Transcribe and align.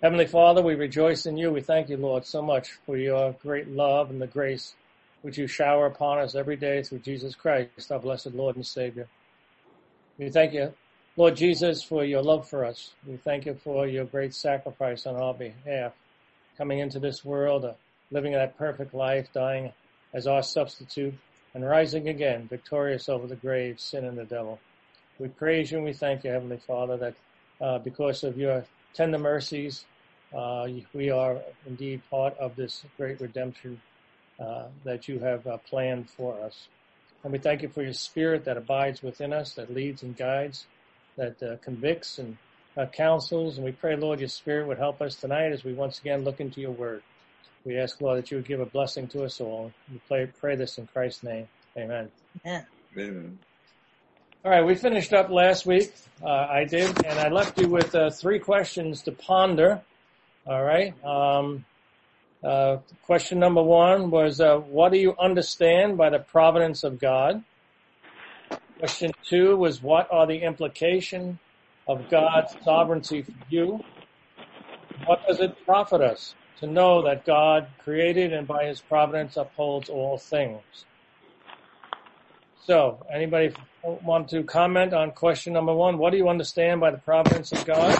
Heavenly 0.00 0.28
Father, 0.28 0.62
we 0.62 0.76
rejoice 0.76 1.26
in 1.26 1.36
you. 1.36 1.50
We 1.50 1.60
thank 1.60 1.88
you, 1.88 1.96
Lord, 1.96 2.24
so 2.24 2.40
much 2.40 2.70
for 2.86 2.96
your 2.96 3.32
great 3.42 3.66
love 3.66 4.10
and 4.10 4.22
the 4.22 4.28
grace 4.28 4.76
which 5.22 5.36
you 5.36 5.48
shower 5.48 5.86
upon 5.86 6.18
us 6.18 6.36
every 6.36 6.54
day 6.54 6.84
through 6.84 7.00
Jesus 7.00 7.34
Christ, 7.34 7.90
our 7.90 7.98
blessed 7.98 8.32
Lord 8.32 8.54
and 8.54 8.64
Savior. 8.64 9.08
We 10.16 10.30
thank 10.30 10.52
you, 10.52 10.72
Lord 11.16 11.34
Jesus, 11.34 11.82
for 11.82 12.04
your 12.04 12.22
love 12.22 12.48
for 12.48 12.64
us. 12.64 12.92
We 13.08 13.16
thank 13.16 13.44
you 13.44 13.54
for 13.54 13.88
your 13.88 14.04
great 14.04 14.36
sacrifice 14.36 15.04
on 15.04 15.16
our 15.16 15.34
behalf, 15.34 15.94
coming 16.56 16.78
into 16.78 17.00
this 17.00 17.24
world, 17.24 17.64
uh, 17.64 17.72
living 18.12 18.34
that 18.34 18.56
perfect 18.56 18.94
life, 18.94 19.26
dying 19.32 19.72
as 20.14 20.28
our 20.28 20.44
substitute, 20.44 21.14
and 21.54 21.68
rising 21.68 22.08
again, 22.08 22.46
victorious 22.46 23.08
over 23.08 23.26
the 23.26 23.34
grave, 23.34 23.80
sin, 23.80 24.04
and 24.04 24.16
the 24.16 24.24
devil. 24.24 24.60
We 25.18 25.26
praise 25.26 25.72
you 25.72 25.78
and 25.78 25.86
we 25.86 25.92
thank 25.92 26.22
you, 26.22 26.30
Heavenly 26.30 26.58
Father, 26.58 26.96
that 26.98 27.14
uh, 27.60 27.78
because 27.80 28.22
of 28.22 28.38
your 28.38 28.64
tender 28.98 29.18
mercies, 29.18 29.84
uh, 30.36 30.66
we 30.92 31.08
are 31.08 31.38
indeed 31.66 32.02
part 32.10 32.36
of 32.38 32.56
this 32.56 32.84
great 32.96 33.20
redemption 33.20 33.80
uh, 34.40 34.64
that 34.82 35.06
you 35.06 35.20
have 35.20 35.46
uh, 35.46 35.56
planned 35.70 36.10
for 36.10 36.34
us. 36.42 36.66
And 37.22 37.32
we 37.32 37.38
thank 37.38 37.62
you 37.62 37.68
for 37.68 37.82
your 37.82 37.92
spirit 37.92 38.44
that 38.44 38.56
abides 38.56 39.00
within 39.00 39.32
us, 39.32 39.54
that 39.54 39.72
leads 39.72 40.02
and 40.02 40.16
guides, 40.16 40.66
that 41.16 41.40
uh, 41.40 41.56
convicts 41.62 42.18
and 42.18 42.36
uh, 42.76 42.86
counsels. 42.86 43.56
And 43.56 43.64
we 43.64 43.72
pray, 43.72 43.94
Lord, 43.94 44.18
your 44.18 44.28
spirit 44.28 44.66
would 44.66 44.78
help 44.78 45.00
us 45.00 45.14
tonight 45.14 45.52
as 45.52 45.62
we 45.62 45.74
once 45.74 46.00
again 46.00 46.24
look 46.24 46.40
into 46.40 46.60
your 46.60 46.72
word. 46.72 47.02
We 47.64 47.78
ask, 47.78 48.00
Lord, 48.00 48.18
that 48.18 48.30
you 48.32 48.38
would 48.38 48.48
give 48.48 48.60
a 48.60 48.66
blessing 48.66 49.06
to 49.08 49.24
us 49.24 49.40
all. 49.40 49.72
We 49.92 50.00
pray, 50.08 50.26
pray 50.40 50.56
this 50.56 50.76
in 50.78 50.88
Christ's 50.88 51.22
name. 51.22 51.46
Amen. 51.76 52.10
Yeah. 52.44 52.62
Amen. 52.96 53.38
All 54.44 54.52
right, 54.52 54.64
we 54.64 54.76
finished 54.76 55.12
up 55.12 55.30
last 55.30 55.66
week. 55.66 55.92
Uh, 56.22 56.28
I 56.28 56.64
did, 56.64 57.04
and 57.04 57.18
I 57.18 57.28
left 57.28 57.58
you 57.60 57.66
with 57.66 57.92
uh, 57.92 58.10
three 58.10 58.38
questions 58.38 59.02
to 59.02 59.12
ponder. 59.12 59.82
All 60.46 60.62
right. 60.62 60.94
Um, 61.04 61.64
uh, 62.44 62.76
question 63.02 63.40
number 63.40 63.60
one 63.64 64.12
was, 64.12 64.40
uh, 64.40 64.58
what 64.58 64.92
do 64.92 64.98
you 64.98 65.16
understand 65.18 65.98
by 65.98 66.10
the 66.10 66.20
providence 66.20 66.84
of 66.84 67.00
God? 67.00 67.42
Question 68.78 69.10
two 69.28 69.56
was, 69.56 69.82
what 69.82 70.06
are 70.12 70.24
the 70.28 70.38
implications 70.38 71.40
of 71.88 72.08
God's 72.08 72.54
sovereignty 72.62 73.22
for 73.22 73.32
you? 73.50 73.80
What 75.04 75.26
does 75.26 75.40
it 75.40 75.56
profit 75.66 76.00
us 76.00 76.36
to 76.60 76.68
know 76.68 77.02
that 77.02 77.26
God 77.26 77.66
created 77.82 78.32
and 78.32 78.46
by 78.46 78.66
his 78.66 78.80
providence 78.80 79.36
upholds 79.36 79.88
all 79.88 80.16
things? 80.16 80.62
So, 82.68 83.02
anybody 83.10 83.54
want 83.82 84.28
to 84.28 84.42
comment 84.42 84.92
on 84.92 85.12
question 85.12 85.54
number 85.54 85.72
one? 85.72 85.96
What 85.96 86.10
do 86.10 86.18
you 86.18 86.28
understand 86.28 86.82
by 86.82 86.90
the 86.90 86.98
providence 86.98 87.50
of 87.50 87.64
God? 87.64 87.98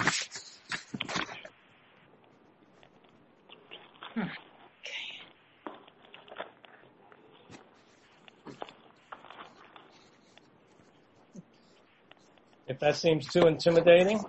If 12.67 12.77
that 12.77 12.95
seems 12.95 13.25
too 13.25 13.47
intimidating, 13.47 14.23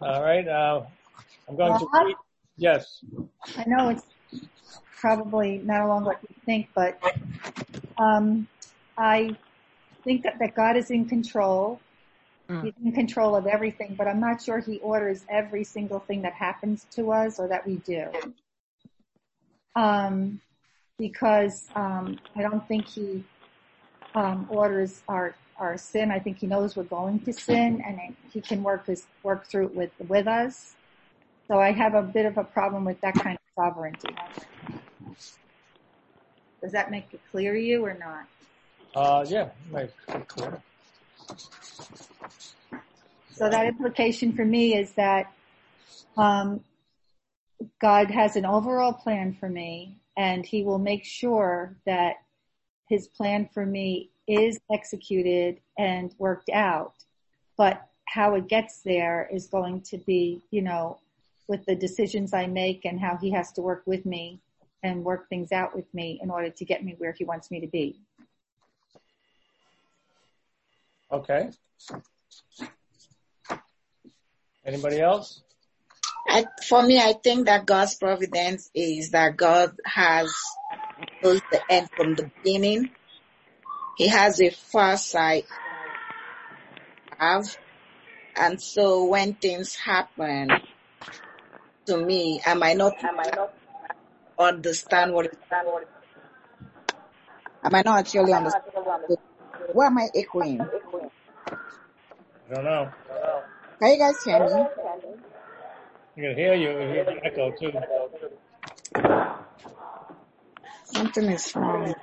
all 0.00 0.22
right. 0.22 0.46
Uh, 0.46 0.84
I'm 1.48 1.56
going 1.56 1.76
to 1.76 1.88
read. 2.04 2.14
Yes. 2.56 3.02
I 3.58 3.64
know 3.66 3.88
it's 3.88 4.04
probably 5.00 5.58
not 5.58 5.80
along 5.80 6.04
what 6.04 6.20
you 6.22 6.36
think, 6.44 6.68
but 6.72 7.02
um, 7.98 8.46
I 8.96 9.36
think 10.06 10.22
that, 10.22 10.38
that 10.38 10.54
God 10.54 10.76
is 10.76 10.90
in 10.90 11.04
control. 11.06 11.80
He's 12.62 12.72
in 12.82 12.92
control 12.92 13.34
of 13.34 13.46
everything, 13.46 13.96
but 13.98 14.06
I'm 14.06 14.20
not 14.20 14.40
sure 14.40 14.60
he 14.60 14.78
orders 14.78 15.26
every 15.28 15.64
single 15.64 15.98
thing 15.98 16.22
that 16.22 16.32
happens 16.32 16.86
to 16.92 17.12
us 17.12 17.40
or 17.40 17.48
that 17.48 17.66
we 17.66 17.76
do. 17.78 18.06
Um, 19.74 20.40
because 20.96 21.68
um, 21.74 22.18
I 22.36 22.42
don't 22.42 22.66
think 22.68 22.86
he 22.86 23.24
um, 24.14 24.46
orders 24.48 25.02
our 25.08 25.34
our 25.58 25.76
sin. 25.76 26.10
I 26.10 26.18
think 26.18 26.38
he 26.38 26.46
knows 26.46 26.76
we're 26.76 26.84
going 26.84 27.18
to 27.20 27.32
sin, 27.32 27.82
and 27.86 27.98
he 28.32 28.40
can 28.40 28.62
work 28.62 28.86
his 28.86 29.06
work 29.22 29.46
through 29.46 29.66
it 29.66 29.74
with 29.74 29.90
with 30.08 30.26
us. 30.28 30.76
So 31.48 31.60
I 31.60 31.72
have 31.72 31.94
a 31.94 32.02
bit 32.02 32.26
of 32.26 32.38
a 32.38 32.44
problem 32.44 32.84
with 32.84 33.00
that 33.00 33.14
kind 33.14 33.36
of 33.36 33.62
sovereignty. 33.62 34.14
Does 36.62 36.72
that 36.72 36.90
make 36.90 37.12
it 37.12 37.20
clear 37.30 37.52
to 37.54 37.60
you 37.60 37.84
or 37.84 37.94
not? 37.94 38.26
Uh, 38.94 39.24
yeah. 39.28 39.50
So 43.34 43.50
that 43.50 43.66
implication 43.66 44.32
for 44.32 44.44
me 44.44 44.74
is 44.74 44.92
that 44.92 45.32
um, 46.16 46.64
God 47.80 48.10
has 48.10 48.36
an 48.36 48.46
overall 48.46 48.94
plan 48.94 49.36
for 49.38 49.48
me, 49.48 49.98
and 50.16 50.44
He 50.44 50.62
will 50.62 50.78
make 50.78 51.04
sure 51.04 51.76
that 51.84 52.16
His 52.88 53.08
plan 53.08 53.48
for 53.52 53.66
me 53.66 54.10
is 54.26 54.58
executed 54.72 55.60
and 55.78 56.14
worked 56.18 56.48
out. 56.48 56.94
But 57.58 57.86
how 58.08 58.34
it 58.34 58.48
gets 58.48 58.80
there 58.82 59.28
is 59.32 59.46
going 59.48 59.82
to 59.82 59.98
be, 59.98 60.40
you 60.50 60.62
know, 60.62 60.98
with 61.48 61.64
the 61.66 61.76
decisions 61.76 62.32
I 62.32 62.46
make 62.46 62.84
and 62.84 62.98
how 62.98 63.16
He 63.16 63.30
has 63.32 63.52
to 63.52 63.62
work 63.62 63.82
with 63.84 64.06
me 64.06 64.40
and 64.82 65.04
work 65.04 65.28
things 65.28 65.52
out 65.52 65.74
with 65.74 65.92
me 65.92 66.18
in 66.22 66.30
order 66.30 66.50
to 66.50 66.64
get 66.64 66.84
me 66.84 66.94
where 66.98 67.12
He 67.12 67.24
wants 67.24 67.50
me 67.50 67.60
to 67.60 67.66
be. 67.66 68.00
Okay. 71.10 71.50
Anybody 74.64 75.00
else? 75.00 75.42
I, 76.28 76.46
for 76.66 76.82
me, 76.82 76.98
I 76.98 77.12
think 77.12 77.46
that 77.46 77.66
God's 77.66 77.94
providence 77.94 78.70
is 78.74 79.10
that 79.10 79.36
God 79.36 79.76
has 79.84 80.34
knows 81.22 81.40
the 81.52 81.60
end 81.70 81.88
from 81.96 82.14
the 82.14 82.30
beginning. 82.42 82.90
He 83.96 84.08
has 84.08 84.40
a 84.40 84.50
foresight 84.50 85.44
have, 87.18 87.56
and 88.36 88.60
so 88.60 89.06
when 89.06 89.34
things 89.34 89.74
happen 89.74 90.50
to 91.86 91.96
me, 91.96 92.40
I 92.44 92.54
might 92.54 92.76
not, 92.76 92.92
I 93.02 93.12
might 93.12 93.34
not 93.34 93.54
understand 94.38 95.14
what 95.14 95.26
it, 95.26 95.38
I 97.62 97.68
might 97.70 97.84
not 97.84 98.00
actually 98.00 98.32
understand. 98.32 98.64
Why 99.72 99.86
am 99.86 99.98
I 99.98 100.08
echoing? 100.14 100.60
I 100.60 102.54
don't 102.54 102.64
know. 102.64 102.90
Can 103.78 103.90
you 103.90 103.98
guys 103.98 104.22
hear 104.22 104.38
me? 104.38 104.52
I 106.16 106.20
can 106.20 106.34
hear 106.36 106.54
you. 106.54 106.70
I 106.70 106.86
hear 106.92 107.04
the 107.04 107.24
echo 107.24 107.50
too. 107.52 107.72
Something 110.84 111.24
is 111.30 111.54
wrong. 111.54 111.94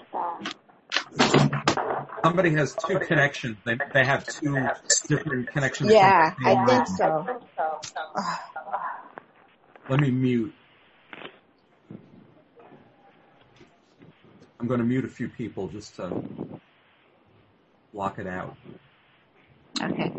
Somebody 2.23 2.51
has 2.51 2.75
two 2.75 2.99
connections. 2.99 3.57
They 3.65 3.77
they 3.93 4.05
have 4.05 4.27
two 4.27 4.67
different 5.07 5.51
connections. 5.51 5.91
Yeah, 5.91 6.31
from 6.35 6.43
the 6.43 6.49
same 6.49 6.59
I 6.59 6.65
think 6.65 6.87
line. 6.87 6.97
so. 6.97 7.27
Let 9.89 9.99
me 9.99 10.11
mute. 10.11 10.53
I'm 14.59 14.67
going 14.67 14.79
to 14.79 14.85
mute 14.85 15.03
a 15.03 15.09
few 15.09 15.27
people 15.27 15.67
just 15.67 15.95
to 15.97 16.23
block 17.93 18.19
it 18.19 18.27
out. 18.27 18.55
Okay. 19.81 20.11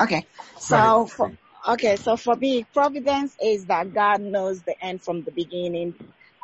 Okay. 0.00 0.26
So 0.58 1.06
for, 1.06 1.32
okay, 1.68 1.96
so 1.96 2.16
for 2.16 2.34
me, 2.36 2.64
providence 2.72 3.36
is 3.42 3.66
that 3.66 3.92
God 3.92 4.20
knows 4.20 4.62
the 4.62 4.74
end 4.82 5.02
from 5.02 5.22
the 5.24 5.32
beginning 5.32 5.94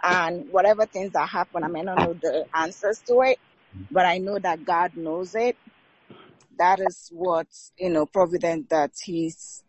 and 0.03 0.45
whatever 0.51 0.87
things 0.87 1.13
that 1.13 1.29
happen, 1.29 1.65
I 1.65 1.69
may 1.69 1.83
not 1.83 1.99
know 1.99 2.15
the 2.15 2.47
answers 2.55 3.03
to 3.09 3.21
it, 3.23 3.39
but 3.91 4.07
I 4.07 4.19
know 4.19 4.39
that 4.39 4.65
God 4.65 4.93
knows 4.95 5.35
it. 5.35 5.57
That 6.59 6.81
is 6.81 7.11
what, 7.13 7.47
you 7.79 7.91
know, 7.91 8.07
providence 8.07 8.67
that 8.71 8.93
he's, 9.03 9.65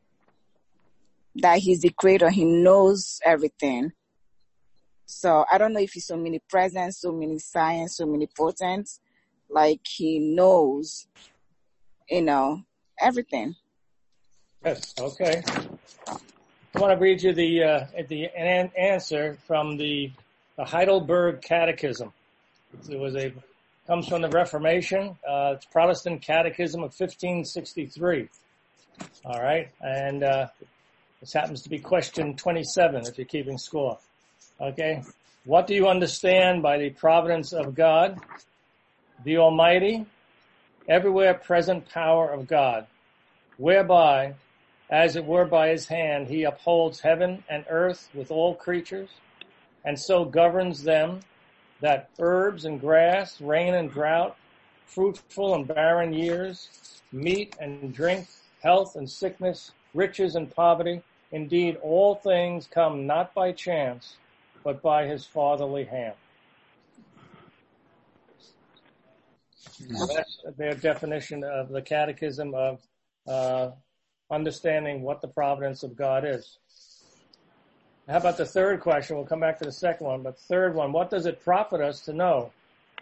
that 1.35 1.59
he's 1.59 1.81
the 1.81 1.90
creator. 1.90 2.29
He 2.29 2.46
knows 2.46 3.20
everything. 3.26 3.91
So 5.05 5.46
I 5.52 5.58
don't 5.58 5.73
know 5.73 5.79
if 5.79 5.93
he's 5.93 6.05
so 6.05 6.17
many 6.17 6.40
presence, 6.49 7.02
so 7.02 7.09
omniscient, 7.09 7.91
so 7.91 8.05
many 8.05 8.28
potent, 8.38 8.90
like 9.49 9.81
he 9.87 10.19
knows, 10.19 11.07
you 12.09 12.22
know, 12.22 12.63
everything. 12.99 13.55
Yes. 14.63 14.93
Okay. 14.99 15.41
I 16.75 16.79
want 16.79 16.93
to 16.93 17.01
read 17.01 17.23
you 17.23 17.34
the 17.34 17.63
uh, 17.63 17.85
the 18.09 18.28
an- 18.35 18.72
answer 18.78 19.37
from 19.47 19.78
the, 19.78 20.11
the 20.57 20.66
Heidelberg 20.66 21.41
Catechism. 21.41 22.13
It 22.90 22.99
was 22.99 23.16
a 23.16 23.34
comes 23.87 24.07
from 24.07 24.22
the 24.22 24.29
Reformation. 24.29 25.17
Uh, 25.28 25.53
it's 25.55 25.66
Protestant 25.66 26.22
Catechism 26.22 26.81
of 26.81 26.93
1563. 26.95 28.29
All 29.25 29.41
right, 29.41 29.69
and 29.81 30.23
uh, 30.23 30.47
this 31.22 31.34
happens 31.34 31.63
to 31.63 31.69
be 31.69 31.79
question 31.79 32.35
27 32.35 33.07
if 33.07 33.17
you're 33.17 33.25
keeping 33.25 33.57
score. 33.57 33.97
Okay, 34.61 35.02
what 35.45 35.66
do 35.66 35.73
you 35.73 35.87
understand 35.87 36.61
by 36.61 36.78
the 36.78 36.91
providence 36.91 37.52
of 37.52 37.73
God, 37.73 38.19
the 39.23 39.37
Almighty, 39.37 40.05
everywhere 40.87 41.33
present 41.33 41.89
power 41.89 42.29
of 42.29 42.47
God, 42.47 42.87
whereby 43.57 44.33
as 44.89 45.16
it 45.16 45.25
were 45.25 45.45
by 45.45 45.69
his 45.69 45.87
hand, 45.87 46.27
he 46.27 46.43
upholds 46.43 46.99
heaven 46.99 47.43
and 47.49 47.63
earth 47.69 48.09
with 48.13 48.31
all 48.31 48.55
creatures, 48.55 49.09
and 49.85 49.99
so 49.99 50.25
governs 50.25 50.83
them 50.83 51.19
that 51.79 52.09
herbs 52.19 52.66
and 52.66 52.81
grass, 52.81 53.39
rain 53.39 53.75
and 53.75 53.91
drought, 53.91 54.35
fruitful 54.85 55.53
and 55.53 55.67
barren 55.67 56.11
years, 56.11 57.01
meat 57.11 57.55
and 57.59 57.93
drink, 57.93 58.27
health 58.63 58.95
and 58.95 59.09
sickness, 59.09 59.71
riches 59.93 60.35
and 60.35 60.53
poverty, 60.55 61.01
indeed 61.31 61.77
all 61.83 62.16
things 62.16 62.67
come 62.67 63.05
not 63.05 63.33
by 63.33 63.51
chance, 63.51 64.16
but 64.63 64.81
by 64.81 65.05
his 65.05 65.25
fatherly 65.25 65.85
hand. 65.85 66.16
So 69.79 70.08
that's 70.08 70.41
their 70.58 70.76
definition 70.76 71.43
of 71.43 71.70
the 71.70 71.81
catechism 71.81 72.53
of 72.53 72.81
uh, 73.28 73.72
understanding 74.29 75.02
what 75.02 75.22
the 75.22 75.28
providence 75.28 75.84
of 75.84 75.96
God 75.96 76.26
is. 76.26 76.58
How 78.08 78.17
about 78.17 78.37
the 78.37 78.46
third 78.46 78.81
question? 78.81 79.16
We'll 79.16 79.26
come 79.26 79.40
back 79.40 79.59
to 79.59 79.66
the 79.66 79.72
second 79.72 80.08
one, 80.08 80.23
but 80.23 80.37
third 80.37 80.76
one, 80.76 80.91
what 80.91 81.09
does 81.09 81.26
it 81.26 81.43
profit 81.43 81.79
us 81.79 82.02
to 82.02 82.14
know 82.14 82.52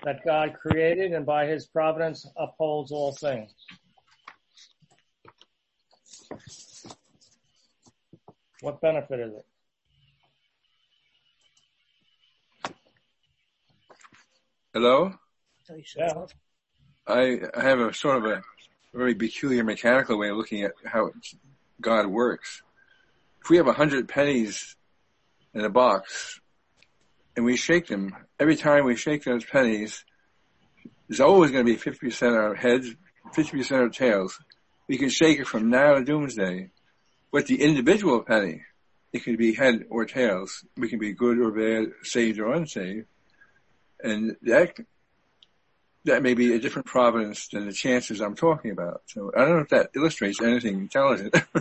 that 0.03 0.23
God 0.23 0.53
created 0.53 1.13
and 1.13 1.25
by 1.25 1.47
his 1.47 1.65
providence 1.65 2.27
upholds 2.37 2.91
all 2.91 3.13
things? 3.13 3.51
What 8.61 8.81
benefit 8.81 9.19
is 9.19 9.33
it? 9.33 9.45
Hello? 14.73 15.13
Yeah. 15.95 16.25
I, 17.07 17.39
I 17.55 17.61
have 17.61 17.79
a 17.79 17.93
sort 17.93 18.17
of 18.17 18.25
a 18.25 18.41
very 18.93 19.15
peculiar 19.15 19.63
mechanical 19.63 20.17
way 20.17 20.29
of 20.29 20.37
looking 20.37 20.63
at 20.63 20.73
how 20.85 21.11
God 21.79 22.07
works. 22.07 22.61
If 23.41 23.49
we 23.49 23.57
have 23.57 23.67
a 23.67 23.73
hundred 23.73 24.09
pennies 24.09 24.75
in 25.53 25.63
a 25.63 25.69
box 25.69 26.41
and 27.35 27.45
we 27.45 27.55
shake 27.55 27.87
them, 27.87 28.15
every 28.39 28.57
time 28.57 28.83
we 28.83 28.95
shake 28.95 29.23
those 29.23 29.45
pennies, 29.45 30.03
there's 31.07 31.21
always 31.21 31.51
going 31.51 31.65
to 31.65 31.71
be 31.71 31.79
50% 31.79 32.51
of 32.51 32.57
heads, 32.57 32.93
50% 33.33 33.85
of 33.85 33.93
tails. 33.93 34.37
We 34.89 34.97
can 34.97 35.09
shake 35.09 35.39
it 35.39 35.47
from 35.47 35.69
now 35.69 35.93
to 35.93 36.03
doomsday. 36.03 36.71
But 37.31 37.45
the 37.45 37.61
individual 37.61 38.21
penny, 38.21 38.63
it 39.13 39.19
could 39.19 39.37
be 39.37 39.53
head 39.53 39.85
or 39.89 40.05
tails. 40.05 40.65
We 40.75 40.89
can 40.89 40.99
be 40.99 41.13
good 41.13 41.39
or 41.39 41.51
bad, 41.51 41.93
saved 42.03 42.39
or 42.39 42.53
unsaved. 42.53 43.05
And 44.03 44.35
that 44.41 44.77
that 46.07 46.23
may 46.23 46.33
be 46.33 46.53
a 46.53 46.59
different 46.59 46.87
providence 46.87 47.47
than 47.49 47.65
the 47.65 47.73
chances 47.73 48.19
I'm 48.19 48.35
talking 48.35 48.71
about. 48.71 49.01
So 49.05 49.31
I 49.35 49.41
don't 49.45 49.55
know 49.55 49.59
if 49.59 49.69
that 49.69 49.91
illustrates 49.95 50.41
anything 50.41 50.79
intelligent. 50.79 51.35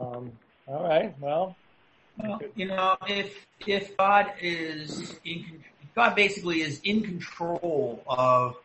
um, 0.00 0.32
all 0.66 0.82
right. 0.82 1.14
Well, 1.20 1.56
well, 2.18 2.40
you 2.54 2.66
know, 2.66 2.96
if 3.06 3.46
if 3.66 3.96
God 3.96 4.32
is 4.40 5.18
in, 5.24 5.62
God 5.94 6.14
basically 6.14 6.62
is 6.62 6.80
in 6.84 7.02
control 7.02 8.02
of 8.06 8.56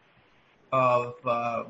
of 0.71 1.15
uh, 1.25 1.63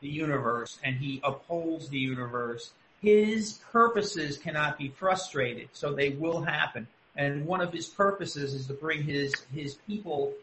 the 0.00 0.08
universe, 0.08 0.78
and 0.82 0.96
He 0.96 1.20
upholds 1.24 1.88
the 1.88 1.98
universe. 1.98 2.72
His 3.00 3.60
purposes 3.70 4.38
cannot 4.38 4.78
be 4.78 4.88
frustrated, 4.88 5.68
so 5.72 5.92
they 5.92 6.10
will 6.10 6.40
happen. 6.42 6.86
And 7.16 7.46
one 7.46 7.60
of 7.60 7.72
His 7.72 7.86
purposes 7.86 8.54
is 8.54 8.66
to 8.66 8.74
bring 8.74 9.02
His 9.02 9.34
His 9.54 9.74
people 9.86 10.34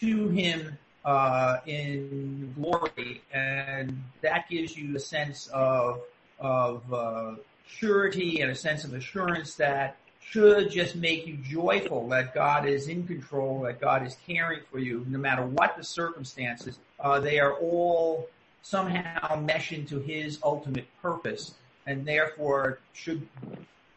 to 0.00 0.28
him 0.28 0.78
uh, 1.04 1.58
in 1.66 2.52
glory, 2.54 3.22
and 3.32 4.02
that 4.20 4.48
gives 4.48 4.76
you 4.76 4.96
a 4.96 5.00
sense 5.00 5.48
of 5.48 6.00
of 6.38 6.92
uh, 6.92 7.34
surety 7.66 8.40
and 8.40 8.50
a 8.50 8.54
sense 8.54 8.84
of 8.84 8.94
assurance 8.94 9.54
that 9.56 9.96
should 10.20 10.70
just 10.70 10.94
make 10.94 11.26
you 11.26 11.36
joyful 11.36 12.08
that 12.08 12.34
God 12.34 12.66
is 12.66 12.88
in 12.88 13.06
control, 13.06 13.62
that 13.62 13.80
God 13.80 14.06
is 14.06 14.16
caring 14.26 14.60
for 14.70 14.78
you, 14.78 15.04
no 15.08 15.18
matter 15.18 15.44
what 15.44 15.76
the 15.76 15.84
circumstances. 15.84 16.78
Uh, 17.00 17.18
they 17.18 17.38
are 17.38 17.54
all 17.54 18.28
somehow 18.62 19.40
mesh 19.40 19.72
into 19.72 20.00
His 20.00 20.38
ultimate 20.42 20.86
purpose, 21.00 21.54
and 21.86 22.04
therefore 22.06 22.80
should 22.92 23.26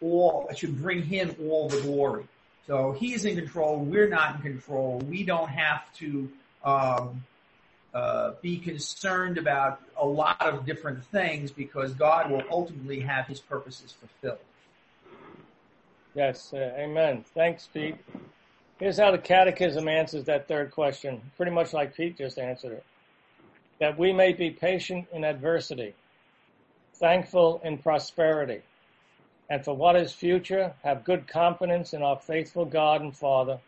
all 0.02 0.50
should 0.56 0.82
bring 0.82 1.04
Him 1.04 1.36
all 1.50 1.68
the 1.68 1.82
glory. 1.82 2.24
So 2.68 2.92
he's 2.94 3.26
in 3.26 3.36
control. 3.36 3.80
We're 3.80 4.10
not 4.10 4.36
in 4.36 4.42
control. 4.42 5.00
We 5.00 5.24
don't 5.24 5.50
have 5.50 5.82
to 5.96 6.30
um, 6.64 7.24
uh, 7.94 8.34
be 8.42 8.58
concerned 8.58 9.38
about 9.38 9.82
a 9.98 10.06
lot 10.06 10.42
of 10.42 10.66
different 10.66 11.04
things 11.06 11.52
because 11.52 11.94
God 11.94 12.32
will 12.32 12.44
ultimately 12.50 13.02
have 13.02 13.28
His 13.28 13.40
purposes 13.40 13.92
fulfilled. 13.92 14.40
Yes, 16.14 16.54
uh, 16.54 16.58
Amen. 16.78 17.24
Thanks, 17.34 17.68
Pete. 17.74 17.96
Here's 18.80 18.98
how 18.98 19.12
the 19.12 19.18
Catechism 19.18 19.88
answers 19.88 20.26
that 20.26 20.48
third 20.48 20.72
question, 20.72 21.22
pretty 21.38 21.52
much 21.52 21.74
like 21.74 21.96
Pete 21.96 22.18
just 22.18 22.40
answered 22.40 22.74
it. 22.74 22.84
That 23.80 23.98
we 23.98 24.12
may 24.12 24.34
be 24.34 24.52
patient 24.52 25.08
in 25.14 25.24
adversity, 25.24 25.94
thankful 26.96 27.62
in 27.64 27.78
prosperity, 27.78 28.62
and 29.52 29.66
for 29.66 29.76
what 29.76 29.98
is 29.98 30.14
future, 30.14 30.74
have 30.82 31.04
good 31.04 31.28
confidence 31.28 31.94
in 31.94 32.02
our 32.02 32.16
faithful 32.16 32.64
God 32.64 33.02
and 33.02 33.14
Father, 33.14 33.60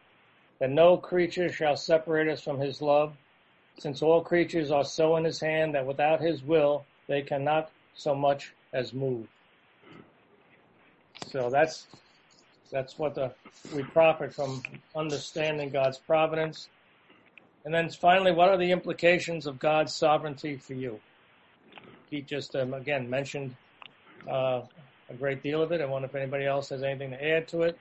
that 0.59 0.69
no 0.69 0.95
creature 0.95 1.51
shall 1.51 1.75
separate 1.75 2.30
us 2.30 2.41
from 2.41 2.57
his 2.57 2.81
love, 2.81 3.18
since 3.80 4.01
all 4.01 4.21
creatures 4.21 4.71
are 4.71 4.85
so 4.85 5.18
in 5.18 5.25
his 5.25 5.41
hand 5.41 5.75
that 5.75 5.85
without 5.85 6.21
his 6.21 6.41
will 6.41 6.85
they 7.07 7.21
cannot 7.21 7.69
so 7.95 8.15
much 8.15 8.53
as 8.71 8.94
move. 8.94 9.27
So 11.27 11.50
that's 11.50 11.88
that's 12.71 12.97
what 12.97 13.15
the, 13.15 13.33
we 13.75 13.83
profit 13.83 14.33
from 14.33 14.63
understanding 14.95 15.69
God's 15.69 15.97
providence. 15.97 16.69
And 17.65 17.74
then 17.74 17.89
finally, 17.89 18.31
what 18.31 18.47
are 18.47 18.57
the 18.57 18.71
implications 18.71 19.47
of 19.47 19.59
God's 19.59 19.94
sovereignty 19.94 20.56
for 20.56 20.75
you? 20.75 21.01
Pete 22.09 22.25
just 22.25 22.56
um, 22.56 22.74
again 22.74 23.09
mentioned 23.09 23.53
uh, 24.29 24.62
a 25.13 25.18
great 25.18 25.44
deal 25.44 25.62
of 25.62 25.71
it. 25.71 25.81
I 25.81 25.86
wonder 25.86 26.07
if 26.07 26.15
anybody 26.15 26.45
else 26.45 26.69
has 26.69 26.83
anything 26.83 27.12
to 27.12 27.24
add 27.24 27.48
to 27.50 27.63
it. 27.63 27.77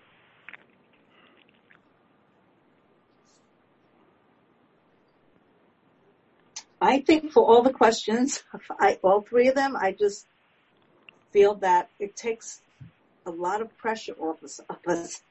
I 6.81 7.00
think 7.00 7.32
for 7.32 7.44
all 7.44 7.62
the 7.62 7.73
questions, 7.73 8.43
I, 8.79 8.99
all 9.02 9.23
three 9.23 9.49
of 9.49 9.55
them, 9.55 9.76
I 9.76 9.93
just 9.93 10.26
feel 11.32 11.55
that 11.56 11.88
it 12.00 12.17
takes 12.17 12.61
a 13.25 13.31
lot 13.31 13.62
of 13.62 13.77
pressure 13.79 14.15
off 14.19 14.43
of 14.43 14.79
us. 14.86 15.22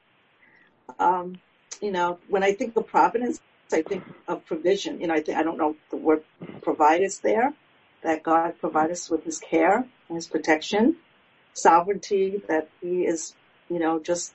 Um, 0.98 1.38
you 1.82 1.92
know, 1.92 2.18
when 2.28 2.42
I 2.42 2.54
think 2.54 2.74
of 2.76 2.86
providence, 2.86 3.38
I 3.70 3.82
think 3.82 4.02
of 4.26 4.44
provision. 4.46 5.00
You 5.00 5.08
know, 5.08 5.14
I 5.14 5.20
think 5.20 5.36
I 5.36 5.42
don't 5.42 5.58
know 5.58 5.76
the 5.90 5.96
word 5.96 6.24
provide 6.62 7.02
is 7.02 7.20
there, 7.20 7.52
that 8.02 8.22
God 8.22 8.58
provide 8.58 8.90
us 8.90 9.10
with 9.10 9.24
His 9.24 9.38
care 9.38 9.86
and 10.08 10.16
His 10.16 10.26
protection 10.26 10.96
sovereignty, 11.54 12.42
that 12.48 12.68
he 12.80 13.04
is, 13.04 13.34
you 13.68 13.78
know, 13.78 14.00
just 14.00 14.32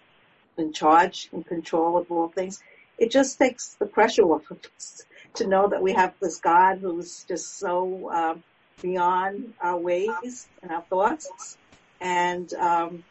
in 0.58 0.74
charge 0.74 1.30
and 1.32 1.46
control 1.46 1.98
of 1.98 2.12
all 2.12 2.30
things. 2.30 2.62
It 2.98 3.12
just 3.12 3.38
takes 3.38 3.76
the 3.76 3.86
pressure 3.86 4.24
off 4.24 4.50
of 4.50 4.60
us 4.76 5.06
to 5.36 5.48
know 5.48 5.70
that 5.70 5.82
we 5.82 5.94
have 5.94 6.14
this 6.20 6.40
God 6.40 6.80
who's 6.80 7.24
just 7.26 7.60
so 7.60 8.10
uh, 8.12 8.36
beyond 8.82 9.54
our 9.62 9.78
ways 9.78 10.48
and 10.62 10.72
our 10.72 10.82
thoughts, 10.82 11.58
and 12.02 12.52
um, 12.54 13.04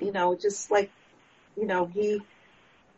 you 0.00 0.12
know, 0.12 0.36
just 0.36 0.70
like 0.70 0.90
you 1.56 1.66
know, 1.66 1.86
he 1.86 2.20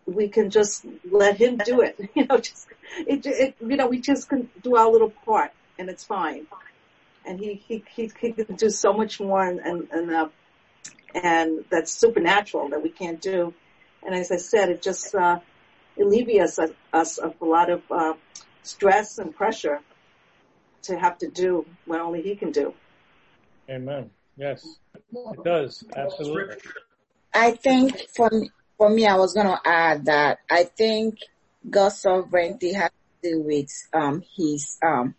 we 0.07 0.29
can 0.29 0.51
just 0.51 0.85
let 1.09 1.37
him 1.37 1.57
do 1.59 1.81
it. 1.81 1.99
You 2.15 2.27
know, 2.27 2.39
just 2.39 2.67
it, 2.99 3.27
it 3.27 3.55
you 3.61 3.77
know, 3.77 3.87
we 3.87 4.01
just 4.01 4.29
can 4.29 4.49
do 4.63 4.75
our 4.77 4.91
little 4.91 5.13
part, 5.25 5.53
and 5.79 5.89
it's 5.89 6.05
fine 6.05 6.47
and 7.26 7.40
he 7.40 7.54
he 7.54 7.85
he, 7.95 8.11
he 8.21 8.33
can 8.33 8.56
do 8.56 8.71
so 8.71 8.92
much 8.92 9.21
more 9.21 9.45
and 9.45 9.61
and 9.61 9.88
and, 9.90 10.11
uh, 10.11 10.28
and 11.14 11.64
that's 11.71 11.92
supernatural 11.92 12.71
that 12.71 12.83
we 12.83 12.90
can't 12.90 13.21
do. 13.21 13.52
And 14.02 14.14
as 14.14 14.30
I 14.30 14.37
said, 14.37 14.68
it 14.68 14.83
just 14.83 15.14
uh, 15.14 15.40
alleviates 15.99 16.59
us, 16.59 16.71
us 16.92 17.18
of 17.18 17.35
a 17.40 17.45
lot 17.45 17.71
of 17.71 17.83
uh, 17.90 18.12
stress 18.62 19.18
and 19.18 19.35
pressure 19.35 19.80
to 20.83 20.99
have 20.99 21.18
to 21.18 21.28
do 21.28 21.66
what 21.87 22.00
only 22.00 22.23
he 22.23 22.37
can 22.37 22.52
do. 22.52 22.75
Amen. 23.68 24.11
Yes, 24.37 24.64
it 25.12 25.45
does. 25.45 25.83
Absolutely. 25.97 26.56
I 27.35 27.52
think 27.52 28.09
for 28.14 28.30
me, 28.30 28.50
for 28.78 28.90
me, 28.90 29.06
I 29.06 29.16
was 29.16 29.33
going 29.35 29.47
to 29.47 29.61
add 29.64 30.04
that 30.04 30.38
I 30.50 30.64
think 30.64 31.18
God's 31.68 32.00
sovereignty 32.00 32.75
has 32.75 32.90
to 33.23 33.30
do 33.30 33.40
with 33.40 33.73
um, 33.92 34.23
his 34.37 34.78
um, 34.85 35.14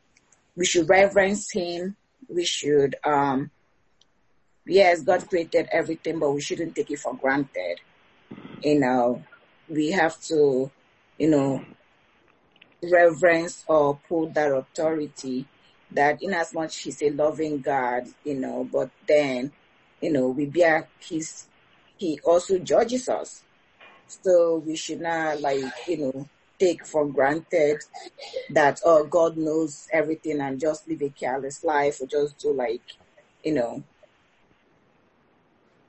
we 0.57 0.65
should 0.65 0.89
reverence 0.89 1.51
him. 1.51 1.95
We 2.27 2.43
should, 2.43 2.95
um, 3.05 3.51
yes, 4.65 5.01
God 5.03 5.29
created 5.29 5.69
everything, 5.71 6.19
but 6.19 6.31
we 6.31 6.41
shouldn't 6.41 6.75
take 6.75 6.91
it 6.91 6.99
for 6.99 7.13
granted. 7.15 7.79
You 8.61 8.79
know, 8.79 9.23
we 9.69 9.91
have 9.91 10.19
to, 10.23 10.69
you 11.19 11.29
know, 11.29 11.63
reverence 12.83 13.63
or 13.67 13.99
put 14.09 14.33
that 14.33 14.51
authority 14.51 15.45
that 15.91 16.21
in 16.21 16.33
as 16.33 16.53
much 16.53 16.79
he's 16.79 17.01
a 17.03 17.11
loving 17.11 17.59
God, 17.61 18.07
you 18.23 18.35
know, 18.35 18.67
but 18.69 18.89
then, 19.07 19.51
you 20.01 20.11
know, 20.11 20.27
we 20.27 20.47
bear 20.47 20.87
his, 20.99 21.45
he 21.97 22.19
also 22.23 22.57
judges 22.57 23.07
us. 23.07 23.43
So 24.07 24.63
we 24.65 24.75
should 24.75 25.01
not 25.01 25.39
like, 25.39 25.63
you 25.87 25.97
know, 25.97 26.29
take 26.59 26.85
for 26.85 27.05
granted 27.05 27.81
that, 28.51 28.79
oh, 28.85 29.05
God 29.05 29.37
knows 29.37 29.87
everything 29.91 30.41
and 30.41 30.59
just 30.59 30.87
live 30.87 31.01
a 31.01 31.09
careless 31.09 31.63
life 31.63 32.01
or 32.01 32.07
just 32.07 32.37
do 32.39 32.53
like, 32.53 32.81
you 33.43 33.53
know, 33.53 33.83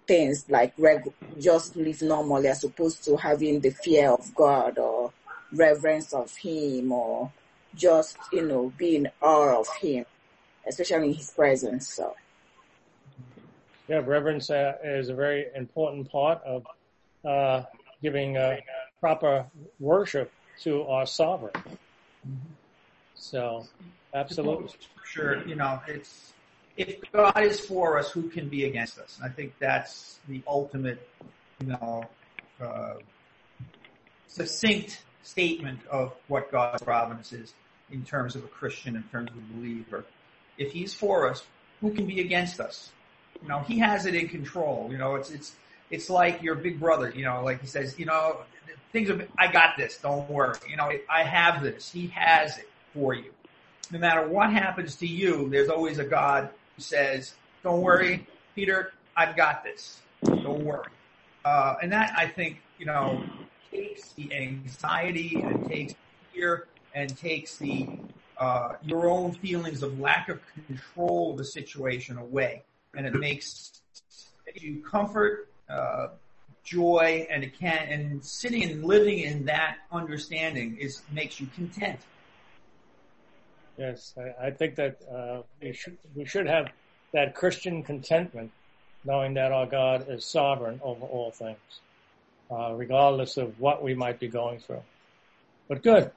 things 0.06 0.46
like 0.48 0.72
reg- 0.78 1.12
just 1.38 1.76
live 1.76 2.02
normally 2.02 2.48
as 2.48 2.64
opposed 2.64 3.04
to 3.04 3.16
having 3.16 3.60
the 3.60 3.70
fear 3.70 4.10
of 4.10 4.34
God 4.34 4.78
or 4.78 5.12
reverence 5.52 6.12
of 6.12 6.34
Him 6.36 6.92
or 6.92 7.32
just, 7.74 8.16
you 8.32 8.46
know, 8.46 8.72
be 8.76 8.96
in 8.96 9.08
awe 9.20 9.60
of 9.60 9.68
Him, 9.80 10.04
especially 10.66 11.08
in 11.08 11.14
His 11.14 11.30
presence. 11.30 11.88
So. 11.88 12.14
Yeah, 13.88 14.02
reverence 14.04 14.50
uh, 14.50 14.74
is 14.84 15.08
a 15.08 15.14
very 15.14 15.46
important 15.54 16.10
part 16.10 16.42
of 16.44 16.66
uh, 17.26 17.62
giving 18.02 18.36
uh, 18.36 18.56
proper 19.00 19.46
worship 19.80 20.30
to 20.62 20.82
our 20.84 21.06
sovereign. 21.06 21.54
So, 23.14 23.66
absolutely. 24.14 24.70
Sure, 25.04 25.46
you 25.46 25.54
know, 25.54 25.80
it's 25.88 26.32
if 26.78 27.00
God 27.12 27.42
is 27.42 27.58
for 27.58 27.98
us, 27.98 28.10
who 28.10 28.28
can 28.30 28.48
be 28.48 28.64
against 28.64 28.98
us? 28.98 29.18
I 29.22 29.28
think 29.28 29.54
that's 29.58 30.20
the 30.28 30.40
ultimate, 30.46 31.06
you 31.60 31.68
know, 31.68 32.08
uh, 32.60 32.94
succinct 34.28 35.02
statement 35.24 35.80
of 35.90 36.14
what 36.28 36.50
God's 36.52 36.82
providence 36.82 37.32
is 37.32 37.52
in 37.90 38.04
terms 38.04 38.36
of 38.36 38.44
a 38.44 38.48
Christian, 38.48 38.94
in 38.94 39.02
terms 39.04 39.30
of 39.30 39.36
a 39.36 39.56
believer. 39.56 40.04
If 40.56 40.72
He's 40.72 40.94
for 40.94 41.28
us, 41.28 41.44
who 41.80 41.92
can 41.92 42.06
be 42.06 42.20
against 42.20 42.60
us? 42.60 42.90
You 43.42 43.48
know, 43.48 43.60
He 43.60 43.78
has 43.80 44.06
it 44.06 44.14
in 44.14 44.28
control. 44.28 44.88
You 44.90 44.98
know, 44.98 45.16
it's 45.16 45.30
it's 45.30 45.52
it's 45.90 46.08
like 46.08 46.42
your 46.42 46.54
big 46.54 46.78
brother. 46.78 47.12
You 47.14 47.24
know, 47.24 47.42
like 47.42 47.60
He 47.60 47.66
says, 47.66 47.98
you 47.98 48.06
know, 48.06 48.38
things 48.92 49.10
are. 49.10 49.26
I 49.38 49.50
got 49.50 49.76
this. 49.76 49.98
Don't 49.98 50.28
worry. 50.28 50.56
You 50.68 50.76
know, 50.76 50.90
I 51.08 51.22
have 51.22 51.62
this. 51.62 51.90
He 51.90 52.08
has 52.08 52.58
it 52.58 52.68
for 52.94 53.14
you. 53.14 53.32
No 53.90 53.98
matter 53.98 54.26
what 54.26 54.52
happens 54.52 54.96
to 54.96 55.06
you, 55.06 55.48
there's 55.48 55.68
always 55.68 55.98
a 55.98 56.04
God 56.04 56.50
who 56.76 56.82
says, 56.82 57.34
"Don't 57.62 57.80
worry, 57.80 58.26
Peter. 58.54 58.92
I've 59.16 59.36
got 59.36 59.64
this. 59.64 60.00
Don't 60.24 60.64
worry." 60.64 60.90
Uh, 61.44 61.76
and 61.82 61.92
that 61.92 62.12
I 62.16 62.26
think 62.26 62.60
you 62.78 62.86
know 62.86 63.22
takes 63.70 64.12
the 64.12 64.32
anxiety 64.34 65.40
and 65.40 65.68
takes 65.68 65.94
fear 66.32 66.66
and 66.94 67.16
takes 67.16 67.56
the 67.56 67.88
uh, 68.38 68.74
your 68.82 69.08
own 69.08 69.32
feelings 69.32 69.82
of 69.82 69.98
lack 69.98 70.28
of 70.28 70.40
control 70.66 71.32
of 71.32 71.38
the 71.38 71.44
situation 71.44 72.18
away, 72.18 72.62
and 72.94 73.06
it 73.06 73.14
makes 73.14 73.80
you 74.54 74.82
comfort, 74.82 75.48
uh, 75.68 76.08
joy, 76.68 77.26
and 77.30 77.42
it 77.42 77.58
can 77.58 77.88
and 77.88 78.24
sitting 78.24 78.62
and 78.62 78.84
living 78.84 79.20
in 79.20 79.46
that 79.46 79.78
understanding 79.90 80.76
is 80.78 81.02
makes 81.12 81.40
you 81.40 81.46
content. 81.54 81.98
Yes, 83.76 84.14
I, 84.18 84.46
I 84.46 84.50
think 84.50 84.74
that 84.76 84.98
uh, 85.10 85.42
we 85.62 85.72
should 85.72 85.96
we 86.14 86.24
should 86.24 86.46
have 86.46 86.68
that 87.12 87.34
Christian 87.34 87.82
contentment, 87.82 88.50
knowing 89.04 89.34
that 89.34 89.52
our 89.52 89.66
God 89.66 90.06
is 90.08 90.24
sovereign 90.24 90.80
over 90.82 91.06
all 91.06 91.30
things, 91.30 91.58
uh, 92.50 92.74
regardless 92.74 93.36
of 93.36 93.58
what 93.58 93.82
we 93.82 93.94
might 93.94 94.18
be 94.18 94.28
going 94.28 94.58
through. 94.60 94.82
But 95.68 95.82
good. 95.82 96.10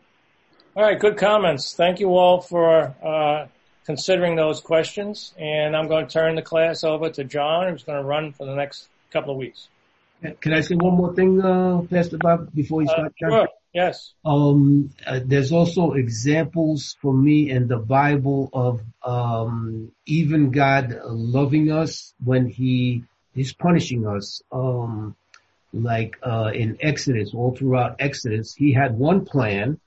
All 0.76 0.84
right, 0.84 1.00
good 1.00 1.18
comments. 1.18 1.74
Thank 1.76 2.00
you 2.00 2.16
all 2.16 2.42
for 2.42 2.96
uh, 3.04 3.48
considering 3.86 4.36
those 4.36 4.62
questions, 4.62 5.34
and 5.38 5.76
I'm 5.76 5.88
going 5.88 6.08
to 6.08 6.12
turn 6.12 6.36
the 6.36 6.42
class 6.42 6.84
over 6.84 7.10
to 7.10 7.24
John, 7.24 7.70
who's 7.70 7.84
going 7.84 8.02
to 8.02 8.08
run 8.08 8.32
for 8.32 8.46
the 8.46 8.56
next 8.56 8.88
couple 9.12 9.32
of 9.32 9.38
weeks. 9.38 9.68
Can 10.40 10.54
I 10.54 10.62
say 10.62 10.76
one 10.76 10.94
more 10.96 11.14
thing, 11.16 11.42
uh, 11.42 11.82
Pastor 11.90 12.18
Bob, 12.18 12.54
before 12.54 12.82
you 12.84 12.90
Uh, 12.90 12.92
start? 12.92 13.14
Sure. 13.18 13.48
Yes. 13.74 14.14
Um, 14.26 14.90
uh, 15.08 15.20
there's 15.26 15.52
also 15.52 15.94
examples 15.94 16.96
for 17.02 17.14
me 17.14 17.50
in 17.50 17.68
the 17.68 17.78
Bible 17.78 18.50
of 18.54 18.82
um, 19.04 19.92
even 20.06 20.52
God 20.52 21.00
loving 21.06 21.72
us 21.72 22.14
when 22.24 22.48
He 22.48 23.04
is 23.36 23.54
punishing 23.54 24.06
us. 24.06 24.42
Um, 24.52 25.16
like 25.74 26.18
uh, 26.22 26.52
in 26.54 26.78
Exodus, 26.82 27.34
all 27.34 27.56
throughout 27.56 27.96
Exodus, 28.00 28.54
He 28.54 28.74
had 28.74 28.98
one 28.98 29.26
plan 29.26 29.80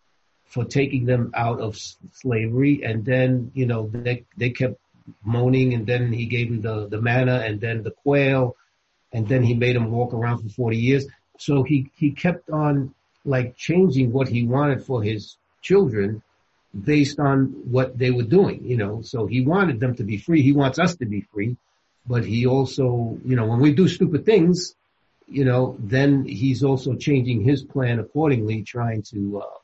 for 0.47 0.65
taking 0.65 1.05
them 1.05 1.31
out 1.35 1.61
of 1.61 1.75
s- 1.75 1.97
slavery, 2.13 2.83
and 2.85 3.05
then 3.05 3.51
you 3.55 3.67
know 3.67 3.89
they 3.93 4.25
they 4.37 4.51
kept 4.51 4.79
moaning, 5.23 5.75
and 5.75 5.87
then 5.87 6.11
He 6.13 6.25
gave 6.27 6.49
them 6.49 6.63
the 6.63 6.89
the 6.89 7.03
manna, 7.03 7.37
and 7.45 7.61
then 7.61 7.83
the 7.83 7.91
quail, 7.91 8.57
and 9.15 9.27
then 9.27 9.43
He 9.43 9.55
made 9.55 9.77
him 9.77 9.91
walk 9.91 10.13
around 10.13 10.39
for 10.43 10.51
forty 10.51 10.77
years. 10.89 11.07
So 11.39 11.63
He 11.63 11.91
He 12.03 12.11
kept 12.11 12.51
on 12.51 12.93
like 13.25 13.57
changing 13.57 14.13
what 14.13 14.29
he 14.29 14.45
wanted 14.45 14.85
for 14.85 15.03
his 15.03 15.37
children 15.63 16.23
based 16.93 17.19
on 17.19 17.47
what 17.71 17.97
they 17.97 18.11
were 18.11 18.29
doing, 18.39 18.65
you 18.65 18.77
know. 18.77 19.01
So 19.03 19.27
he 19.27 19.41
wanted 19.41 19.81
them 19.81 19.95
to 19.97 20.05
be 20.05 20.19
free. 20.19 20.43
He 20.43 20.53
wants 20.53 20.79
us 20.79 20.97
to 20.97 21.07
be 21.07 21.23
free, 21.33 21.57
but 22.07 22.25
he 22.25 22.47
also, 22.47 23.19
you 23.25 23.37
know, 23.37 23.47
when 23.47 23.61
we 23.61 23.73
do 23.73 23.89
stupid 23.89 24.27
things, 24.27 24.75
you 25.29 25.45
know, 25.45 25.77
then 25.79 26.25
he's 26.27 26.63
also 26.63 26.95
changing 26.95 27.43
his 27.43 27.63
plan 27.63 27.99
accordingly, 27.99 28.63
trying 28.63 29.03
to 29.15 29.43
uh, 29.43 29.59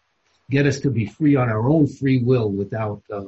get 0.48 0.66
us 0.66 0.80
to 0.80 0.90
be 0.90 1.06
free 1.06 1.36
on 1.36 1.48
our 1.48 1.68
own 1.68 1.86
free 1.86 2.22
will 2.22 2.50
without, 2.50 3.02
uh, 3.12 3.24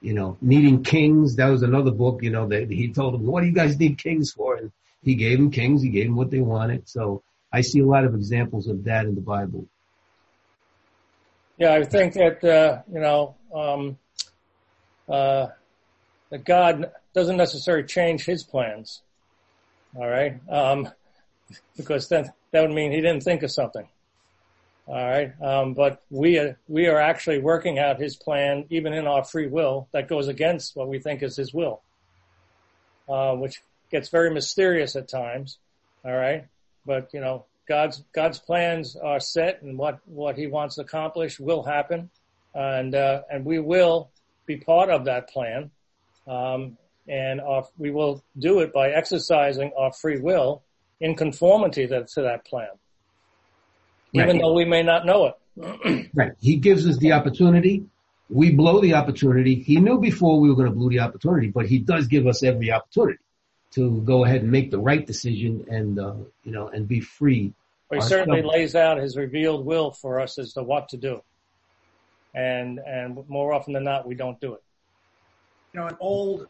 you 0.00 0.14
know, 0.14 0.36
needing 0.40 0.84
kings. 0.84 1.36
That 1.36 1.48
was 1.48 1.62
another 1.62 1.90
book, 1.90 2.22
you 2.22 2.30
know, 2.30 2.46
that 2.48 2.70
he 2.70 2.92
told 2.92 3.14
them, 3.14 3.26
what 3.26 3.40
do 3.40 3.46
you 3.48 3.52
guys 3.54 3.78
need 3.78 3.98
kings 3.98 4.30
for? 4.30 4.56
And 4.56 4.70
he 5.02 5.14
gave 5.14 5.38
them 5.38 5.50
kings. 5.50 5.82
He 5.82 5.88
gave 5.88 6.06
them 6.06 6.16
what 6.16 6.30
they 6.30 6.40
wanted. 6.40 6.88
So 6.88 7.22
I 7.52 7.60
see 7.60 7.80
a 7.80 7.86
lot 7.86 8.04
of 8.04 8.14
examples 8.14 8.68
of 8.68 8.84
that 8.84 9.06
in 9.06 9.14
the 9.14 9.20
Bible. 9.20 9.66
Yeah, 11.58 11.74
I 11.74 11.84
think 11.84 12.14
that 12.14 12.42
uh, 12.42 12.82
you 12.92 13.00
know 13.00 13.36
um, 13.54 13.98
uh, 15.08 15.48
that 16.30 16.44
God 16.44 16.90
doesn't 17.14 17.36
necessarily 17.36 17.86
change 17.86 18.24
His 18.24 18.42
plans. 18.42 19.02
All 19.94 20.08
right, 20.08 20.40
um, 20.48 20.88
because 21.76 22.08
then 22.08 22.32
that 22.52 22.62
would 22.62 22.72
mean 22.72 22.90
He 22.90 23.00
didn't 23.00 23.22
think 23.22 23.42
of 23.42 23.50
something. 23.50 23.86
All 24.88 24.94
right, 24.94 25.32
um, 25.42 25.74
but 25.74 26.02
we 26.10 26.38
are 26.38 26.58
we 26.68 26.86
are 26.86 26.98
actually 26.98 27.38
working 27.38 27.78
out 27.78 28.00
His 28.00 28.16
plan, 28.16 28.64
even 28.70 28.92
in 28.92 29.06
our 29.06 29.22
free 29.22 29.46
will, 29.46 29.88
that 29.92 30.08
goes 30.08 30.28
against 30.28 30.74
what 30.74 30.88
we 30.88 30.98
think 30.98 31.22
is 31.22 31.36
His 31.36 31.52
will, 31.52 31.82
uh, 33.08 33.34
which 33.34 33.60
gets 33.92 34.08
very 34.08 34.30
mysterious 34.32 34.96
at 34.96 35.08
times. 35.08 35.58
All 36.04 36.12
right, 36.12 36.46
but 36.84 37.10
you 37.12 37.20
know 37.20 37.44
God's 37.68 38.02
God's 38.12 38.40
plans 38.40 38.96
are 38.96 39.20
set, 39.20 39.62
and 39.62 39.78
what 39.78 40.00
what 40.06 40.36
He 40.36 40.48
wants 40.48 40.74
to 40.76 40.80
accomplish 40.80 41.38
will 41.38 41.62
happen, 41.62 42.10
and 42.54 42.94
uh, 42.94 43.22
and 43.30 43.44
we 43.44 43.60
will 43.60 44.10
be 44.46 44.56
part 44.56 44.90
of 44.90 45.04
that 45.04 45.28
plan, 45.28 45.70
um, 46.26 46.76
and 47.06 47.40
our, 47.40 47.68
we 47.78 47.92
will 47.92 48.24
do 48.36 48.60
it 48.60 48.72
by 48.72 48.90
exercising 48.90 49.72
our 49.78 49.92
free 49.92 50.18
will 50.18 50.62
in 51.00 51.14
conformity 51.14 51.86
to, 51.86 52.04
to 52.14 52.22
that 52.22 52.44
plan, 52.44 52.68
even 54.12 54.28
Right. 54.28 54.40
though 54.40 54.54
we 54.54 54.64
may 54.64 54.82
not 54.82 55.06
know 55.06 55.26
it. 55.26 55.34
Right. 56.14 56.32
He 56.40 56.56
gives 56.56 56.86
us 56.86 56.96
the 56.98 57.12
opportunity. 57.12 57.84
We 58.28 58.50
blow 58.52 58.80
the 58.80 58.94
opportunity. 58.94 59.56
He 59.56 59.76
knew 59.76 59.98
before 60.00 60.40
we 60.40 60.48
were 60.48 60.54
going 60.54 60.68
to 60.68 60.74
blow 60.74 60.88
the 60.88 61.00
opportunity, 61.00 61.48
but 61.48 61.66
he 61.66 61.78
does 61.78 62.06
give 62.06 62.26
us 62.26 62.42
every 62.42 62.72
opportunity 62.72 63.18
to 63.72 64.00
go 64.02 64.24
ahead 64.24 64.42
and 64.42 64.50
make 64.50 64.70
the 64.70 64.78
right 64.78 65.06
decision 65.06 65.64
and, 65.70 65.98
uh, 65.98 66.14
you 66.44 66.52
know, 66.52 66.68
and 66.68 66.86
be 66.86 67.00
free. 67.00 67.52
But 67.88 67.96
He 67.96 68.02
Our 68.02 68.08
certainly 68.08 68.40
self- 68.42 68.52
lays 68.52 68.74
out 68.74 68.98
His 68.98 69.16
revealed 69.16 69.64
will 69.66 69.90
for 69.90 70.20
us 70.20 70.38
as 70.38 70.52
to 70.54 70.62
what 70.62 70.88
to 70.90 70.96
do, 70.96 71.22
and 72.34 72.78
and 72.78 73.26
more 73.28 73.52
often 73.52 73.72
than 73.74 73.84
not, 73.84 74.06
we 74.06 74.14
don't 74.14 74.40
do 74.40 74.54
it. 74.54 74.62
You 75.72 75.80
know, 75.80 75.86
an 75.88 75.96
old 76.00 76.48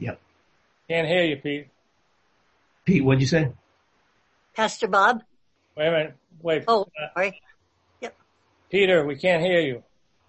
Yep. 0.00 0.20
Can't 0.88 1.06
hear 1.06 1.22
you, 1.24 1.36
Pete. 1.36 1.68
Pete, 2.84 3.04
what'd 3.04 3.20
you 3.20 3.28
say? 3.28 3.52
Pastor 4.56 4.88
Bob? 4.88 5.22
Wait 5.76 5.86
a 5.86 5.90
minute. 5.92 6.16
Wait, 6.40 6.64
Oh, 6.66 6.86
sorry. 7.14 7.40
Peter, 8.70 9.06
we 9.06 9.16
can't 9.16 9.42
hear 9.42 9.60
you. 9.60 9.82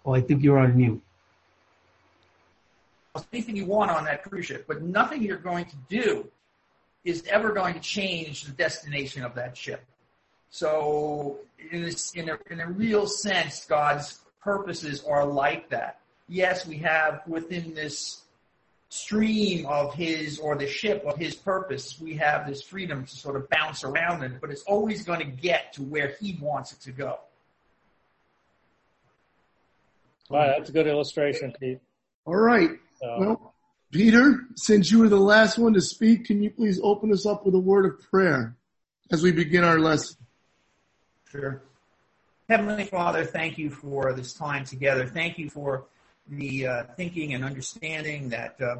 Oh, 0.05 0.13
I 0.13 0.21
think 0.21 0.43
you're 0.43 0.59
on 0.59 0.77
mute. 0.77 1.01
Anything 3.31 3.55
you 3.55 3.65
want 3.65 3.91
on 3.91 4.05
that 4.05 4.23
cruise 4.23 4.45
ship, 4.45 4.65
but 4.67 4.81
nothing 4.81 5.21
you're 5.23 5.37
going 5.37 5.65
to 5.65 5.75
do 5.89 6.27
is 7.03 7.23
ever 7.29 7.51
going 7.53 7.73
to 7.73 7.79
change 7.79 8.43
the 8.43 8.51
destination 8.51 9.23
of 9.23 9.35
that 9.35 9.55
ship. 9.55 9.83
So, 10.49 11.39
in, 11.71 11.83
this, 11.83 12.13
in, 12.13 12.29
a, 12.29 12.37
in 12.49 12.59
a 12.59 12.67
real 12.67 13.07
sense, 13.07 13.65
God's 13.65 14.19
purposes 14.41 15.03
are 15.07 15.25
like 15.25 15.69
that. 15.69 15.99
Yes, 16.27 16.65
we 16.65 16.77
have 16.79 17.21
within 17.27 17.73
this 17.73 18.23
stream 18.89 19.65
of 19.67 19.93
His 19.93 20.39
or 20.39 20.55
the 20.55 20.67
ship 20.67 21.03
of 21.05 21.17
His 21.17 21.35
purpose, 21.35 21.99
we 22.01 22.15
have 22.15 22.47
this 22.47 22.61
freedom 22.61 23.05
to 23.05 23.15
sort 23.15 23.35
of 23.35 23.47
bounce 23.49 23.83
around 23.83 24.23
in 24.23 24.33
it, 24.33 24.41
but 24.41 24.49
it's 24.49 24.63
always 24.63 25.03
going 25.03 25.19
to 25.19 25.25
get 25.25 25.73
to 25.73 25.83
where 25.83 26.15
He 26.19 26.37
wants 26.41 26.73
it 26.73 26.81
to 26.81 26.91
go. 26.91 27.19
Wow, 30.29 30.53
that's 30.57 30.69
a 30.69 30.73
good 30.73 30.87
illustration, 30.87 31.53
Pete. 31.59 31.79
All 32.25 32.35
right. 32.35 32.71
So, 32.99 33.15
Well, 33.17 33.53
Peter, 33.91 34.41
since 34.55 34.91
you 34.91 34.99
were 34.99 35.09
the 35.09 35.19
last 35.19 35.57
one 35.57 35.73
to 35.73 35.81
speak, 35.81 36.25
can 36.25 36.43
you 36.43 36.51
please 36.51 36.79
open 36.83 37.11
us 37.13 37.25
up 37.25 37.45
with 37.45 37.55
a 37.55 37.59
word 37.59 37.85
of 37.85 38.01
prayer 38.09 38.55
as 39.11 39.23
we 39.23 39.31
begin 39.31 39.63
our 39.63 39.79
lesson? 39.79 40.17
Sure. 41.31 41.61
Heavenly 42.49 42.85
Father, 42.85 43.23
thank 43.23 43.57
you 43.57 43.69
for 43.69 44.13
this 44.13 44.33
time 44.33 44.65
together. 44.65 45.05
Thank 45.05 45.37
you 45.37 45.49
for 45.49 45.85
the 46.27 46.67
uh, 46.67 46.83
thinking 46.97 47.33
and 47.33 47.43
understanding 47.43 48.29
that 48.29 48.59
uh, 48.61 48.77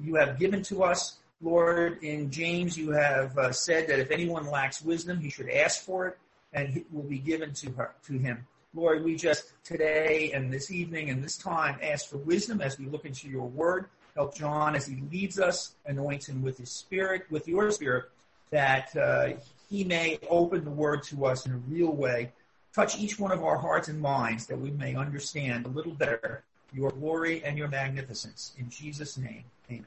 you 0.00 0.16
have 0.16 0.38
given 0.38 0.62
to 0.64 0.82
us. 0.82 1.18
Lord, 1.40 2.02
in 2.02 2.30
James, 2.30 2.76
you 2.76 2.90
have 2.90 3.36
uh, 3.36 3.52
said 3.52 3.88
that 3.88 3.98
if 3.98 4.10
anyone 4.10 4.46
lacks 4.46 4.82
wisdom, 4.82 5.20
he 5.20 5.28
should 5.28 5.50
ask 5.50 5.82
for 5.82 6.08
it, 6.08 6.18
and 6.52 6.76
it 6.76 6.86
will 6.92 7.02
be 7.02 7.18
given 7.18 7.52
to 7.54 7.70
her, 7.72 7.94
to 8.06 8.14
him. 8.14 8.46
Lord, 8.74 9.04
we 9.04 9.16
just 9.16 9.52
today 9.64 10.32
and 10.32 10.50
this 10.50 10.70
evening 10.70 11.10
and 11.10 11.22
this 11.22 11.36
time 11.36 11.78
ask 11.82 12.08
for 12.08 12.16
wisdom 12.16 12.62
as 12.62 12.78
we 12.78 12.86
look 12.86 13.04
into 13.04 13.28
your 13.28 13.46
word. 13.46 13.86
Help 14.14 14.34
John 14.34 14.74
as 14.74 14.86
he 14.86 15.02
leads 15.10 15.38
us, 15.38 15.74
anoint 15.86 16.28
him 16.28 16.42
with 16.42 16.58
his 16.58 16.70
spirit, 16.70 17.24
with 17.30 17.46
your 17.46 17.70
spirit, 17.70 18.04
that 18.50 18.94
uh, 18.96 19.30
he 19.68 19.84
may 19.84 20.18
open 20.28 20.64
the 20.64 20.70
word 20.70 21.02
to 21.04 21.26
us 21.26 21.44
in 21.44 21.52
a 21.52 21.56
real 21.68 21.92
way. 21.92 22.32
Touch 22.74 22.98
each 22.98 23.18
one 23.18 23.30
of 23.30 23.44
our 23.44 23.58
hearts 23.58 23.88
and 23.88 24.00
minds 24.00 24.46
that 24.46 24.58
we 24.58 24.70
may 24.70 24.94
understand 24.94 25.66
a 25.66 25.68
little 25.68 25.92
better 25.92 26.42
your 26.72 26.90
glory 26.90 27.44
and 27.44 27.58
your 27.58 27.68
magnificence. 27.68 28.52
In 28.58 28.70
Jesus' 28.70 29.18
name, 29.18 29.44
amen. 29.70 29.84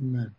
Amen. 0.00 0.34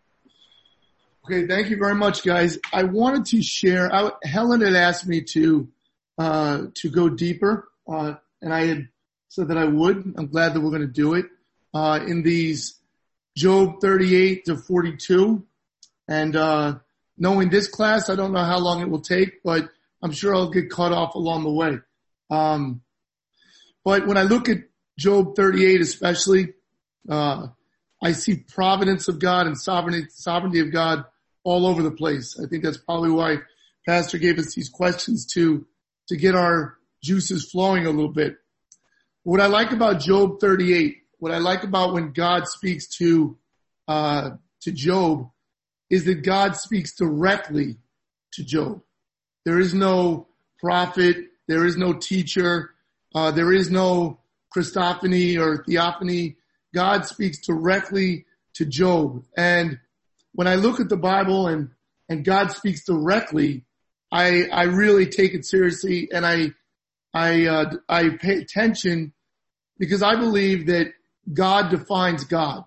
Okay, 1.25 1.47
thank 1.47 1.69
you 1.69 1.77
very 1.77 1.95
much, 1.95 2.23
guys. 2.23 2.57
I 2.73 2.83
wanted 2.83 3.25
to 3.27 3.41
share. 3.43 3.93
I, 3.93 4.12
Helen 4.23 4.62
had 4.62 4.73
asked 4.73 5.07
me 5.07 5.21
to 5.21 5.67
uh, 6.17 6.63
to 6.75 6.89
go 6.89 7.09
deeper, 7.09 7.69
uh, 7.87 8.15
and 8.41 8.53
I 8.53 8.65
had 8.65 8.87
said 9.29 9.47
that 9.47 9.57
I 9.57 9.65
would. 9.65 10.13
I'm 10.17 10.27
glad 10.27 10.53
that 10.53 10.61
we're 10.61 10.69
going 10.69 10.81
to 10.81 10.87
do 10.87 11.15
it 11.15 11.25
uh, 11.73 11.99
in 12.05 12.23
these 12.23 12.79
Job 13.35 13.81
38 13.81 14.45
to 14.45 14.57
42. 14.57 15.43
And 16.07 16.35
uh, 16.35 16.75
knowing 17.17 17.49
this 17.49 17.67
class, 17.67 18.09
I 18.09 18.15
don't 18.15 18.33
know 18.33 18.43
how 18.43 18.59
long 18.59 18.81
it 18.81 18.89
will 18.89 19.01
take, 19.01 19.41
but 19.43 19.69
I'm 20.01 20.11
sure 20.11 20.35
I'll 20.35 20.51
get 20.51 20.69
cut 20.69 20.91
off 20.91 21.15
along 21.15 21.43
the 21.43 21.51
way. 21.51 21.79
Um, 22.29 22.81
but 23.83 24.05
when 24.07 24.17
I 24.17 24.23
look 24.23 24.49
at 24.49 24.57
Job 24.97 25.35
38, 25.35 25.81
especially, 25.81 26.53
uh, 27.09 27.47
I 28.01 28.11
see 28.11 28.35
providence 28.35 29.07
of 29.07 29.19
God 29.19 29.47
and 29.47 29.57
sovereignty, 29.57 30.07
sovereignty 30.09 30.59
of 30.59 30.71
God 30.71 31.05
all 31.43 31.65
over 31.65 31.81
the 31.81 31.91
place. 31.91 32.39
I 32.39 32.47
think 32.47 32.63
that's 32.63 32.77
probably 32.77 33.11
why 33.11 33.37
Pastor 33.87 34.17
gave 34.17 34.39
us 34.39 34.53
these 34.53 34.69
questions 34.69 35.25
to, 35.33 35.65
to 36.07 36.17
get 36.17 36.35
our 36.35 36.77
juices 37.03 37.50
flowing 37.51 37.86
a 37.86 37.91
little 37.91 38.12
bit. 38.12 38.38
What 39.24 39.41
I 39.41 39.48
like 39.48 39.72
about 39.72 40.00
Job 40.00 40.39
38, 40.39 40.98
what 41.19 41.31
I 41.31 41.38
like 41.38 41.63
about 41.63 41.93
when 41.93 42.13
God 42.13 42.48
speaks 42.48 42.88
to, 42.98 43.38
uh, 43.88 44.31
to 44.62 44.72
Job 44.72 45.29
is 45.89 46.05
that 46.05 46.24
God 46.24 46.55
speaks 46.55 46.95
directly 46.95 47.77
to 48.33 48.43
Job. 48.43 48.81
There 49.45 49.60
is 49.60 49.74
no 49.74 50.27
prophet. 50.60 51.17
There 51.48 51.65
is 51.65 51.77
no 51.77 51.93
teacher. 51.93 52.72
Uh, 53.13 53.31
there 53.31 53.51
is 53.51 53.69
no 53.69 54.19
Christophany 54.55 55.38
or 55.38 55.63
theophany. 55.63 56.38
God 56.74 57.05
speaks 57.05 57.39
directly 57.39 58.25
to 58.55 58.65
Job. 58.65 59.24
And 59.38 59.79
when 60.33 60.48
I 60.48 60.55
look 60.55 60.79
at 60.79 60.89
the 60.89 60.98
Bible 60.98 61.48
and, 61.48 61.69
and 62.10 62.25
God 62.25 62.51
speaks 62.51 62.86
directly, 62.86 63.65
I, 64.12 64.45
I 64.45 64.63
really 64.63 65.07
take 65.07 65.33
it 65.33 65.45
seriously 65.45 66.10
and 66.12 66.25
I, 66.25 66.53
I, 67.13 67.46
uh, 67.46 67.74
I 67.88 68.10
pay 68.10 68.38
attention 68.38 69.13
because 69.77 70.01
I 70.01 70.15
believe 70.15 70.67
that 70.67 70.93
God 71.32 71.70
defines 71.70 72.24
God. 72.24 72.65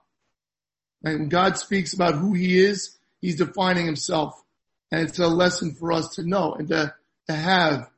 And 1.03 1.21
when 1.21 1.29
God 1.29 1.59
speaks 1.59 1.93
about 1.93 2.15
who 2.15 2.33
he 2.33 2.59
is, 2.59 2.97
he's 3.21 3.37
defining 3.37 3.87
himself. 3.87 4.43
And 4.91 5.03
it's 5.03 5.19
a 5.19 5.29
lesson 5.29 5.75
for 5.75 5.93
us 5.93 6.15
to 6.17 6.23
know 6.23 6.55
and 6.55 6.69
to, 6.69 6.95
to 7.29 7.35
have 7.35 7.91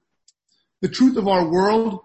the 0.81 0.89
truth 0.89 1.17
of 1.17 1.29
our 1.29 1.49
world, 1.49 2.01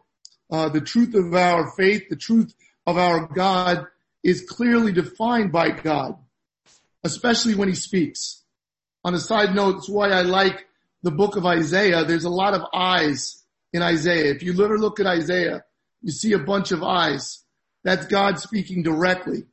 uh, 0.51 0.69
the 0.69 0.81
truth 0.81 1.15
of 1.15 1.33
our 1.33 1.71
faith, 1.71 2.09
the 2.09 2.15
truth 2.15 2.53
of 2.85 2.97
our 2.97 3.27
God 3.27 3.87
is 4.23 4.41
clearly 4.41 4.91
defined 4.91 5.51
by 5.51 5.69
God, 5.69 6.17
especially 7.03 7.55
when 7.55 7.69
he 7.69 7.75
speaks. 7.75 8.41
On 9.03 9.13
a 9.13 9.19
side 9.19 9.53
note, 9.53 9.77
it's 9.77 9.89
why 9.89 10.09
I 10.09 10.21
like 10.21 10.65
the 11.01 11.11
book 11.11 11.35
of 11.35 11.45
Isaiah. 11.45 12.05
There's 12.05 12.23
a 12.23 12.29
lot 12.29 12.53
of 12.53 12.61
eyes 12.73 13.42
in 13.73 13.81
Isaiah. 13.81 14.31
If 14.33 14.43
you 14.43 14.53
literally 14.53 14.81
look 14.81 14.99
at 14.99 15.07
Isaiah, 15.07 15.63
you 16.01 16.11
see 16.11 16.33
a 16.33 16.39
bunch 16.39 16.71
of 16.71 16.83
eyes. 16.83 17.43
That's 17.83 18.05
God 18.05 18.39
speaking 18.39 18.83
directly. 18.83 19.43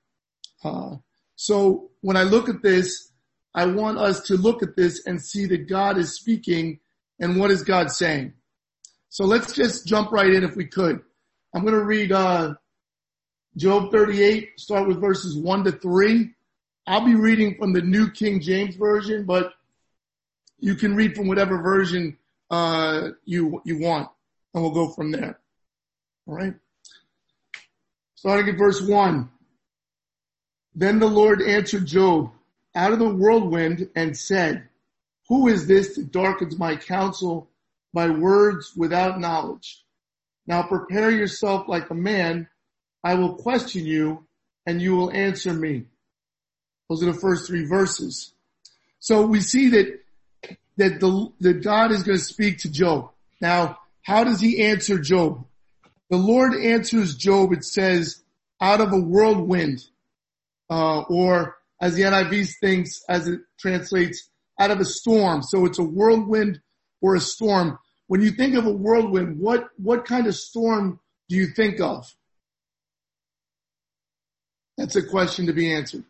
Uh, 0.63 0.97
so 1.37 1.91
when 2.03 2.17
I 2.17 2.23
look 2.23 2.49
at 2.49 2.63
this, 2.63 3.11
I 3.55 3.67
want 3.67 3.99
us 3.99 4.21
to 4.25 4.37
look 4.37 4.63
at 4.63 4.77
this 4.77 5.07
and 5.07 5.21
see 5.21 5.47
that 5.47 5.69
God 5.69 5.99
is 5.99 6.15
speaking 6.15 6.81
and 7.19 7.39
what 7.39 7.51
is 7.51 7.63
God 7.63 7.91
saying. 7.91 8.35
So 9.09 9.25
let's 9.25 9.53
just 9.53 9.87
jump 9.87 10.13
right 10.13 10.33
in 10.33 10.45
if 10.45 10.55
we 10.55 10.67
could. 10.67 11.01
I'm 11.53 11.63
going 11.63 11.75
to 11.75 11.85
read, 11.85 12.13
uh, 12.13 12.55
Job 13.57 13.91
38, 13.91 14.61
start 14.61 14.87
with 14.87 15.01
verses 15.01 15.37
one 15.37 15.65
to 15.65 15.73
three. 15.73 16.31
I'll 16.87 17.05
be 17.05 17.17
reading 17.17 17.57
from 17.59 17.73
the 17.73 17.83
New 17.83 18.11
King 18.11 18.41
James 18.41 18.77
Version, 18.77 19.25
but 19.25 19.53
you 20.61 20.77
can 20.77 20.95
read 20.95 21.17
from 21.17 21.27
whatever 21.27 21.61
version, 21.61 22.17
uh, 22.51 23.11
you, 23.25 23.63
you 23.65 23.79
want 23.79 24.09
and 24.53 24.63
we'll 24.63 24.73
go 24.73 24.89
from 24.89 25.13
there. 25.13 25.39
All 26.27 26.35
right. 26.35 26.55
Starting 28.15 28.49
at 28.49 28.59
verse 28.59 28.83
one. 28.83 29.31
Then 30.75 30.99
the 30.99 31.09
Lord 31.09 31.43
answered 31.43 31.87
Job 31.87 32.31
out 32.75 32.93
of 32.93 32.99
the 32.99 33.09
whirlwind 33.09 33.89
and 33.97 34.17
said, 34.17 34.69
who 35.29 35.49
is 35.49 35.67
this 35.67 35.97
that 35.97 36.13
darkens 36.13 36.59
my 36.59 36.77
counsel 36.77 37.49
by 37.93 38.11
words 38.11 38.73
without 38.77 39.21
knowledge? 39.21 39.85
Now 40.47 40.63
prepare 40.63 41.11
yourself 41.11 41.69
like 41.69 41.91
a 41.91 41.95
man. 41.95 42.49
I 43.03 43.15
will 43.15 43.35
question 43.35 43.87
you 43.87 44.27
and 44.67 44.83
you 44.83 44.97
will 44.97 45.11
answer 45.13 45.53
me. 45.53 45.85
Those 46.89 47.03
are 47.03 47.13
the 47.13 47.15
first 47.15 47.47
three 47.47 47.65
verses. 47.65 48.33
So 48.99 49.25
we 49.25 49.41
see 49.41 49.69
that, 49.71 50.00
that 50.77 51.01
the, 51.01 51.33
that 51.41 51.63
God 51.63 51.93
is 51.93 52.03
going 52.03 52.19
to 52.19 52.25
speak 52.25 52.59
to 52.59 52.71
Job. 52.71 53.11
Now, 53.41 53.79
how 54.03 54.25
does 54.25 54.41
he 54.41 54.63
answer 54.63 54.99
Job? 54.99 55.45
The 56.11 56.17
Lord 56.17 56.55
answers 56.55 57.15
Job, 57.15 57.53
it 57.53 57.65
says, 57.65 58.23
out 58.61 58.81
of 58.81 58.93
a 58.93 59.01
whirlwind, 59.01 59.85
uh, 60.69 61.01
or 61.03 61.57
as 61.81 61.95
the 61.95 62.03
NIV 62.03 62.53
thinks, 62.61 63.03
as 63.09 63.29
it 63.29 63.41
translates, 63.59 64.29
out 64.59 64.71
of 64.71 64.81
a 64.81 64.85
storm. 64.85 65.43
So 65.43 65.65
it's 65.65 65.79
a 65.79 65.85
whirlwind 65.85 66.61
or 67.01 67.15
a 67.15 67.21
storm. 67.21 67.79
When 68.07 68.21
you 68.21 68.33
think 68.33 68.55
of 68.55 68.67
a 68.67 68.73
whirlwind, 68.73 69.39
what, 69.39 69.69
what 69.77 70.05
kind 70.05 70.27
of 70.27 70.35
storm 70.35 71.01
do 71.29 71.37
you 71.37 71.47
think 71.47 71.81
of? 71.81 72.13
That's 74.77 74.97
a 74.97 75.03
question 75.07 75.47
to 75.47 75.53
be 75.53 75.73
answered. 75.73 76.05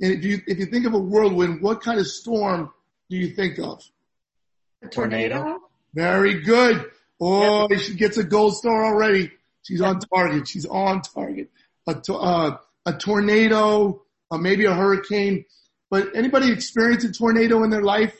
And 0.00 0.12
if 0.12 0.24
you, 0.24 0.40
if 0.46 0.58
you 0.58 0.66
think 0.66 0.86
of 0.86 0.94
a 0.94 0.98
whirlwind, 0.98 1.60
what 1.62 1.82
kind 1.82 2.00
of 2.00 2.06
storm 2.06 2.72
do 3.10 3.16
you 3.16 3.34
think 3.34 3.58
of? 3.58 3.82
A 4.82 4.88
tornado? 4.88 5.58
Very 5.94 6.40
good. 6.42 6.90
Oh, 7.20 7.68
she 7.76 7.94
gets 7.94 8.16
a 8.16 8.24
gold 8.24 8.56
star 8.56 8.84
already. 8.84 9.30
She's 9.62 9.80
on 9.80 10.00
target. 10.00 10.48
She's 10.48 10.66
on 10.66 11.02
target. 11.02 11.50
A, 11.86 11.94
to, 11.94 12.14
uh, 12.14 12.56
a 12.84 12.92
tornado, 12.94 14.02
uh, 14.30 14.38
maybe 14.38 14.64
a 14.64 14.74
hurricane. 14.74 15.44
But 15.90 16.16
anybody 16.16 16.50
experience 16.50 17.04
a 17.04 17.12
tornado 17.12 17.62
in 17.62 17.70
their 17.70 17.82
life? 17.82 18.16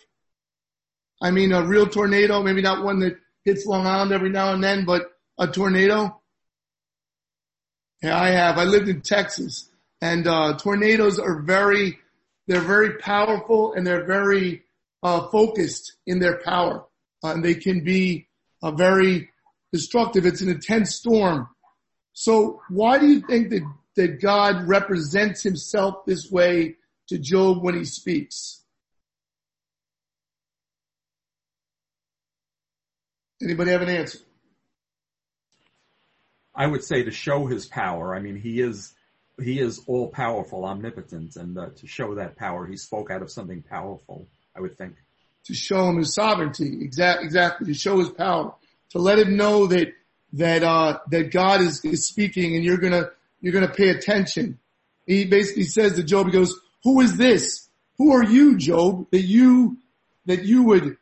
I 1.20 1.30
mean, 1.30 1.52
a 1.52 1.64
real 1.64 1.86
tornado, 1.86 2.42
maybe 2.42 2.62
not 2.62 2.84
one 2.84 3.00
that 3.00 3.16
hits 3.44 3.66
Long 3.66 3.86
Island 3.86 4.12
every 4.12 4.30
now 4.30 4.52
and 4.52 4.62
then, 4.62 4.84
but 4.84 5.10
a 5.38 5.46
tornado. 5.46 6.20
Yeah, 8.02 8.20
I 8.20 8.30
have. 8.30 8.58
I 8.58 8.64
lived 8.64 8.88
in 8.88 9.00
Texas 9.00 9.68
and, 10.00 10.26
uh, 10.26 10.58
tornadoes 10.58 11.18
are 11.18 11.40
very, 11.42 11.98
they're 12.46 12.60
very 12.60 12.98
powerful 12.98 13.72
and 13.74 13.86
they're 13.86 14.04
very, 14.04 14.62
uh, 15.02 15.28
focused 15.28 15.94
in 16.06 16.18
their 16.18 16.38
power. 16.38 16.84
Uh, 17.24 17.32
and 17.32 17.44
they 17.44 17.54
can 17.54 17.84
be, 17.84 18.28
uh, 18.62 18.70
very 18.70 19.30
destructive. 19.72 20.26
It's 20.26 20.40
an 20.40 20.48
intense 20.48 20.94
storm. 20.94 21.48
So 22.12 22.60
why 22.68 22.98
do 22.98 23.06
you 23.06 23.20
think 23.20 23.50
that, 23.50 23.62
that 23.96 24.20
God 24.20 24.68
represents 24.68 25.42
himself 25.42 26.04
this 26.06 26.30
way 26.30 26.76
to 27.08 27.18
Job 27.18 27.62
when 27.62 27.74
he 27.74 27.84
speaks? 27.84 28.62
Anybody 33.42 33.72
have 33.72 33.82
an 33.82 33.88
answer? 33.88 34.18
I 36.54 36.66
would 36.66 36.84
say 36.84 37.02
to 37.02 37.10
show 37.10 37.46
his 37.46 37.66
power. 37.66 38.14
I 38.14 38.20
mean, 38.20 38.36
he 38.36 38.60
is 38.60 38.94
he 39.42 39.58
is 39.58 39.80
all 39.86 40.08
powerful, 40.08 40.64
omnipotent, 40.64 41.36
and 41.36 41.58
uh, 41.58 41.70
to 41.76 41.86
show 41.86 42.14
that 42.16 42.36
power, 42.36 42.66
he 42.66 42.76
spoke 42.76 43.10
out 43.10 43.22
of 43.22 43.30
something 43.30 43.62
powerful. 43.62 44.28
I 44.56 44.60
would 44.60 44.76
think 44.76 44.94
to 45.44 45.54
show 45.54 45.88
him 45.88 45.98
his 45.98 46.14
sovereignty, 46.14 46.78
exact, 46.82 47.22
exactly, 47.22 47.66
to 47.66 47.74
show 47.74 47.98
his 47.98 48.10
power, 48.10 48.54
to 48.90 48.98
let 48.98 49.18
him 49.18 49.36
know 49.36 49.66
that 49.66 49.92
that, 50.34 50.62
uh, 50.62 50.98
that 51.10 51.30
God 51.30 51.60
is, 51.60 51.84
is 51.84 52.06
speaking 52.06 52.54
and 52.54 52.64
you're 52.64 52.78
gonna, 52.78 53.10
you're 53.40 53.52
gonna 53.52 53.68
pay 53.68 53.90
attention. 53.90 54.58
He 55.06 55.24
basically 55.24 55.64
says 55.64 55.96
to 55.96 56.02
Job, 56.02 56.26
he 56.26 56.32
goes, 56.32 56.58
who 56.84 57.00
is 57.00 57.16
this? 57.16 57.68
Who 57.98 58.12
are 58.12 58.24
you, 58.24 58.56
Job, 58.56 59.10
that 59.10 59.22
you, 59.22 59.78
that 60.26 60.44
you 60.44 60.62
would, 60.62 60.96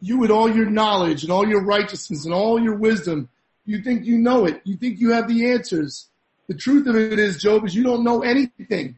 you 0.00 0.18
would 0.18 0.30
all 0.30 0.54
your 0.54 0.68
knowledge 0.68 1.22
and 1.22 1.32
all 1.32 1.48
your 1.48 1.64
righteousness 1.64 2.24
and 2.24 2.34
all 2.34 2.60
your 2.60 2.76
wisdom, 2.76 3.28
you 3.64 3.80
think 3.80 4.04
you 4.04 4.18
know 4.18 4.44
it. 4.44 4.60
You 4.64 4.76
think 4.76 5.00
you 5.00 5.12
have 5.12 5.28
the 5.28 5.52
answers. 5.52 6.08
The 6.48 6.54
truth 6.54 6.86
of 6.86 6.96
it 6.96 7.18
is, 7.18 7.40
Job, 7.40 7.64
is 7.64 7.74
you 7.74 7.82
don't 7.82 8.04
know 8.04 8.22
anything. 8.22 8.96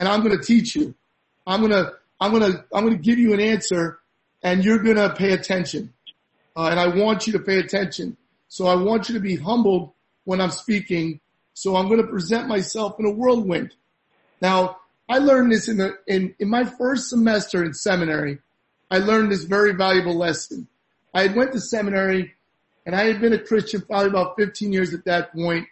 And 0.00 0.08
I'm 0.08 0.22
going 0.22 0.38
to 0.38 0.42
teach 0.42 0.74
you. 0.74 0.94
I'm 1.46 1.60
going 1.60 1.72
to, 1.72 1.92
I'm 2.24 2.32
to, 2.40 2.64
I'm 2.72 2.88
to 2.88 2.96
give 2.96 3.18
you 3.18 3.34
an 3.34 3.40
answer 3.40 3.98
and 4.42 4.64
you're 4.64 4.78
to 4.96 5.14
pay 5.14 5.32
attention. 5.32 5.92
Uh, 6.56 6.68
and 6.68 6.80
I 6.80 6.86
want 6.86 7.26
you 7.26 7.34
to 7.34 7.38
pay 7.38 7.58
attention. 7.58 8.16
So 8.48 8.66
I 8.66 8.76
want 8.76 9.08
you 9.10 9.14
to 9.14 9.20
be 9.20 9.36
humbled 9.36 9.92
when 10.24 10.40
I'm 10.40 10.50
speaking. 10.50 11.20
So 11.52 11.76
I'm 11.76 11.86
to 12.00 12.06
present 12.06 12.48
myself 12.48 12.98
in 12.98 13.04
a 13.04 13.10
whirlwind. 13.10 13.74
Now, 14.40 14.78
I 15.06 15.18
learned 15.18 15.52
this 15.52 15.68
in 15.68 15.76
the, 15.76 15.98
in, 16.06 16.34
in 16.38 16.48
my 16.48 16.64
first 16.64 17.10
semester 17.10 17.62
in 17.62 17.74
seminary. 17.74 18.38
I 18.90 18.98
learned 18.98 19.30
this 19.30 19.44
very 19.44 19.74
valuable 19.74 20.16
lesson. 20.16 20.66
I 21.12 21.22
had 21.22 21.36
went 21.36 21.52
to 21.52 21.60
seminary 21.60 22.32
and 22.86 22.96
I 22.96 23.04
had 23.04 23.20
been 23.20 23.34
a 23.34 23.38
Christian 23.38 23.82
probably 23.82 24.08
about 24.08 24.36
15 24.36 24.72
years 24.72 24.94
at 24.94 25.04
that 25.04 25.34
point, 25.34 25.66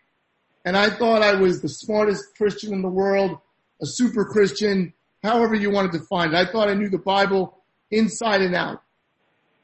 And 0.67 0.77
I 0.77 0.91
thought 0.91 1.23
I 1.23 1.35
was 1.35 1.63
the 1.63 1.69
smartest 1.71 2.37
Christian 2.37 2.75
in 2.75 2.83
the 2.83 2.89
world, 2.89 3.39
a 3.81 3.87
super 3.87 4.27
Christian, 4.27 4.93
however 5.23 5.55
you 5.55 5.71
want 5.71 5.93
to 5.93 5.99
define 5.99 6.35
it. 6.35 6.35
I 6.35 6.51
thought 6.51 6.69
I 6.69 6.75
knew 6.75 6.89
the 6.89 6.99
Bible 6.99 7.59
inside 7.91 8.43
and 8.43 8.55
out. 8.55 8.83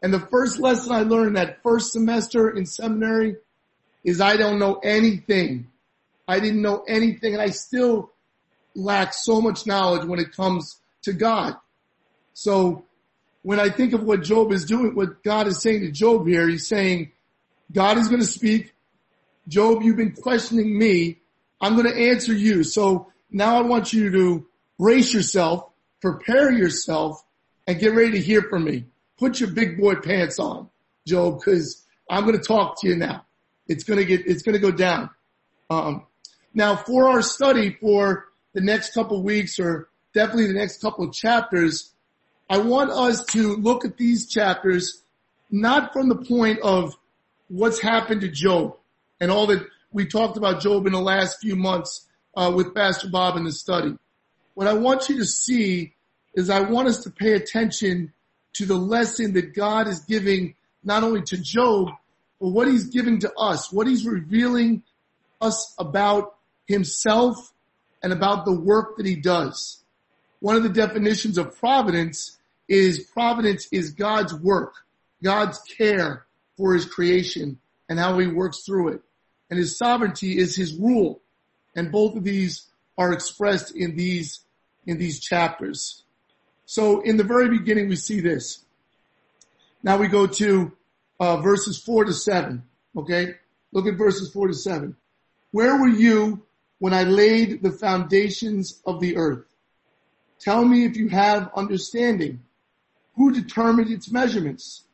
And 0.03 0.14
the 0.14 0.21
first 0.21 0.61
lesson 0.61 0.92
I 0.92 1.03
learned 1.03 1.37
that 1.37 1.62
first 1.62 1.92
semester 1.92 2.51
in 2.51 2.66
seminary 2.66 3.37
is 4.05 4.21
I 4.21 4.37
don't 4.37 4.59
know 4.59 4.75
anything. 4.77 5.68
I 6.27 6.40
didn't 6.40 6.62
know 6.62 6.85
anything 6.87 7.35
and 7.35 7.42
I 7.42 7.51
still 7.51 8.12
lack 8.75 9.12
so 9.12 9.40
much 9.40 9.66
knowledge 9.66 10.07
when 10.07 10.21
it 10.21 10.33
comes 10.33 10.81
to 11.03 11.12
God. 11.12 11.57
So 12.35 12.85
when 13.42 13.59
I 13.59 13.71
think 13.71 13.92
of 13.92 14.05
what 14.05 14.23
Job 14.23 14.53
is 14.53 14.64
doing, 14.64 14.94
what 14.94 15.23
God 15.25 15.47
is 15.49 15.61
saying 15.61 15.81
to 15.81 15.90
Job 15.90 16.27
here, 16.27 16.49
he's 16.49 16.68
saying, 16.68 17.12
God 17.73 17.99
is 17.99 18.09
going 18.09 18.21
to 18.21 18.27
speak. 18.27 18.73
Job, 19.49 19.83
you've 19.83 19.97
been 19.97 20.12
questioning 20.12 20.79
me. 20.79 21.18
I'm 21.61 21.75
going 21.75 21.90
to 21.90 22.11
answer 22.11 22.33
you. 22.33 22.62
So 22.62 23.11
now 23.31 23.57
I 23.57 23.62
want 23.62 23.92
you 23.92 24.11
to 24.11 24.47
brace 24.79 25.12
yourself, 25.12 25.71
prepare 26.01 26.53
yourself, 26.53 27.23
and 27.67 27.79
get 27.79 27.95
ready 27.95 28.12
to 28.12 28.21
hear 28.21 28.43
from 28.43 28.64
me. 28.64 28.85
Put 29.19 29.41
your 29.41 29.51
big 29.51 29.79
boy 29.79 29.97
pants 29.97 30.38
on, 30.38 30.69
Job, 31.07 31.38
because 31.38 31.85
I'm 32.09 32.25
going 32.25 32.38
to 32.38 32.45
talk 32.45 32.81
to 32.81 32.88
you 32.88 32.97
now. 32.97 33.25
It's 33.67 33.85
going 33.85 33.99
to 33.99 34.05
get, 34.05 34.27
it's 34.27 34.43
going 34.43 34.55
to 34.55 34.61
go 34.61 34.71
down. 34.71 35.11
Um, 35.69 36.07
now 36.55 36.77
for 36.77 37.09
our 37.09 37.21
study 37.21 37.77
for 37.81 38.27
the 38.55 38.61
next 38.61 38.95
couple 38.95 39.23
weeks 39.23 39.59
or 39.59 39.88
definitely 40.14 40.47
the 40.47 40.55
next 40.55 40.81
couple 40.81 41.05
of 41.05 41.12
chapters, 41.12 41.93
I 42.49 42.59
want 42.59 42.91
us 42.91 43.25
to 43.27 43.57
look 43.57 43.85
at 43.85 43.99
these 43.99 44.29
chapters 44.29 45.03
not 45.51 45.93
from 45.93 46.09
the 46.09 46.17
point 46.17 46.61
of 46.61 46.95
what's 47.49 47.81
happened 47.81 48.23
to 48.23 48.29
Job 48.29 48.77
and 49.21 49.31
all 49.31 49.47
that 49.49 49.67
we 49.93 50.07
talked 50.07 50.37
about 50.37 50.61
Job 50.61 50.87
in 50.87 50.93
the 50.93 51.01
last 51.01 51.41
few 51.41 51.57
months 51.57 52.07
uh, 52.37 52.53
with 52.55 52.75
Pastor 52.75 53.09
Bob 53.09 53.37
in 53.37 53.45
the 53.45 53.53
study. 53.53 53.97
What 54.59 54.66
I 54.66 54.73
want 54.73 55.09
you 55.09 55.18
to 55.18 55.25
see 55.25 55.94
is 56.35 56.51
I 56.51 56.62
want 56.62 56.88
us 56.88 57.05
to 57.05 57.11
pay 57.11 57.35
attention 57.35 58.12
to 58.55 58.66
the 58.66 58.75
lesson 58.75 59.35
that 59.35 59.55
God 59.55 59.87
is 59.87 60.01
giving 60.01 60.57
not 60.83 61.05
only 61.05 61.23
to 61.27 61.37
Job, 61.37 61.90
but 62.40 62.49
what 62.49 62.66
he's 62.66 62.87
giving 62.87 63.21
to 63.21 63.33
us, 63.35 63.73
what 63.73 63.87
he's 63.87 64.05
revealing 64.05 64.83
us 65.40 65.77
about 65.79 66.35
himself 66.66 67.53
and 68.03 68.12
about 68.12 68.47
the 68.47 68.53
work 68.53 68.97
that 68.97 69.07
he 69.07 69.14
does. 69.14 69.81
One 70.40 70.57
of 70.57 70.64
the 70.64 70.71
definitions 70.71 71.38
of 71.38 71.57
providence 71.57 72.37
is 72.66 72.99
providence 72.99 73.68
is 73.71 73.92
God's 73.92 74.35
work, 74.35 74.75
God's 75.23 75.61
care 75.61 76.27
for 76.57 76.75
his 76.75 76.85
creation 76.85 77.61
and 77.88 77.97
how 77.97 78.18
he 78.18 78.27
works 78.27 78.64
through 78.66 78.88
it. 78.88 79.03
And 79.51 79.57
his 79.57 79.79
sovereignty 79.79 80.37
is 80.37 80.57
his 80.57 80.75
rule. 80.75 81.21
And 81.77 81.92
both 81.92 82.16
of 82.16 82.25
these 82.25 82.66
are 82.99 83.12
expressed 83.12 83.77
in 83.77 83.94
these, 83.94 84.40
in 84.88 84.96
these 84.96 85.20
chapters. 85.20 86.03
So 86.64 87.03
in 87.03 87.18
the 87.18 87.24
very 87.24 87.48
beginning 87.51 87.88
we 87.88 87.96
see 87.96 88.20
this. 88.20 88.64
Now 89.83 89.98
we 89.98 90.09
go 90.09 90.27
to 90.27 90.72
uh, 91.20 91.37
verses 91.37 91.79
four 91.79 92.05
to 92.07 92.12
seven. 92.12 92.64
Okay. 92.96 93.35
Look 93.70 93.87
at 93.87 93.98
verses 93.98 94.33
four 94.33 94.48
to 94.48 94.55
seven. 94.55 94.96
Where 95.53 95.79
were 95.79 95.88
you 95.88 96.42
when 96.79 96.94
I 96.94 97.05
laid 97.05 97.62
the 97.62 97.70
foundations 97.70 98.81
of 98.87 98.98
the 99.01 99.18
earth? 99.18 99.44
Tell 100.40 100.64
me 100.64 100.87
if 100.87 100.96
you 100.96 101.09
have 101.11 101.51
understanding. 101.55 102.40
Who 103.16 103.33
determined 103.33 103.90
its 103.90 104.11
measurements? 104.11 104.85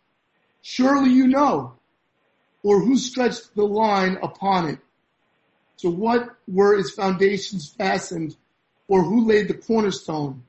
Surely 0.60 1.10
you 1.10 1.28
know. 1.28 1.74
Or 2.64 2.80
who 2.80 2.96
stretched 2.96 3.54
the 3.54 3.64
line 3.64 4.18
upon 4.22 4.70
it? 4.70 4.78
So 5.76 5.90
what 5.90 6.36
were 6.48 6.76
its 6.78 6.90
foundations 6.90 7.70
fastened? 7.70 8.36
Or 8.88 9.02
who 9.02 9.26
laid 9.26 9.48
the 9.48 9.54
cornerstone? 9.54 10.44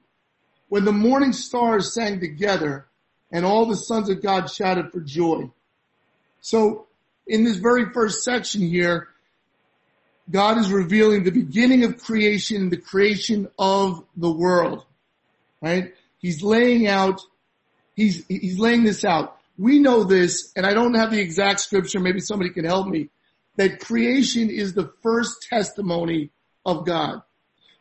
When 0.67 0.85
the 0.85 0.91
morning 0.91 1.33
stars 1.33 1.93
sang 1.93 2.19
together 2.19 2.87
and 3.31 3.45
all 3.45 3.65
the 3.65 3.75
sons 3.75 4.09
of 4.09 4.21
God 4.21 4.49
shouted 4.49 4.91
for 4.91 4.99
joy. 4.99 5.49
So 6.41 6.87
in 7.27 7.43
this 7.43 7.57
very 7.57 7.91
first 7.93 8.23
section 8.23 8.61
here, 8.61 9.09
God 10.29 10.57
is 10.57 10.71
revealing 10.71 11.23
the 11.23 11.31
beginning 11.31 11.83
of 11.83 12.01
creation, 12.01 12.69
the 12.69 12.77
creation 12.77 13.47
of 13.59 14.03
the 14.17 14.31
world, 14.31 14.83
right? 15.61 15.93
He's 16.17 16.41
laying 16.41 16.87
out 16.87 17.21
He's, 17.95 18.25
he's 18.27 18.59
laying 18.59 18.83
this 18.83 19.05
out. 19.05 19.37
We 19.57 19.79
know 19.79 20.03
this, 20.03 20.51
and 20.55 20.65
I 20.65 20.73
don't 20.73 20.95
have 20.95 21.11
the 21.11 21.21
exact 21.21 21.61
scripture, 21.61 21.99
maybe 21.99 22.19
somebody 22.19 22.49
can 22.49 22.65
help 22.65 22.87
me, 22.87 23.09
that 23.55 23.79
creation 23.79 24.49
is 24.49 24.73
the 24.73 24.91
first 25.01 25.47
testimony 25.49 26.31
of 26.65 26.85
God. 26.85 27.21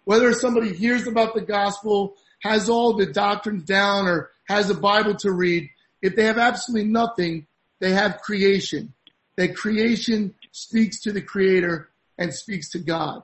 Whether 0.05 0.33
somebody 0.33 0.75
hears 0.75 1.07
about 1.07 1.35
the 1.35 1.41
gospel, 1.41 2.17
has 2.43 2.69
all 2.69 2.95
the 2.95 3.07
doctrines 3.07 3.65
down, 3.65 4.07
or 4.07 4.31
has 4.49 4.69
a 4.69 4.75
Bible 4.75 5.15
to 5.17 5.33
read, 5.33 5.71
if 6.03 6.15
they 6.17 6.25
have 6.25 6.39
absolutely 6.39 6.91
nothing, 6.91 7.47
they 7.81 7.93
have 7.93 8.21
creation. 8.21 8.93
That 9.37 9.57
creation 9.57 10.35
speaks 10.53 11.01
to 11.03 11.13
the 11.13 11.23
creator 11.23 11.89
and 12.19 12.33
speaks 12.33 12.71
to 12.71 12.79
God. 12.79 13.23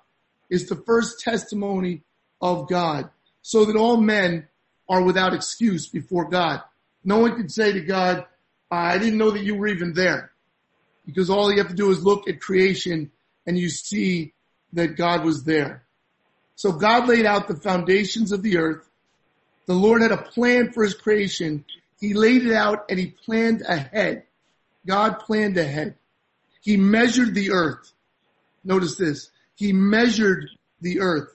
It's 0.49 0.69
the 0.69 0.77
first 0.77 1.21
testimony 1.21 2.03
of 2.41 2.69
God 2.69 3.11
so 3.43 3.65
that 3.67 3.77
all 3.77 3.97
men 3.97 4.49
are 4.89 5.03
without 5.03 5.35
excuse 5.35 5.89
before 5.89 6.29
God. 6.29 6.63
No 7.05 7.19
one 7.19 7.37
can 7.37 7.49
say 7.49 7.73
to 7.73 7.81
God, 7.81 8.27
I 8.71 8.99
didn't 8.99 9.19
know 9.19 9.31
that 9.31 9.45
you 9.45 9.55
were 9.55 9.69
even 9.69 9.95
there. 9.95 10.33
Because 11.07 11.31
all 11.31 11.51
you 11.51 11.59
have 11.59 11.69
to 11.69 11.75
do 11.75 11.91
is 11.91 12.05
look 12.05 12.29
at 12.29 12.41
creation 12.41 13.11
and 13.47 13.59
you 13.59 13.69
see 13.69 14.33
that 14.73 14.97
God 14.97 15.25
was 15.25 15.45
there. 15.45 15.85
So 16.61 16.73
God 16.73 17.09
laid 17.09 17.25
out 17.25 17.49
the 17.49 17.57
foundations 17.57 18.33
of 18.33 18.43
the 18.43 18.59
earth. 18.59 18.87
The 19.65 19.73
Lord 19.73 20.03
had 20.03 20.13
a 20.13 20.19
plan 20.19 20.73
for 20.73 20.85
his 20.85 20.93
creation. 20.93 21.65
He 21.99 22.13
laid 22.13 22.45
it 22.45 22.53
out 22.53 22.91
and 22.91 22.99
he 22.99 23.07
planned 23.07 23.63
ahead. 23.63 24.25
God 24.87 25.21
planned 25.21 25.57
ahead. 25.57 25.95
He 26.61 26.77
measured 26.77 27.35
the 27.35 27.53
earth. 27.53 27.91
Notice 28.63 28.97
this. 28.97 29.31
He 29.55 29.73
measured 29.73 30.51
the 30.83 31.01
earth. 31.01 31.35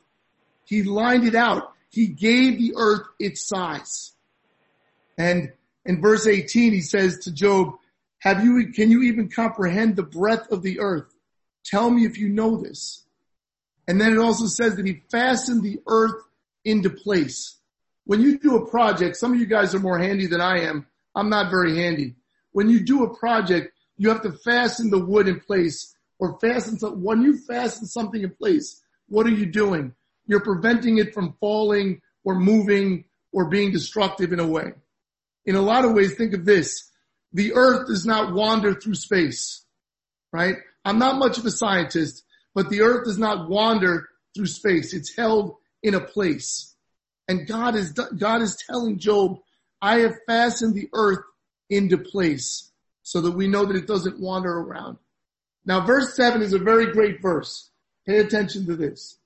He 0.63 0.83
lined 0.83 1.25
it 1.25 1.33
out. 1.33 1.73
He 1.89 2.05
gave 2.05 2.59
the 2.59 2.75
earth 2.77 3.07
its 3.17 3.47
size. 3.47 4.13
And 5.17 5.53
in 5.85 6.01
verse 6.01 6.27
18, 6.27 6.71
he 6.71 6.81
says 6.81 7.17
to 7.23 7.31
Job, 7.31 7.79
have 8.19 8.43
you, 8.43 8.71
can 8.73 8.91
you 8.91 9.01
even 9.01 9.29
comprehend 9.29 9.95
the 9.95 10.03
breadth 10.03 10.51
of 10.51 10.61
the 10.61 10.81
earth? 10.81 11.11
Tell 11.63 11.89
me 11.89 12.05
if 12.05 12.19
you 12.19 12.29
know 12.29 12.57
this. 12.57 13.04
And 13.87 13.99
then 13.99 14.13
it 14.13 14.19
also 14.19 14.47
says 14.47 14.75
that 14.75 14.85
he 14.85 15.03
fastened 15.11 15.63
the 15.63 15.79
earth 15.87 16.23
into 16.63 16.89
place. 16.89 17.57
When 18.05 18.21
you 18.21 18.39
do 18.39 18.57
a 18.57 18.69
project, 18.69 19.17
some 19.17 19.33
of 19.33 19.39
you 19.39 19.45
guys 19.45 19.75
are 19.75 19.79
more 19.79 19.99
handy 19.99 20.27
than 20.27 20.41
I 20.41 20.61
am. 20.61 20.87
I'm 21.15 21.29
not 21.29 21.49
very 21.49 21.77
handy. 21.77 22.15
When 22.51 22.69
you 22.69 22.81
do 22.81 23.03
a 23.03 23.17
project, 23.17 23.73
you 23.97 24.09
have 24.09 24.21
to 24.23 24.31
fasten 24.31 24.89
the 24.89 25.03
wood 25.03 25.27
in 25.27 25.39
place 25.39 25.95
or 26.19 26.39
fasten, 26.39 26.77
some, 26.79 27.03
when 27.03 27.21
you 27.21 27.37
fasten 27.37 27.85
something 27.85 28.21
in 28.21 28.31
place, 28.31 28.81
what 29.07 29.25
are 29.25 29.31
you 29.31 29.45
doing? 29.45 29.93
You're 30.27 30.41
preventing 30.41 30.97
it 30.97 31.13
from 31.13 31.35
falling 31.39 32.01
or 32.23 32.35
moving 32.35 33.05
or 33.31 33.49
being 33.49 33.71
destructive 33.71 34.33
in 34.33 34.39
a 34.39 34.47
way 34.47 34.73
in 35.45 35.55
a 35.55 35.61
lot 35.61 35.85
of 35.85 35.93
ways, 35.93 36.15
think 36.15 36.33
of 36.33 36.45
this. 36.45 36.89
The 37.33 37.53
earth 37.53 37.87
does 37.87 38.05
not 38.05 38.33
wander 38.33 38.73
through 38.73 38.95
space, 38.95 39.63
right? 40.31 40.55
I'm 40.83 40.99
not 40.99 41.19
much 41.19 41.37
of 41.37 41.45
a 41.45 41.51
scientist, 41.51 42.23
but 42.55 42.69
the 42.69 42.81
earth 42.81 43.05
does 43.05 43.19
not 43.19 43.49
wander 43.49 44.09
through 44.33 44.47
space. 44.47 44.93
It's 44.93 45.15
held 45.15 45.57
in 45.83 45.93
a 45.93 45.99
place. 45.99 46.73
And 47.27 47.47
God 47.47 47.75
is, 47.75 47.91
God 47.91 48.41
is 48.41 48.57
telling 48.67 48.97
Job, 48.97 49.39
I 49.81 49.99
have 49.99 50.15
fastened 50.25 50.73
the 50.73 50.89
earth 50.93 51.23
into 51.69 51.97
place 51.97 52.71
so 53.03 53.21
that 53.21 53.31
we 53.31 53.47
know 53.47 53.65
that 53.65 53.75
it 53.75 53.87
doesn't 53.87 54.19
wander 54.19 54.51
around. 54.51 54.97
Now 55.65 55.85
verse 55.85 56.15
seven 56.15 56.41
is 56.41 56.53
a 56.53 56.59
very 56.59 56.91
great 56.91 57.21
verse. 57.21 57.69
Pay 58.07 58.17
attention 58.17 58.65
to 58.65 58.75
this. 58.75 59.17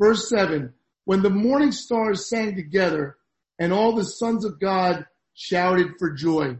Verse 0.00 0.28
seven, 0.28 0.72
when 1.04 1.22
the 1.22 1.30
morning 1.30 1.72
stars 1.72 2.28
sang 2.28 2.56
together 2.56 3.16
and 3.58 3.72
all 3.72 3.94
the 3.94 4.04
sons 4.04 4.44
of 4.44 4.60
God 4.60 5.06
shouted 5.34 5.92
for 5.98 6.10
joy. 6.10 6.56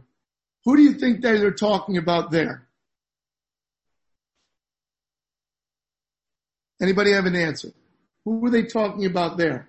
Who 0.65 0.77
do 0.77 0.83
you 0.83 0.93
think 0.93 1.21
they 1.21 1.31
are 1.31 1.51
talking 1.51 1.97
about 1.97 2.31
there? 2.31 2.67
Anybody 6.81 7.11
have 7.11 7.25
an 7.25 7.35
answer? 7.35 7.71
Who 8.25 8.39
were 8.39 8.49
they 8.49 8.63
talking 8.63 9.05
about 9.05 9.37
there? 9.37 9.67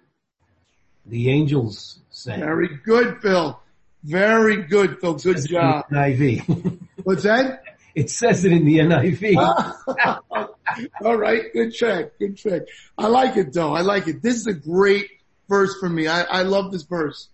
The 1.06 1.30
angels 1.30 1.98
sang. 2.10 2.40
Very 2.40 2.68
good, 2.84 3.20
Phil. 3.20 3.60
Very 4.04 4.62
good, 4.62 5.00
Phil. 5.00 5.14
Good 5.14 5.48
job. 5.48 5.86
NIV. 5.90 6.78
What's 7.02 7.24
that? 7.24 7.64
It 7.94 8.10
says 8.10 8.44
it 8.44 8.52
in 8.52 8.64
the 8.64 8.78
NIV. 8.78 9.36
All 11.04 11.16
right. 11.16 11.52
Good 11.52 11.72
check. 11.72 12.18
Good 12.18 12.36
check. 12.36 12.62
I 12.96 13.08
like 13.08 13.36
it 13.36 13.52
though. 13.52 13.74
I 13.74 13.80
like 13.80 14.06
it. 14.06 14.22
This 14.22 14.36
is 14.36 14.46
a 14.46 14.54
great 14.54 15.08
verse 15.48 15.74
for 15.80 15.88
me. 15.88 16.06
I, 16.06 16.22
I 16.22 16.42
love 16.42 16.70
this 16.70 16.82
verse. 16.82 17.28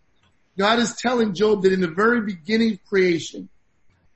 God 0.58 0.78
is 0.78 0.96
telling 0.96 1.34
Job 1.34 1.62
that 1.62 1.72
in 1.72 1.80
the 1.80 1.90
very 1.90 2.22
beginning 2.22 2.72
of 2.72 2.84
creation, 2.86 3.50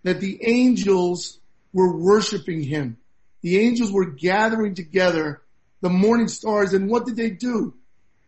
that 0.04 0.20
the 0.20 0.40
angels 0.48 1.38
were 1.72 1.94
worshiping 1.96 2.62
him. 2.62 2.96
The 3.42 3.58
angels 3.58 3.92
were 3.92 4.06
gathering 4.06 4.74
together 4.74 5.39
the 5.80 5.88
morning 5.88 6.28
stars 6.28 6.72
and 6.74 6.88
what 6.88 7.06
did 7.06 7.16
they 7.16 7.30
do? 7.30 7.74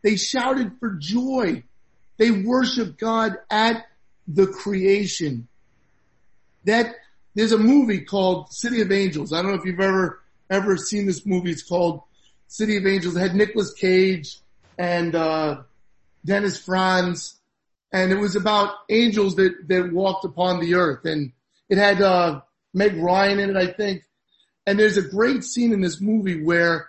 They 0.02 0.16
shouted 0.16 0.72
for 0.80 0.96
joy. 0.98 1.62
They 2.18 2.30
worshiped 2.30 2.98
God 2.98 3.36
at 3.50 3.86
the 4.26 4.46
creation. 4.46 5.48
That 6.64 6.94
there's 7.34 7.52
a 7.52 7.58
movie 7.58 8.00
called 8.00 8.52
City 8.52 8.80
of 8.80 8.92
Angels. 8.92 9.32
I 9.32 9.42
don't 9.42 9.52
know 9.52 9.58
if 9.58 9.64
you've 9.64 9.80
ever 9.80 10.20
ever 10.50 10.76
seen 10.76 11.06
this 11.06 11.24
movie. 11.24 11.50
It's 11.50 11.62
called 11.62 12.02
City 12.46 12.76
of 12.76 12.86
Angels. 12.86 13.16
It 13.16 13.20
had 13.20 13.34
Nicolas 13.34 13.72
Cage 13.72 14.38
and 14.78 15.14
uh, 15.14 15.62
Dennis 16.24 16.58
Franz, 16.58 17.40
and 17.92 18.12
it 18.12 18.18
was 18.18 18.36
about 18.36 18.74
angels 18.90 19.36
that 19.36 19.68
that 19.68 19.92
walked 19.92 20.24
upon 20.24 20.60
the 20.60 20.74
earth. 20.74 21.04
And 21.04 21.32
it 21.68 21.78
had 21.78 22.02
uh, 22.02 22.42
Meg 22.74 22.96
Ryan 22.96 23.38
in 23.38 23.50
it, 23.50 23.56
I 23.56 23.72
think. 23.72 24.02
And 24.66 24.78
there's 24.78 24.96
a 24.96 25.02
great 25.02 25.42
scene 25.42 25.72
in 25.72 25.80
this 25.80 26.00
movie 26.00 26.42
where 26.42 26.88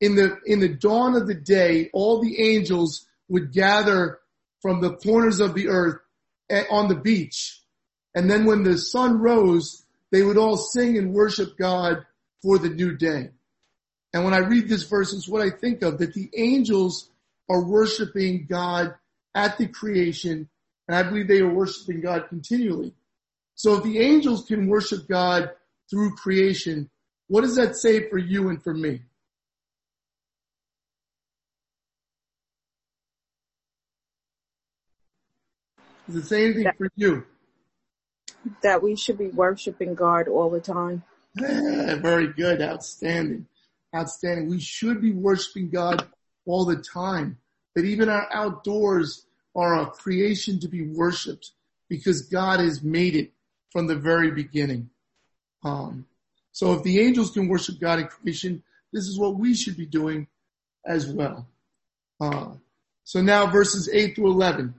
in 0.00 0.16
the, 0.16 0.38
in 0.44 0.60
the 0.60 0.68
dawn 0.68 1.14
of 1.14 1.26
the 1.26 1.34
day, 1.34 1.90
all 1.92 2.20
the 2.20 2.40
angels 2.40 3.06
would 3.28 3.52
gather 3.52 4.20
from 4.60 4.80
the 4.80 4.96
corners 4.96 5.40
of 5.40 5.54
the 5.54 5.68
earth 5.68 6.00
eh, 6.50 6.64
on 6.70 6.88
the 6.88 6.94
beach. 6.94 7.60
And 8.14 8.30
then 8.30 8.44
when 8.44 8.62
the 8.62 8.78
sun 8.78 9.18
rose, 9.18 9.84
they 10.10 10.22
would 10.22 10.38
all 10.38 10.56
sing 10.56 10.96
and 10.96 11.12
worship 11.12 11.56
God 11.58 12.04
for 12.42 12.58
the 12.58 12.68
new 12.68 12.96
day. 12.96 13.30
And 14.12 14.24
when 14.24 14.34
I 14.34 14.38
read 14.38 14.68
this 14.68 14.84
verse, 14.84 15.12
it's 15.12 15.28
what 15.28 15.42
I 15.42 15.50
think 15.50 15.82
of, 15.82 15.98
that 15.98 16.14
the 16.14 16.30
angels 16.36 17.10
are 17.50 17.64
worshiping 17.64 18.46
God 18.48 18.94
at 19.34 19.58
the 19.58 19.66
creation, 19.66 20.48
and 20.86 20.96
I 20.96 21.02
believe 21.02 21.26
they 21.26 21.40
are 21.40 21.52
worshiping 21.52 22.00
God 22.00 22.28
continually. 22.28 22.94
So 23.56 23.74
if 23.74 23.84
the 23.84 23.98
angels 23.98 24.46
can 24.46 24.68
worship 24.68 25.08
God 25.08 25.50
through 25.90 26.14
creation, 26.16 26.90
what 27.26 27.40
does 27.40 27.56
that 27.56 27.76
say 27.76 28.08
for 28.08 28.18
you 28.18 28.48
and 28.48 28.62
for 28.62 28.74
me? 28.74 29.02
Does 36.06 36.16
it 36.16 36.26
say 36.26 36.44
anything 36.44 36.64
That, 36.64 36.76
for 36.76 36.88
you? 36.96 37.24
that 38.62 38.82
we 38.82 38.96
should 38.96 39.18
be 39.18 39.28
worshiping 39.28 39.94
God 39.94 40.28
all 40.28 40.50
the 40.50 40.60
time. 40.60 41.02
Yeah, 41.36 41.96
very 41.96 42.32
good. 42.32 42.60
Outstanding. 42.60 43.46
Outstanding. 43.94 44.48
We 44.48 44.60
should 44.60 45.00
be 45.00 45.12
worshiping 45.12 45.70
God 45.70 46.06
all 46.46 46.64
the 46.64 46.76
time. 46.76 47.38
That 47.74 47.84
even 47.84 48.08
our 48.08 48.28
outdoors 48.32 49.26
are 49.56 49.80
a 49.80 49.86
creation 49.86 50.60
to 50.60 50.68
be 50.68 50.82
worshiped 50.82 51.52
because 51.88 52.22
God 52.22 52.60
has 52.60 52.82
made 52.82 53.14
it 53.16 53.32
from 53.70 53.86
the 53.86 53.96
very 53.96 54.30
beginning. 54.30 54.90
Um, 55.64 56.06
so 56.52 56.72
if 56.74 56.82
the 56.82 57.00
angels 57.00 57.30
can 57.30 57.48
worship 57.48 57.80
God 57.80 57.98
in 57.98 58.06
creation, 58.06 58.62
this 58.92 59.06
is 59.06 59.18
what 59.18 59.36
we 59.36 59.54
should 59.54 59.76
be 59.76 59.86
doing 59.86 60.28
as 60.86 61.06
well. 61.06 61.48
Uh, 62.20 62.52
so 63.02 63.20
now 63.20 63.46
verses 63.46 63.88
8 63.92 64.14
through 64.14 64.30
11. 64.30 64.74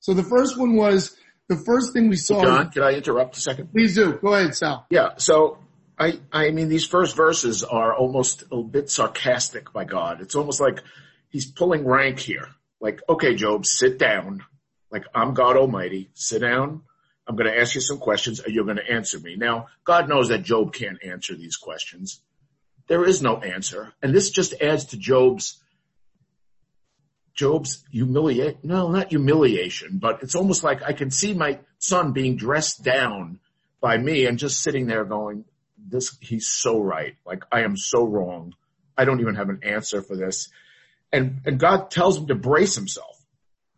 So 0.00 0.14
the 0.14 0.22
first 0.22 0.58
one 0.58 0.76
was 0.76 1.16
the 1.48 1.56
first 1.56 1.92
thing 1.92 2.08
we 2.08 2.16
saw. 2.16 2.42
John, 2.42 2.70
can 2.70 2.82
I 2.82 2.92
interrupt 2.92 3.36
a 3.36 3.40
second? 3.40 3.72
Please 3.72 3.94
do. 3.94 4.18
Go 4.18 4.34
ahead, 4.34 4.54
Sal. 4.54 4.86
Yeah. 4.90 5.16
So 5.16 5.58
I, 5.98 6.20
I 6.32 6.50
mean, 6.50 6.68
these 6.68 6.86
first 6.86 7.16
verses 7.16 7.64
are 7.64 7.94
almost 7.94 8.44
a 8.52 8.62
bit 8.62 8.90
sarcastic 8.90 9.72
by 9.72 9.84
God. 9.84 10.20
It's 10.20 10.36
almost 10.36 10.60
like 10.60 10.82
he's 11.28 11.50
pulling 11.50 11.86
rank 11.86 12.20
here. 12.20 12.48
Like, 12.80 13.00
okay, 13.08 13.34
Job, 13.34 13.66
sit 13.66 13.98
down. 13.98 14.44
Like, 14.90 15.04
I'm 15.14 15.34
God 15.34 15.56
Almighty. 15.56 16.10
Sit 16.14 16.40
down. 16.40 16.82
I'm 17.26 17.36
going 17.36 17.50
to 17.50 17.60
ask 17.60 17.74
you 17.74 17.80
some 17.80 17.98
questions 17.98 18.40
and 18.40 18.54
you're 18.54 18.64
going 18.64 18.76
to 18.76 18.90
answer 18.90 19.18
me. 19.18 19.36
Now, 19.36 19.66
God 19.84 20.08
knows 20.08 20.28
that 20.28 20.44
Job 20.44 20.72
can't 20.72 21.02
answer 21.04 21.34
these 21.34 21.56
questions. 21.56 22.20
There 22.86 23.04
is 23.04 23.20
no 23.20 23.36
answer. 23.36 23.92
And 24.02 24.14
this 24.14 24.30
just 24.30 24.54
adds 24.62 24.86
to 24.86 24.96
Job's 24.96 25.62
Job's 27.38 27.84
humiliate, 27.92 28.64
no, 28.64 28.90
not 28.90 29.10
humiliation, 29.10 29.98
but 29.98 30.24
it's 30.24 30.34
almost 30.34 30.64
like 30.64 30.82
I 30.82 30.92
can 30.92 31.12
see 31.12 31.34
my 31.34 31.60
son 31.78 32.10
being 32.10 32.34
dressed 32.34 32.82
down 32.82 33.38
by 33.80 33.96
me 33.96 34.26
and 34.26 34.40
just 34.40 34.60
sitting 34.60 34.88
there 34.88 35.04
going, 35.04 35.44
this, 35.78 36.18
he's 36.20 36.48
so 36.48 36.80
right. 36.80 37.14
Like 37.24 37.44
I 37.52 37.60
am 37.60 37.76
so 37.76 38.04
wrong. 38.04 38.54
I 38.96 39.04
don't 39.04 39.20
even 39.20 39.36
have 39.36 39.50
an 39.50 39.60
answer 39.62 40.02
for 40.02 40.16
this. 40.16 40.48
And, 41.12 41.42
and 41.46 41.60
God 41.60 41.92
tells 41.92 42.18
him 42.18 42.26
to 42.26 42.34
brace 42.34 42.74
himself 42.74 43.16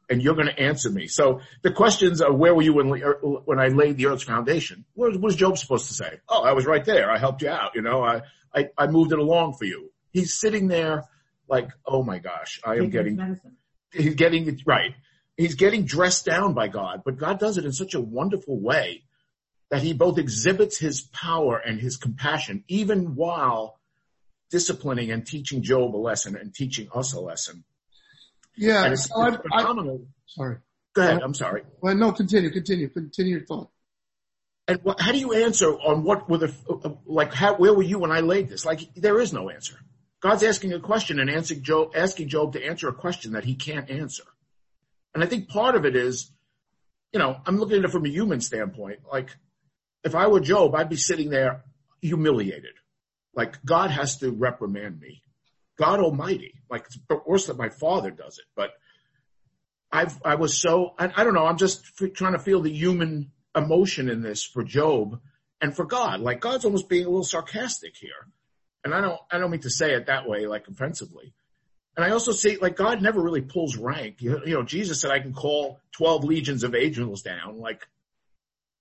and 0.08 0.22
you're 0.22 0.36
going 0.36 0.46
to 0.46 0.58
answer 0.58 0.88
me. 0.88 1.06
So 1.06 1.42
the 1.60 1.70
questions 1.70 2.22
are, 2.22 2.32
where 2.32 2.54
were 2.54 2.62
you 2.62 2.72
when, 2.72 2.90
er, 3.02 3.20
when 3.44 3.60
I 3.60 3.68
laid 3.68 3.98
the 3.98 4.06
earth's 4.06 4.22
foundation? 4.22 4.86
What, 4.94 5.12
what 5.12 5.20
was 5.20 5.36
Job 5.36 5.58
supposed 5.58 5.88
to 5.88 5.94
say? 5.94 6.18
Oh, 6.30 6.44
I 6.44 6.54
was 6.54 6.64
right 6.64 6.84
there. 6.84 7.10
I 7.10 7.18
helped 7.18 7.42
you 7.42 7.50
out. 7.50 7.72
You 7.74 7.82
know, 7.82 8.02
I, 8.02 8.22
I, 8.54 8.70
I 8.78 8.86
moved 8.86 9.12
it 9.12 9.18
along 9.18 9.56
for 9.58 9.66
you. 9.66 9.92
He's 10.12 10.32
sitting 10.32 10.68
there 10.68 11.04
like, 11.50 11.68
oh 11.84 12.02
my 12.02 12.18
gosh, 12.18 12.60
I 12.64 12.76
am 12.76 12.88
getting, 12.90 13.38
he's 13.92 14.14
getting 14.14 14.48
it 14.48 14.62
right. 14.64 14.94
He's 15.36 15.56
getting 15.56 15.84
dressed 15.84 16.24
down 16.24 16.54
by 16.54 16.68
God, 16.68 17.02
but 17.04 17.18
God 17.18 17.38
does 17.38 17.58
it 17.58 17.64
in 17.64 17.72
such 17.72 17.94
a 17.94 18.00
wonderful 18.00 18.58
way 18.60 19.02
that 19.70 19.82
he 19.82 19.92
both 19.92 20.18
exhibits 20.18 20.78
his 20.78 21.00
power 21.00 21.58
and 21.58 21.80
his 21.80 21.96
compassion, 21.96 22.64
even 22.68 23.14
while 23.14 23.78
disciplining 24.50 25.10
and 25.10 25.26
teaching 25.26 25.62
Job 25.62 25.94
a 25.94 25.96
lesson 25.96 26.36
and 26.36 26.54
teaching 26.54 26.88
us 26.94 27.12
a 27.12 27.20
lesson. 27.20 27.64
Yeah. 28.56 28.84
And 28.84 28.92
it's, 28.92 29.08
so 29.08 29.26
it's 29.26 29.36
phenomenal. 29.36 30.02
I, 30.02 30.06
sorry. 30.26 30.56
Go 30.92 31.02
ahead. 31.02 31.22
I'm 31.22 31.34
sorry. 31.34 31.62
Well, 31.80 31.94
no, 31.94 32.12
continue, 32.12 32.50
continue, 32.50 32.88
continue 32.88 33.36
your 33.36 33.46
thought. 33.46 33.70
And 34.66 34.80
what, 34.82 35.00
how 35.00 35.12
do 35.12 35.18
you 35.18 35.32
answer 35.32 35.72
on 35.72 36.02
what 36.04 36.28
were 36.28 36.38
the, 36.38 36.98
like, 37.06 37.32
how, 37.32 37.54
where 37.54 37.72
were 37.72 37.82
you 37.82 38.00
when 38.00 38.12
I 38.12 38.20
laid 38.20 38.48
this? 38.48 38.64
Like, 38.64 38.92
there 38.94 39.20
is 39.20 39.32
no 39.32 39.50
answer. 39.50 39.76
God's 40.20 40.42
asking 40.42 40.72
a 40.72 40.80
question 40.80 41.18
and 41.18 41.30
answering 41.30 41.62
Job, 41.62 41.92
asking 41.94 42.28
Job 42.28 42.52
to 42.52 42.64
answer 42.64 42.88
a 42.88 42.94
question 42.94 43.32
that 43.32 43.44
he 43.44 43.54
can't 43.54 43.90
answer. 43.90 44.24
And 45.14 45.24
I 45.24 45.26
think 45.26 45.48
part 45.48 45.74
of 45.74 45.84
it 45.86 45.96
is, 45.96 46.30
you 47.12 47.18
know, 47.18 47.40
I'm 47.46 47.58
looking 47.58 47.78
at 47.78 47.84
it 47.84 47.90
from 47.90 48.04
a 48.04 48.10
human 48.10 48.40
standpoint. 48.40 49.00
Like, 49.10 49.34
if 50.04 50.14
I 50.14 50.28
were 50.28 50.40
Job, 50.40 50.74
I'd 50.74 50.88
be 50.88 50.96
sitting 50.96 51.30
there 51.30 51.64
humiliated. 52.00 52.74
Like, 53.34 53.64
God 53.64 53.90
has 53.90 54.18
to 54.18 54.30
reprimand 54.30 55.00
me. 55.00 55.22
God 55.78 56.00
Almighty. 56.00 56.54
Like, 56.70 56.86
it's 56.86 56.98
worse 57.26 57.46
that 57.46 57.56
my 57.56 57.70
father 57.70 58.10
does 58.10 58.38
it. 58.38 58.44
But 58.54 58.70
I've, 59.90 60.20
I 60.24 60.34
was 60.34 60.56
so, 60.56 60.94
I, 60.98 61.10
I 61.16 61.24
don't 61.24 61.34
know, 61.34 61.46
I'm 61.46 61.56
just 61.56 61.84
f- 62.00 62.12
trying 62.12 62.34
to 62.34 62.38
feel 62.38 62.60
the 62.60 62.72
human 62.72 63.32
emotion 63.56 64.08
in 64.08 64.22
this 64.22 64.44
for 64.44 64.62
Job 64.62 65.20
and 65.60 65.74
for 65.74 65.84
God. 65.84 66.20
Like, 66.20 66.40
God's 66.40 66.64
almost 66.64 66.88
being 66.88 67.06
a 67.06 67.08
little 67.08 67.24
sarcastic 67.24 67.96
here. 67.96 68.28
And 68.84 68.94
I 68.94 69.00
don't, 69.00 69.20
I 69.30 69.38
don't 69.38 69.50
mean 69.50 69.60
to 69.60 69.70
say 69.70 69.94
it 69.94 70.06
that 70.06 70.28
way, 70.28 70.46
like 70.46 70.68
offensively. 70.68 71.34
And 71.96 72.04
I 72.04 72.10
also 72.10 72.32
say, 72.32 72.56
like, 72.56 72.76
God 72.76 73.02
never 73.02 73.20
really 73.20 73.42
pulls 73.42 73.76
rank. 73.76 74.22
You, 74.22 74.40
know, 74.46 74.62
Jesus 74.62 75.00
said 75.00 75.10
I 75.10 75.20
can 75.20 75.34
call 75.34 75.80
12 75.92 76.24
legions 76.24 76.64
of 76.64 76.74
angels 76.74 77.22
down, 77.22 77.58
like, 77.58 77.86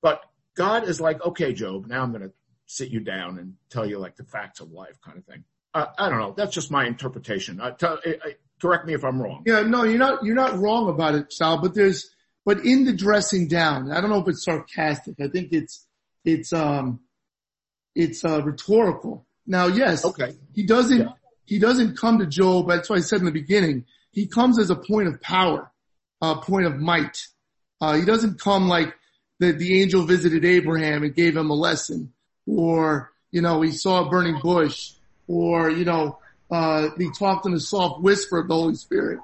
but 0.02 0.22
God 0.56 0.88
is 0.88 1.02
like, 1.02 1.22
okay, 1.26 1.54
Job, 1.54 1.88
now 1.88 2.04
I'm 2.04 2.12
going 2.12 2.24
to 2.24 2.34
sit 2.68 2.90
you 2.90 3.00
down 3.00 3.40
and 3.40 3.56
tell 3.70 3.86
you 3.86 3.98
like 3.98 4.16
the 4.16 4.24
facts 4.24 4.60
of 4.60 4.72
life 4.72 5.02
kind 5.04 5.18
of 5.18 5.26
thing. 5.26 5.44
Uh, 5.74 5.88
I 5.98 6.10
don't 6.10 6.20
know. 6.20 6.34
That's 6.38 6.54
just 6.54 6.72
my 6.72 6.86
interpretation. 6.86 7.60
Uh, 7.60 7.72
tell, 7.72 8.00
uh, 8.06 8.30
correct 8.62 8.86
me 8.86 8.94
if 8.94 9.04
I'm 9.04 9.22
wrong. 9.22 9.44
Yeah, 9.46 9.62
no, 9.62 9.84
you're 9.84 9.98
not, 9.98 10.24
you're 10.24 10.36
not 10.36 10.58
wrong 10.58 10.90
about 10.90 11.16
it, 11.16 11.34
Sal, 11.34 11.62
but 11.62 11.74
there's, 11.74 12.10
but 12.46 12.60
in 12.66 12.86
the 12.86 12.94
dressing 12.94 13.48
down, 13.48 13.92
I 13.92 14.02
don't 14.02 14.10
know 14.10 14.20
if 14.20 14.28
it's 14.28 14.46
sarcastic. 14.46 15.16
I 15.20 15.28
think 15.28 15.50
it's, 15.52 15.86
it's, 16.24 16.54
um, 16.54 17.02
it's, 17.96 18.24
uh, 18.24 18.42
rhetorical. 18.44 19.26
Now, 19.50 19.68
yes, 19.68 20.06
okay. 20.06 20.36
he 20.54 20.66
doesn't, 20.66 21.00
yeah. 21.00 21.10
he 21.46 21.60
doesn't 21.60 21.98
come 21.98 22.20
to 22.20 22.26
Job. 22.26 22.70
That's 22.70 22.90
why 22.90 22.98
I 22.98 23.02
said 23.02 23.20
in 23.20 23.26
the 23.26 23.32
beginning, 23.32 23.86
he 24.12 24.28
comes 24.28 24.58
as 24.58 24.70
a 24.70 24.76
point 24.76 25.10
of 25.10 25.20
power, 25.20 25.70
a 26.22 26.36
point 26.36 26.66
of 26.66 26.78
might. 26.78 27.28
Uh, 27.82 27.96
he 27.96 28.06
doesn't 28.06 28.40
come 28.40 28.70
like 28.70 28.94
the, 29.40 29.52
the 29.52 29.82
angel 29.82 30.04
visited 30.04 30.46
Abraham 30.46 31.04
and 31.04 31.14
gave 31.14 31.36
him 31.36 31.50
a 31.50 31.56
lesson 31.56 32.14
or 32.46 33.12
you 33.32 33.42
know, 33.42 33.62
he 33.62 33.72
saw 33.72 34.06
a 34.06 34.10
burning 34.10 34.40
bush 34.42 34.94
or, 35.28 35.70
you 35.70 35.86
know, 35.86 36.20
uh, 36.52 36.90
he 36.98 37.10
talked 37.12 37.46
in 37.46 37.54
a 37.54 37.60
soft 37.60 38.02
whisper 38.02 38.40
of 38.40 38.48
the 38.48 38.56
Holy 38.56 38.76
Spirit. 38.76 39.20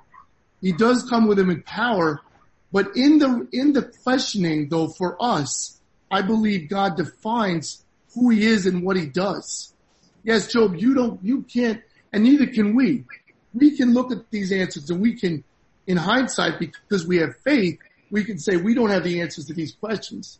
He 0.61 0.71
does 0.71 1.07
come 1.09 1.27
with 1.27 1.39
him 1.39 1.49
in 1.49 1.63
power, 1.63 2.21
but 2.71 2.95
in 2.95 3.19
the, 3.19 3.47
in 3.51 3.73
the 3.73 3.83
questioning 4.03 4.69
though 4.69 4.87
for 4.87 5.17
us, 5.19 5.79
I 6.11 6.21
believe 6.21 6.69
God 6.69 6.97
defines 6.97 7.83
who 8.13 8.29
he 8.29 8.45
is 8.45 8.65
and 8.65 8.83
what 8.83 8.95
he 8.95 9.07
does. 9.07 9.73
Yes, 10.25 10.51
Job, 10.51 10.75
you 10.75 10.93
don't, 10.95 11.23
you 11.23 11.43
can't, 11.43 11.81
and 12.11 12.23
neither 12.23 12.47
can 12.47 12.75
we. 12.75 13.05
We 13.53 13.77
can 13.77 13.93
look 13.93 14.11
at 14.11 14.29
these 14.31 14.51
answers 14.51 14.89
and 14.89 14.99
we 14.99 15.13
can, 15.13 15.43
in 15.87 15.97
hindsight, 15.97 16.59
because 16.59 17.05
we 17.07 17.17
have 17.17 17.37
faith, 17.37 17.77
we 18.11 18.23
can 18.25 18.39
say 18.39 18.57
we 18.57 18.73
don't 18.73 18.89
have 18.89 19.03
the 19.03 19.21
answers 19.21 19.45
to 19.45 19.53
these 19.53 19.73
questions. 19.73 20.39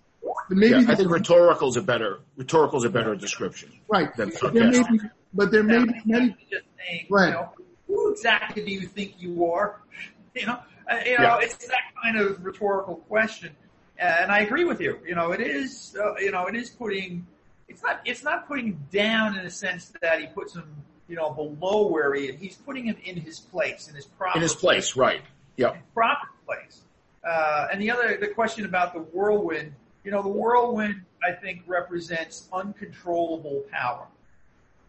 But 0.50 0.58
maybe 0.58 0.82
yeah, 0.82 0.92
I 0.92 0.96
think 0.96 1.10
rhetorical 1.12 1.70
is 1.70 1.78
a 1.78 1.82
better 1.82 2.20
rhetorical 2.36 2.80
is 2.80 2.86
a 2.86 2.90
better 2.90 3.16
description. 3.16 3.72
Right. 3.88 4.14
Than 4.16 4.32
But 4.42 4.54
there 4.54 4.70
may 4.72 4.84
be, 4.92 5.00
but 5.34 5.52
there 5.52 5.64
may 5.64 5.78
Now, 5.78 5.86
be 5.86 6.02
many. 6.06 6.30
just 6.52 6.66
saying, 6.78 7.06
Right. 7.10 7.28
you 7.28 7.34
know, 7.34 7.50
who 7.88 8.12
exactly 8.12 8.64
do 8.66 8.72
you 8.72 8.88
think 8.88 9.16
you 9.20 9.46
are? 9.46 9.82
You 10.36 10.48
know, 10.48 10.60
uh, 10.92 10.98
you 11.06 11.18
know, 11.18 11.24
Yeah. 11.24 11.40
it's 11.42 11.56
that 11.68 11.80
kind 12.04 12.18
of 12.18 12.44
rhetorical 12.44 12.98
question, 13.08 13.52
Uh, 13.98 14.04
and 14.04 14.30
I 14.32 14.40
agree 14.40 14.66
with 14.66 14.82
you. 14.82 15.00
You 15.08 15.16
know, 15.16 15.32
it 15.32 15.40
is, 15.40 15.96
uh, 15.98 16.16
you 16.18 16.30
know, 16.32 16.48
it 16.48 16.56
is 16.56 16.70
putting. 16.72 17.26
It's 17.68 17.82
not. 17.82 18.02
It's 18.06 18.24
not 18.24 18.48
putting 18.48 18.68
him 18.68 18.86
down 18.92 19.38
in 19.38 19.46
a 19.46 19.50
sense 19.50 19.92
that 20.02 20.20
he 20.20 20.28
puts 20.28 20.56
him, 20.56 20.70
you 21.08 21.16
know, 21.16 21.32
below 21.32 21.88
where 21.88 22.14
he 22.14 22.26
is. 22.26 22.40
He's 22.40 22.56
putting 22.56 22.86
him 22.86 22.96
in 23.04 23.16
his 23.18 23.40
place, 23.40 23.88
in 23.88 23.96
his 23.96 24.06
proper 24.06 24.38
in 24.38 24.42
his 24.42 24.54
place, 24.54 24.96
right? 24.96 25.22
Yep. 25.58 25.78
proper 25.94 26.28
place. 26.46 26.82
Uh, 27.24 27.68
and 27.72 27.82
the 27.82 27.90
other, 27.90 28.18
the 28.18 28.28
question 28.28 28.66
about 28.66 28.94
the 28.94 29.00
whirlwind, 29.00 29.74
you 30.04 30.12
know, 30.12 30.22
the 30.22 30.30
whirlwind, 30.30 31.02
I 31.24 31.32
think, 31.32 31.64
represents 31.66 32.48
uncontrollable 32.54 33.64
power. 33.72 34.06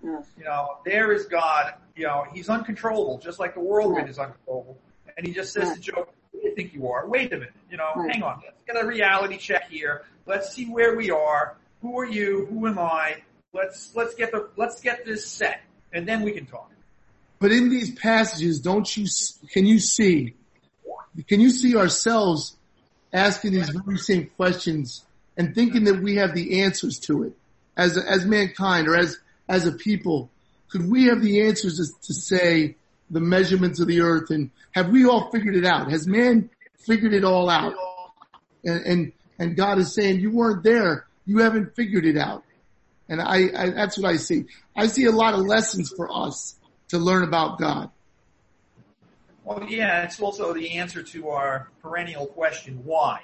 Yes. 0.05 0.27
You 0.37 0.45
know, 0.45 0.79
there 0.85 1.12
is 1.12 1.25
God, 1.27 1.75
you 1.95 2.05
know, 2.05 2.27
he's 2.33 2.49
uncontrollable, 2.51 3.19
just 3.19 3.39
like 3.39 3.55
the 3.55 3.61
whirlwind 3.61 4.09
is 4.11 4.19
uncontrollable. 4.19 4.77
And 5.17 5.27
he 5.27 5.33
just 5.33 5.53
says 5.55 5.73
to 5.75 5.81
Job, 5.81 6.09
who 6.33 6.41
do 6.43 6.49
you 6.49 6.55
think 6.55 6.75
you 6.75 6.89
are? 6.91 7.07
Wait 7.09 7.33
a 7.33 7.37
minute, 7.37 7.55
you 7.71 7.79
know, 7.79 7.91
Right. 7.97 8.12
hang 8.12 8.23
on, 8.23 8.43
let's 8.45 8.57
get 8.67 8.83
a 8.83 8.87
reality 8.87 9.39
check 9.39 9.71
here. 9.71 10.05
Let's 10.27 10.53
see 10.53 10.67
where 10.67 10.95
we 10.97 11.11
are. 11.11 11.57
Who 11.87 12.01
are 12.01 12.05
you? 12.05 12.46
Who 12.46 12.66
am 12.66 12.81
I? 12.81 13.18
Let's, 13.53 13.94
let's 13.94 14.16
get 14.16 14.33
the, 14.33 14.49
let's 14.57 14.81
get 14.81 15.07
this 15.07 15.25
set. 15.25 15.61
And 15.92 16.07
then 16.07 16.22
we 16.22 16.33
can 16.33 16.44
talk. 16.44 16.68
But 17.38 17.53
in 17.53 17.70
these 17.70 17.94
passages, 17.94 18.59
don't 18.59 18.96
you, 18.96 19.07
can 19.53 19.66
you 19.66 19.79
see, 19.79 20.35
can 21.29 21.40
you 21.40 21.51
see 21.51 21.77
ourselves 21.77 22.57
asking 23.12 23.53
these 23.53 23.68
very 23.68 23.99
same 23.99 24.31
questions 24.37 25.05
and 25.37 25.55
thinking 25.55 25.85
that 25.85 26.03
we 26.03 26.16
have 26.16 26.35
the 26.35 26.62
answers 26.62 26.99
to 27.01 27.22
it 27.22 27.35
as, 27.77 27.96
as 27.96 28.27
mankind 28.27 28.88
or 28.88 28.96
as, 28.96 29.18
as 29.49 29.64
a 29.64 29.72
people? 29.72 30.29
Could 30.70 30.90
we 30.90 31.05
have 31.05 31.22
the 31.22 31.46
answers 31.46 31.92
to 32.03 32.14
say 32.14 32.75
the 33.11 33.20
measurements 33.20 33.79
of 33.79 33.87
the 33.87 34.01
earth 34.01 34.31
and 34.31 34.51
have 34.72 34.88
we 34.88 35.07
all 35.07 35.31
figured 35.31 35.55
it 35.55 35.64
out? 35.64 35.92
Has 35.92 36.09
man 36.09 36.51
figured 36.79 37.14
it 37.14 37.22
all 37.22 37.49
out? 37.49 37.75
And, 38.64 38.85
and, 38.85 39.12
and 39.38 39.57
God 39.57 39.79
is 39.79 39.94
saying 39.94 40.18
you 40.18 40.33
weren't 40.33 40.64
there. 40.64 41.06
You 41.27 41.39
haven't 41.39 41.75
figured 41.75 42.07
it 42.07 42.17
out. 42.17 42.45
And 43.09 43.21
I, 43.21 43.51
I, 43.57 43.71
that's 43.71 43.99
what 43.99 44.11
I 44.11 44.17
see. 44.17 44.47
I 44.77 44.87
see 44.87 45.05
a 45.05 45.12
lot 45.12 45.35
of 45.35 45.41
lessons 45.41 45.93
for 45.95 46.11
us 46.11 46.57
to 46.89 46.99
learn 46.99 47.23
about 47.23 47.59
God. 47.59 47.91
Well, 49.45 49.65
yeah, 49.69 50.03
it's 50.03 50.19
also 50.19 50.53
the 50.53 50.73
answer 50.73 51.03
to 51.03 51.29
our 51.29 51.69
perennial 51.83 52.27
question, 52.27 52.81
why? 52.85 53.21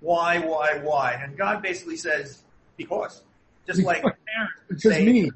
Why, 0.00 0.38
why, 0.38 0.80
why? 0.82 1.20
And 1.22 1.36
God 1.36 1.60
basically 1.60 1.98
says, 1.98 2.42
because. 2.78 3.22
Just 3.66 3.82
like 3.82 4.00
parents 4.00 4.54
Because 4.68 4.82
say, 4.82 5.04
me, 5.04 5.30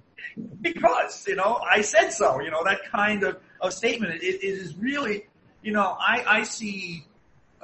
because, 0.63 1.27
you 1.29 1.37
know, 1.37 1.61
I 1.71 1.83
said 1.83 2.09
so, 2.09 2.41
you 2.41 2.51
know, 2.51 2.65
that 2.65 2.91
kind 2.91 3.23
of, 3.23 3.39
of 3.61 3.75
statement. 3.75 4.15
It, 4.15 4.25
it 4.25 4.43
is 4.43 4.75
really, 4.77 5.27
you 5.63 5.73
know, 5.73 5.95
I, 5.99 6.25
I 6.27 6.43
see, 6.45 7.05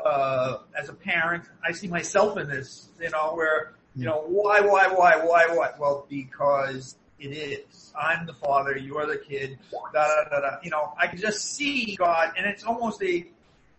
uh, 0.05 0.59
as 0.79 0.91
a 0.91 0.93
parent, 0.93 1.45
I 1.67 1.73
see 1.73 1.89
myself 1.89 2.37
in 2.37 2.49
this, 2.49 2.91
you 3.01 3.09
know, 3.11 3.33
where, 3.35 3.73
you 3.97 4.05
know, 4.05 4.23
why, 4.27 4.61
why, 4.61 4.89
why, 4.89 5.17
why, 5.17 5.47
why? 5.51 5.71
Well, 5.79 6.07
because 6.09 6.97
it 7.19 7.29
is. 7.29 7.93
I'm 8.01 8.27
the 8.27 8.33
father, 8.35 8.77
you're 8.77 9.07
the 9.07 9.19
kid, 9.19 9.59
da, 9.71 9.91
da, 9.93 10.31
da, 10.31 10.41
da. 10.41 10.57
You 10.63 10.71
know, 10.71 10.93
I 10.99 11.07
can 11.07 11.19
just 11.19 11.55
see 11.55 11.97
God 11.97 12.33
and 12.37 12.47
it's 12.47 12.65
almost 12.65 13.03
a, 13.03 13.27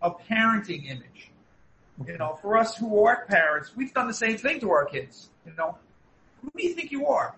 a 0.00 0.10
parenting 0.10 0.86
image. 0.86 1.30
You 2.06 2.18
know, 2.18 2.38
for 2.40 2.56
us 2.56 2.76
who 2.76 3.04
are 3.04 3.26
parents, 3.26 3.72
we've 3.76 3.92
done 3.92 4.06
the 4.06 4.14
same 4.14 4.36
thing 4.36 4.60
to 4.60 4.70
our 4.70 4.84
kids. 4.86 5.28
You 5.46 5.52
know, 5.56 5.76
who 6.40 6.50
do 6.56 6.62
you 6.66 6.74
think 6.74 6.90
you 6.90 7.06
are? 7.06 7.34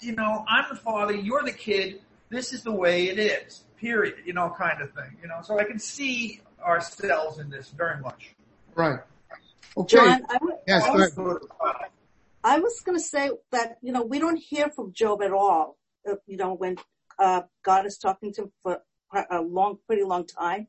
You 0.00 0.12
know, 0.12 0.44
I'm 0.48 0.64
the 0.70 0.76
father, 0.76 1.14
you're 1.14 1.42
the 1.42 1.52
kid, 1.52 2.00
this 2.28 2.52
is 2.52 2.62
the 2.62 2.72
way 2.72 3.08
it 3.08 3.18
is. 3.18 3.64
Period. 3.76 4.14
You 4.24 4.32
know, 4.32 4.54
kind 4.56 4.80
of 4.80 4.92
thing. 4.92 5.16
You 5.20 5.28
know, 5.28 5.40
so 5.42 5.58
I 5.58 5.64
can 5.64 5.78
see 5.78 6.40
ourselves 6.62 7.38
in 7.38 7.50
this 7.50 7.68
very 7.70 8.00
much. 8.00 8.34
right. 8.74 9.00
John, 9.86 10.22
I 10.28 10.38
yes, 10.66 10.84
I 10.84 10.92
go 10.92 10.98
was, 10.98 11.16
ahead. 11.16 11.48
I 12.44 12.58
was 12.58 12.80
going 12.84 12.98
to 12.98 13.04
say 13.04 13.30
that, 13.52 13.76
you 13.82 13.92
know, 13.92 14.02
we 14.02 14.18
don't 14.18 14.36
hear 14.36 14.68
from 14.70 14.92
Job 14.92 15.22
at 15.22 15.32
all, 15.32 15.78
uh, 16.08 16.16
you 16.26 16.36
know, 16.36 16.54
when 16.54 16.76
uh, 17.18 17.42
God 17.64 17.86
is 17.86 17.98
talking 17.98 18.32
to 18.34 18.42
him 18.42 18.52
for 18.62 18.78
a 19.30 19.40
long, 19.40 19.78
pretty 19.86 20.02
long 20.02 20.26
time. 20.26 20.66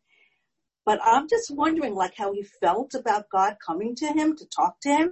But 0.85 0.99
I'm 1.03 1.27
just 1.29 1.49
wondering, 1.49 1.95
like, 1.95 2.13
how 2.17 2.33
he 2.33 2.43
felt 2.43 2.93
about 2.93 3.29
God 3.31 3.57
coming 3.65 3.95
to 3.95 4.07
him 4.07 4.35
to 4.35 4.45
talk 4.45 4.75
to 4.81 4.89
him. 4.89 5.11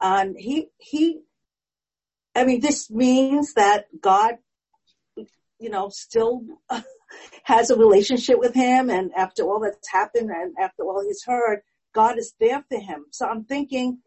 Um, 0.00 0.34
he, 0.36 0.68
he, 0.78 1.20
I 2.34 2.44
mean, 2.44 2.60
this 2.60 2.90
means 2.90 3.54
that 3.54 3.86
God, 4.00 4.36
you 5.16 5.70
know, 5.70 5.88
still 5.90 6.42
has 7.44 7.70
a 7.70 7.76
relationship 7.76 8.38
with 8.38 8.54
him 8.54 8.88
and 8.88 9.12
after 9.14 9.42
all 9.42 9.60
that's 9.60 9.90
happened 9.90 10.30
and 10.30 10.54
after 10.58 10.84
all 10.84 11.04
he's 11.04 11.24
heard, 11.24 11.60
God 11.94 12.18
is 12.18 12.34
there 12.40 12.64
for 12.68 12.78
him. 12.78 13.06
So 13.10 13.26
I'm 13.26 13.44
thinking, 13.44 13.98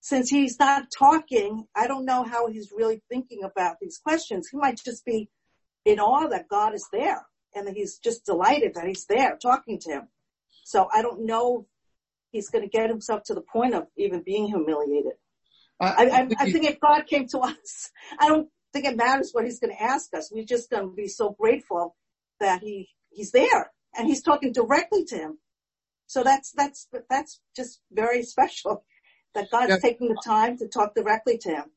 since 0.00 0.28
he's 0.28 0.58
not 0.58 0.90
talking, 0.96 1.66
I 1.74 1.86
don't 1.86 2.04
know 2.04 2.24
how 2.24 2.48
he's 2.48 2.72
really 2.76 3.02
thinking 3.08 3.42
about 3.44 3.76
these 3.80 3.98
questions. 3.98 4.48
He 4.50 4.56
might 4.56 4.80
just 4.84 5.04
be 5.04 5.28
in 5.84 6.00
awe 6.00 6.28
that 6.28 6.48
God 6.48 6.74
is 6.74 6.86
there 6.92 7.26
and 7.54 7.66
that 7.66 7.76
he's 7.76 7.98
just 7.98 8.24
delighted 8.24 8.74
that 8.74 8.86
he's 8.86 9.06
there 9.06 9.38
talking 9.40 9.78
to 9.80 9.90
him. 9.90 10.08
So 10.64 10.88
I 10.92 11.02
don't 11.02 11.26
know 11.26 11.60
if 11.60 11.66
he's 12.32 12.50
going 12.50 12.64
to 12.64 12.70
get 12.70 12.90
himself 12.90 13.22
to 13.24 13.34
the 13.34 13.40
point 13.40 13.74
of 13.74 13.86
even 13.96 14.22
being 14.22 14.46
humiliated. 14.46 15.12
I, 15.80 16.06
I, 16.06 16.28
I 16.38 16.50
think 16.50 16.66
if 16.66 16.78
God 16.78 17.06
came 17.06 17.26
to 17.28 17.38
us, 17.38 17.90
I 18.18 18.28
don't 18.28 18.48
think 18.72 18.84
it 18.84 18.96
matters 18.96 19.30
what 19.32 19.44
he's 19.44 19.60
going 19.60 19.74
to 19.74 19.82
ask 19.82 20.14
us. 20.14 20.30
We're 20.32 20.44
just 20.44 20.70
going 20.70 20.88
to 20.88 20.94
be 20.94 21.08
so 21.08 21.34
grateful 21.38 21.96
that 22.38 22.62
he, 22.62 22.88
he's 23.10 23.32
there 23.32 23.72
and 23.96 24.06
he's 24.06 24.22
talking 24.22 24.52
directly 24.52 25.04
to 25.06 25.16
him. 25.16 25.38
So 26.10 26.24
that's, 26.24 26.50
that's, 26.50 26.88
that's 27.08 27.40
just 27.54 27.82
very 27.92 28.24
special 28.24 28.82
that 29.36 29.48
God's 29.48 29.70
Yeah. 29.70 29.76
taking 29.80 30.08
the 30.08 30.20
time 30.24 30.58
to 30.58 30.66
talk 30.66 30.92
directly 30.96 31.38
to 31.38 31.50
him. 31.50 31.70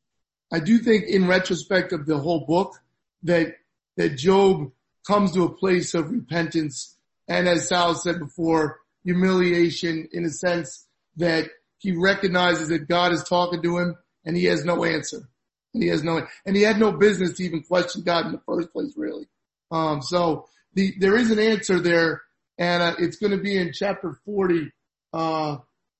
I 0.51 0.59
do 0.59 0.79
think 0.79 1.05
in 1.05 1.27
retrospect 1.27 1.93
of 1.93 2.07
the 2.07 2.17
whole 2.17 2.43
book 2.47 2.73
that, 3.21 3.57
that 3.95 4.17
Job 4.17 4.71
comes 5.05 5.33
to 5.33 5.43
a 5.43 5.53
place 5.53 5.93
of 5.93 6.09
repentance 6.09 6.97
and 7.27 7.47
as 7.47 7.67
Sal 7.67 7.93
said 7.93 8.17
before, 8.17 8.79
humiliation 9.03 10.09
in 10.11 10.25
a 10.25 10.31
sense 10.31 10.87
that 11.17 11.51
he 11.77 11.91
recognizes 11.91 12.69
that 12.69 12.87
God 12.87 13.11
is 13.13 13.23
talking 13.23 13.61
to 13.61 13.77
him 13.77 13.95
and 14.25 14.35
he 14.35 14.45
has 14.45 14.65
no 14.65 14.83
answer. 14.83 15.29
And 15.75 15.83
he 15.83 15.89
has 15.89 16.03
no, 16.03 16.25
and 16.43 16.55
he 16.55 16.63
had 16.63 16.79
no 16.79 16.91
business 16.91 17.33
to 17.33 17.43
even 17.43 17.61
question 17.61 18.01
God 18.01 18.25
in 18.25 18.31
the 18.31 18.41
first 18.47 18.73
place, 18.73 18.93
really. 18.97 19.27
Um, 19.69 20.01
so 20.01 20.47
the, 20.73 20.95
there 20.97 21.15
is 21.17 21.29
an 21.29 21.37
answer 21.37 21.79
there 21.79 22.23
and 22.57 22.83
uh, 22.83 22.95
it's 22.99 23.17
going 23.17 23.31
to 23.31 23.41
be 23.41 23.57
in 23.57 23.71
chapter 23.73 24.19
40, 24.25 24.71
uh, 25.13 25.57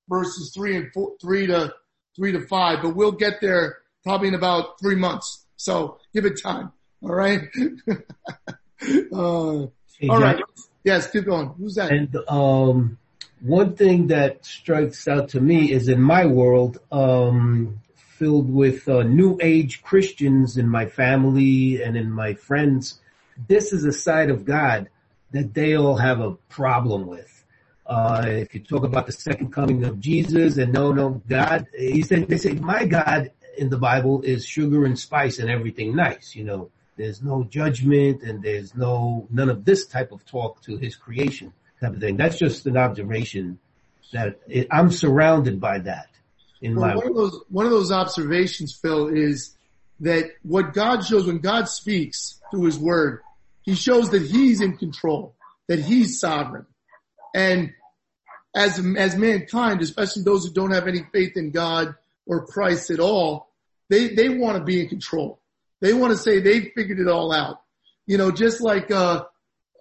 verses 0.10 0.52
three 0.54 0.76
and 0.76 0.92
four, 0.94 1.14
three 1.22 1.48
to 1.48 1.74
three 2.16 2.32
to 2.32 2.42
five, 2.48 2.80
but 2.84 2.96
we'll 2.96 3.12
get 3.12 3.42
there 3.42 3.80
probably 4.04 4.28
in 4.28 4.36
about 4.36 4.80
three 4.80 4.96
months. 4.96 5.46
So 5.56 5.98
give 6.14 6.26
it 6.26 6.42
time. 6.42 6.72
All 7.02 7.16
right. 7.16 7.42
uh, 9.14 9.68
Hey, 10.04 10.10
all 10.10 10.20
right. 10.20 10.44
Yes, 10.84 11.10
keep 11.10 11.26
going. 11.26 11.54
Who's 11.58 11.76
that? 11.76 11.92
And 11.92 12.14
um, 12.28 12.98
one 13.40 13.76
thing 13.76 14.08
that 14.08 14.46
strikes 14.46 15.08
out 15.08 15.30
to 15.30 15.40
me 15.40 15.72
is 15.72 15.88
in 15.88 16.02
my 16.02 16.26
world, 16.26 16.80
um, 16.92 17.80
filled 17.96 18.54
with 18.54 18.90
uh, 18.90 19.04
New 19.04 19.40
Age 19.42 19.82
Christians 19.82 20.58
in 20.58 20.68
my 20.68 20.88
family 20.88 21.82
and 21.82 21.96
in 21.96 22.12
my 22.12 22.34
friends, 22.34 23.00
this 23.48 23.72
is 23.72 23.86
a 23.86 23.94
side 23.94 24.30
of 24.30 24.44
God 24.44 24.90
that 25.34 25.54
they 25.54 25.76
all 25.76 25.98
have 25.98 26.22
a 26.22 26.32
problem 26.50 27.06
with. 27.08 27.30
Uh, 27.86 28.24
if 28.28 28.56
you 28.56 28.62
talk 28.62 28.84
about 28.84 29.06
the 29.06 29.12
second 29.12 29.52
coming 29.52 29.84
of 29.84 30.00
Jesus 30.00 30.58
and 30.58 30.72
no, 30.72 30.94
no, 30.94 31.22
God, 31.28 31.68
he 31.78 32.02
said, 32.02 32.30
they 32.30 32.38
say, 32.38 32.54
my 32.54 32.86
God 32.86 33.32
in 33.58 33.70
the 33.70 33.78
Bible 33.78 34.22
is 34.22 34.46
sugar 34.46 34.86
and 34.86 34.98
spice 34.98 35.40
and 35.40 35.50
everything 35.50 35.96
nice, 35.96 36.36
you 36.36 36.46
know. 36.46 36.72
There's 36.96 37.22
no 37.22 37.44
judgment 37.44 38.22
and 38.22 38.42
there's 38.42 38.76
no, 38.76 39.28
none 39.32 39.50
of 39.50 39.66
this 39.66 39.88
type 39.88 40.12
of 40.12 40.24
talk 40.26 40.62
to 40.64 40.78
his 40.78 40.96
creation 40.96 41.52
type 41.82 41.94
of 41.94 42.00
thing. 42.00 42.18
That's 42.18 42.38
just 42.38 42.66
an 42.68 42.78
observation 42.78 43.60
that 44.14 44.40
it, 44.48 44.68
I'm 44.72 44.92
surrounded 44.92 45.60
by 45.60 45.80
that 45.80 46.10
in 46.62 46.76
Well, 46.76 46.90
my 46.90 46.96
one 46.96 47.08
of 47.08 47.16
those 47.16 47.42
one 47.50 47.66
of 47.66 47.72
those 47.72 47.92
observations, 47.92 48.74
Phil, 48.74 49.08
is 49.08 49.56
that 50.00 50.32
what 50.44 50.74
God 50.74 51.04
shows 51.04 51.26
when 51.26 51.40
God 51.40 51.68
speaks 51.68 52.40
through 52.52 52.66
his 52.66 52.78
word, 52.78 53.22
he 53.64 53.76
shows 53.76 54.12
that 54.12 54.22
he's 54.22 54.62
in 54.62 54.78
control, 54.78 55.36
that 55.68 55.80
he's 55.80 56.20
sovereign. 56.20 56.66
And 57.34 57.74
as, 58.56 58.80
as 58.98 59.16
mankind, 59.16 59.82
especially 59.82 60.24
those 60.24 60.46
who 60.46 60.54
don't 60.54 60.72
have 60.72 60.88
any 60.88 61.04
faith 61.12 61.36
in 61.36 61.52
God 61.52 61.96
or 62.28 62.46
Christ 62.46 62.92
at 62.92 63.00
all, 63.00 63.50
they, 63.90 64.10
they 64.10 64.30
want 64.30 64.58
to 64.58 64.64
be 64.64 64.82
in 64.82 64.88
control. 64.88 65.40
They 65.82 65.94
want 65.94 66.12
to 66.12 66.18
say 66.18 66.40
they 66.40 66.72
figured 66.76 67.00
it 67.00 67.08
all 67.08 67.34
out. 67.34 67.62
You 68.06 68.18
know, 68.18 68.32
just 68.32 68.62
like, 68.62 68.92
uh, 68.92 69.24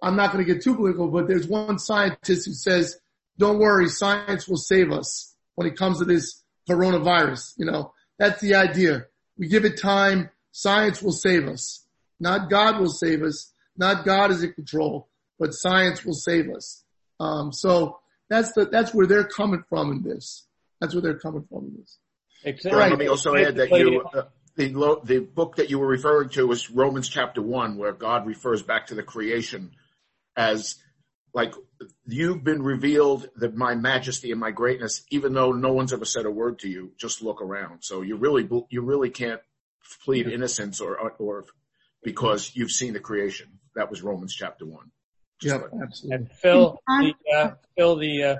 I'm 0.01 0.15
not 0.15 0.33
going 0.33 0.45
to 0.45 0.53
get 0.53 0.63
too 0.63 0.75
political, 0.75 1.07
but 1.07 1.27
there's 1.27 1.47
one 1.47 1.79
scientist 1.79 2.45
who 2.45 2.53
says, 2.53 2.97
don't 3.37 3.59
worry, 3.59 3.89
science 3.89 4.47
will 4.47 4.57
save 4.57 4.91
us 4.91 5.33
when 5.55 5.67
it 5.67 5.77
comes 5.77 5.99
to 5.99 6.05
this 6.05 6.41
coronavirus. 6.69 7.53
You 7.57 7.65
know, 7.65 7.93
that's 8.17 8.41
the 8.41 8.55
idea. 8.55 9.05
We 9.37 9.47
give 9.47 9.65
it 9.65 9.81
time. 9.81 10.29
Science 10.51 11.01
will 11.01 11.13
save 11.13 11.47
us. 11.47 11.85
Not 12.19 12.49
God 12.49 12.79
will 12.79 12.89
save 12.89 13.23
us. 13.23 13.52
Not 13.77 14.05
God 14.05 14.31
is 14.31 14.43
in 14.43 14.53
control, 14.53 15.09
but 15.39 15.53
science 15.53 16.05
will 16.05 16.13
save 16.13 16.49
us. 16.49 16.83
Um, 17.19 17.51
so 17.51 17.99
that's 18.29 18.53
the, 18.53 18.65
that's 18.65 18.93
where 18.93 19.07
they're 19.07 19.23
coming 19.23 19.63
from 19.69 19.91
in 19.91 20.03
this. 20.03 20.45
That's 20.79 20.93
where 20.93 21.01
they're 21.01 21.19
coming 21.19 21.45
from 21.49 21.65
in 21.65 21.77
this. 21.79 21.97
Exactly. 22.43 22.79
Right. 22.79 22.89
Let 22.89 22.99
me 22.99 23.07
also 23.07 23.35
add 23.35 23.55
that 23.55 23.71
you, 23.71 24.01
uh, 24.13 24.23
the, 24.55 24.99
the 25.03 25.19
book 25.19 25.55
that 25.55 25.69
you 25.69 25.79
were 25.79 25.87
referring 25.87 26.29
to 26.29 26.45
was 26.45 26.69
Romans 26.69 27.09
chapter 27.09 27.41
one, 27.41 27.77
where 27.77 27.93
God 27.93 28.27
refers 28.27 28.61
back 28.61 28.87
to 28.87 28.95
the 28.95 29.03
creation 29.03 29.71
as 30.35 30.75
like 31.33 31.53
you've 32.05 32.43
been 32.43 32.61
revealed 32.61 33.27
that 33.37 33.55
my 33.55 33.75
majesty 33.75 34.31
and 34.31 34.39
my 34.39 34.51
greatness, 34.51 35.03
even 35.09 35.33
though 35.33 35.51
no 35.51 35.73
one's 35.73 35.93
ever 35.93 36.05
said 36.05 36.25
a 36.25 36.31
word 36.31 36.59
to 36.59 36.69
you, 36.69 36.91
just 36.97 37.23
look 37.23 37.41
around. 37.41 37.83
So 37.83 38.01
you 38.01 38.17
really, 38.17 38.47
you 38.69 38.81
really 38.81 39.09
can't 39.09 39.41
plead 40.03 40.27
innocence 40.27 40.79
or, 40.79 41.11
or 41.17 41.45
because 42.03 42.51
you've 42.53 42.71
seen 42.71 42.93
the 42.93 42.99
creation. 42.99 43.59
That 43.75 43.89
was 43.89 44.01
Romans 44.01 44.33
chapter 44.33 44.65
one. 44.65 44.91
Yeah, 45.41 45.59
absolutely. 45.81 46.15
And 46.15 46.31
Phil, 46.31 46.79
the, 46.87 47.13
uh, 47.35 47.51
Phil, 47.77 47.97
the, 47.97 48.23
uh, 48.23 48.35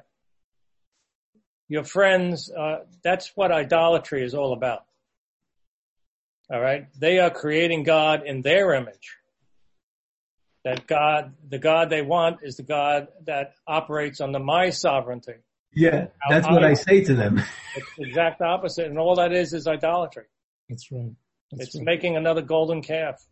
your 1.68 1.84
friends, 1.84 2.52
uh, 2.52 2.86
that's 3.04 3.32
what 3.36 3.52
idolatry 3.52 4.24
is 4.24 4.34
all 4.34 4.54
about. 4.54 4.86
All 6.52 6.62
right. 6.62 6.88
They 6.98 7.20
are 7.20 7.30
creating 7.30 7.84
God 7.84 8.24
in 8.26 8.42
their 8.42 8.74
image 8.74 9.18
that 10.64 10.88
God, 10.88 11.34
the 11.48 11.58
God 11.58 11.90
they 11.90 12.02
want 12.02 12.40
is 12.44 12.56
the 12.56 12.64
God 12.64 13.08
that 13.26 13.56
operates 13.68 14.22
under 14.22 14.40
my 14.40 14.70
sovereignty. 14.70 15.34
Yeah, 15.76 16.08
that's 16.30 16.48
what 16.48 16.64
I, 16.64 16.72
I 16.72 16.74
say 16.74 17.04
to 17.04 17.16
them. 17.16 17.42
It's 17.76 17.96
the 17.98 18.04
exact 18.04 18.40
opposite, 18.40 18.86
and 18.86 19.00
all 19.00 19.16
that 19.16 19.34
is 19.34 19.52
is 19.52 19.66
idolatry. 19.66 20.26
That's 20.70 20.92
right. 20.92 21.12
That's 21.52 21.64
it's 21.64 21.76
right. 21.76 21.86
making 21.86 22.16
another 22.16 22.44
golden 22.44 22.84
calf. 22.84 23.26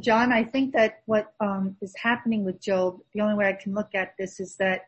John, 0.00 0.32
I 0.32 0.44
think 0.44 0.74
that 0.74 1.02
what 1.06 1.32
um, 1.40 1.76
is 1.80 1.94
happening 1.96 2.44
with 2.44 2.60
Job, 2.60 2.98
the 3.14 3.22
only 3.22 3.34
way 3.34 3.48
I 3.48 3.54
can 3.54 3.74
look 3.74 3.94
at 3.94 4.14
this 4.18 4.38
is 4.38 4.56
that 4.56 4.82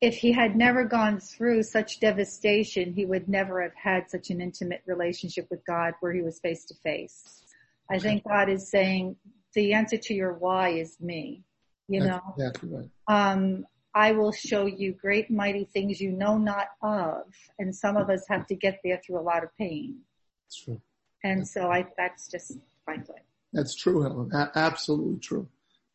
if 0.00 0.16
he 0.16 0.32
had 0.32 0.56
never 0.56 0.84
gone 0.84 1.20
through 1.20 1.62
such 1.62 2.00
devastation, 2.00 2.94
he 2.94 3.04
would 3.04 3.28
never 3.28 3.62
have 3.62 3.74
had 3.74 4.10
such 4.10 4.30
an 4.30 4.40
intimate 4.40 4.82
relationship 4.86 5.46
with 5.50 5.64
God 5.66 5.92
where 6.00 6.12
he 6.12 6.22
was 6.22 6.40
face 6.40 6.64
to 6.66 6.74
face. 6.82 7.44
I 7.90 7.98
think 7.98 8.24
God 8.24 8.48
is 8.48 8.70
saying, 8.70 9.16
the 9.54 9.74
answer 9.74 9.98
to 9.98 10.14
your 10.14 10.32
why 10.32 10.70
is 10.70 10.96
me. 11.00 11.44
You 11.88 12.04
know, 12.04 12.20
exactly 12.36 12.68
right. 12.70 12.88
um, 13.08 13.66
I 13.92 14.12
will 14.12 14.30
show 14.30 14.66
you 14.66 14.92
great 14.92 15.28
mighty 15.28 15.64
things 15.64 16.00
you 16.00 16.12
know 16.12 16.38
not 16.38 16.68
of, 16.82 17.24
and 17.58 17.74
some 17.74 17.96
of 17.96 18.08
us 18.08 18.24
have 18.28 18.46
to 18.46 18.54
get 18.54 18.78
there 18.84 19.00
through 19.04 19.18
a 19.18 19.22
lot 19.22 19.42
of 19.42 19.50
pain. 19.58 19.98
That's 20.46 20.62
true. 20.62 20.80
And 21.24 21.46
so 21.46 21.68
I, 21.68 21.86
that's 21.98 22.28
just 22.28 22.58
frankly. 22.84 23.16
That's 23.52 23.74
true, 23.74 24.02
Helen. 24.02 24.30
A- 24.32 24.50
absolutely 24.54 25.18
true. 25.18 25.48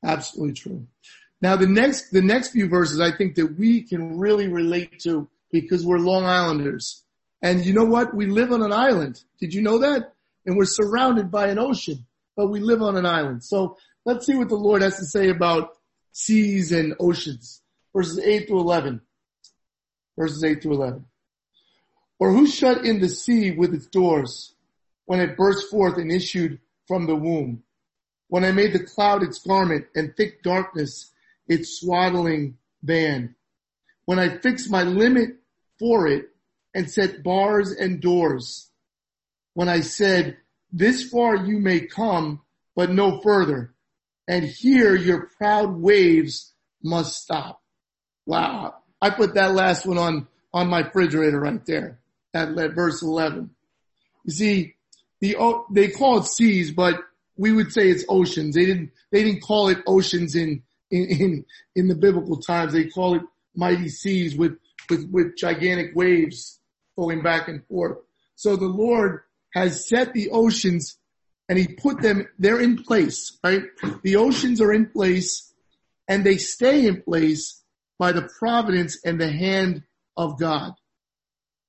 Absolutely 0.03 0.53
true. 0.53 0.87
Now 1.41 1.55
the 1.55 1.67
next, 1.67 2.11
the 2.11 2.21
next 2.21 2.49
few 2.49 2.67
verses 2.67 2.99
I 2.99 3.11
think 3.11 3.35
that 3.35 3.57
we 3.57 3.81
can 3.81 4.17
really 4.17 4.47
relate 4.47 4.99
to 4.99 5.27
because 5.51 5.85
we're 5.85 5.99
Long 5.99 6.25
Islanders. 6.25 7.03
And 7.41 7.65
you 7.65 7.73
know 7.73 7.85
what? 7.85 8.13
We 8.13 8.25
live 8.25 8.51
on 8.51 8.61
an 8.61 8.73
island. 8.73 9.21
Did 9.39 9.53
you 9.53 9.61
know 9.61 9.79
that? 9.79 10.13
And 10.45 10.57
we're 10.57 10.65
surrounded 10.65 11.31
by 11.31 11.47
an 11.47 11.59
ocean 11.59 12.05
but 12.35 12.47
we 12.47 12.59
live 12.59 12.81
on 12.81 12.97
an 12.97 13.05
island. 13.05 13.43
So 13.43 13.77
let's 14.05 14.25
see 14.25 14.35
what 14.35 14.49
the 14.49 14.55
Lord 14.55 14.81
has 14.81 14.97
to 14.97 15.05
say 15.05 15.29
about 15.29 15.77
seas 16.11 16.71
and 16.71 16.93
oceans. 16.99 17.61
Verses 17.95 18.19
8 18.19 18.47
to 18.47 18.57
11. 18.57 19.01
Verses 20.17 20.43
8 20.43 20.61
to 20.63 20.71
11. 20.71 21.05
Or 22.19 22.31
who 22.31 22.47
shut 22.47 22.85
in 22.85 22.99
the 22.99 23.09
sea 23.09 23.51
with 23.51 23.73
its 23.73 23.87
doors 23.87 24.53
when 25.05 25.19
it 25.19 25.37
burst 25.37 25.69
forth 25.69 25.97
and 25.97 26.11
issued 26.11 26.59
from 26.88 27.07
the 27.07 27.15
womb? 27.15 27.63
When 28.27 28.43
I 28.43 28.51
made 28.51 28.73
the 28.73 28.83
cloud 28.83 29.23
its 29.23 29.39
garment 29.39 29.86
and 29.95 30.15
thick 30.15 30.43
darkness 30.43 31.11
its 31.47 31.79
swaddling 31.79 32.57
band. 32.81 33.36
When 34.05 34.19
I 34.19 34.38
fixed 34.38 34.69
my 34.69 34.83
limit 34.83 35.38
for 35.79 36.07
it 36.07 36.29
and 36.73 36.89
set 36.89 37.23
bars 37.23 37.71
and 37.71 38.01
doors. 38.01 38.69
When 39.53 39.69
I 39.69 39.81
said, 39.81 40.38
this 40.71 41.07
far 41.09 41.36
you 41.36 41.59
may 41.59 41.81
come, 41.81 42.41
but 42.75 42.91
no 42.91 43.21
further. 43.21 43.73
And 44.27 44.43
here 44.43 44.95
your 44.95 45.29
proud 45.38 45.75
waves 45.75 46.53
must 46.83 47.21
stop. 47.21 47.61
Wow. 48.25 48.75
I 49.01 49.11
put 49.11 49.36
that 49.36 49.53
last 49.53 49.86
one 49.86 49.97
on, 49.97 50.27
on 50.53 50.67
my 50.67 50.81
refrigerator 50.81 51.39
right 51.39 51.65
there. 51.65 51.99
That, 52.33 52.73
verse 52.75 53.01
11. 53.01 53.51
You 54.25 54.33
see, 54.33 54.74
the, 55.34 55.63
they 55.71 55.89
call 55.89 56.19
it 56.19 56.26
seas, 56.26 56.71
but 56.71 56.95
we 57.38 57.51
would 57.51 57.71
say 57.71 57.89
it's 57.89 58.05
oceans. 58.09 58.55
They 58.55 58.65
didn't, 58.65 58.91
they 59.11 59.23
didn't 59.23 59.41
call 59.41 59.69
it 59.69 59.80
oceans 59.88 60.36
in, 60.36 60.63
in, 60.91 61.05
in, 61.05 61.45
in 61.76 61.88
the 61.88 61.95
biblical 61.95 62.38
times. 62.38 62.73
They 62.73 62.86
call 62.86 63.15
it 63.15 63.21
mighty 63.55 63.89
seas 63.89 64.36
with, 64.36 64.57
with, 64.89 65.09
with 65.11 65.38
gigantic 65.38 65.95
waves 65.95 66.59
going 66.97 67.21
back 67.21 67.47
and 67.47 67.65
forth. 67.67 67.97
So 68.36 68.55
the 68.55 68.65
Lord 68.65 69.21
has 69.53 69.88
set 69.88 70.13
the 70.13 70.30
oceans 70.32 70.97
and 71.47 71.57
he 71.57 71.67
put 71.67 72.01
them, 72.01 72.28
they're 72.39 72.59
in 72.59 72.84
place, 72.84 73.38
right? 73.43 73.63
The 74.03 74.17
oceans 74.17 74.61
are 74.61 74.73
in 74.73 74.88
place 74.88 75.53
and 76.07 76.23
they 76.23 76.38
stay 76.38 76.88
in 76.88 77.01
place 77.01 77.61
by 77.97 78.11
the 78.11 78.28
providence 78.39 78.99
and 79.05 79.19
the 79.19 79.32
hand 79.32 79.84
of 80.17 80.39
God. 80.39 80.73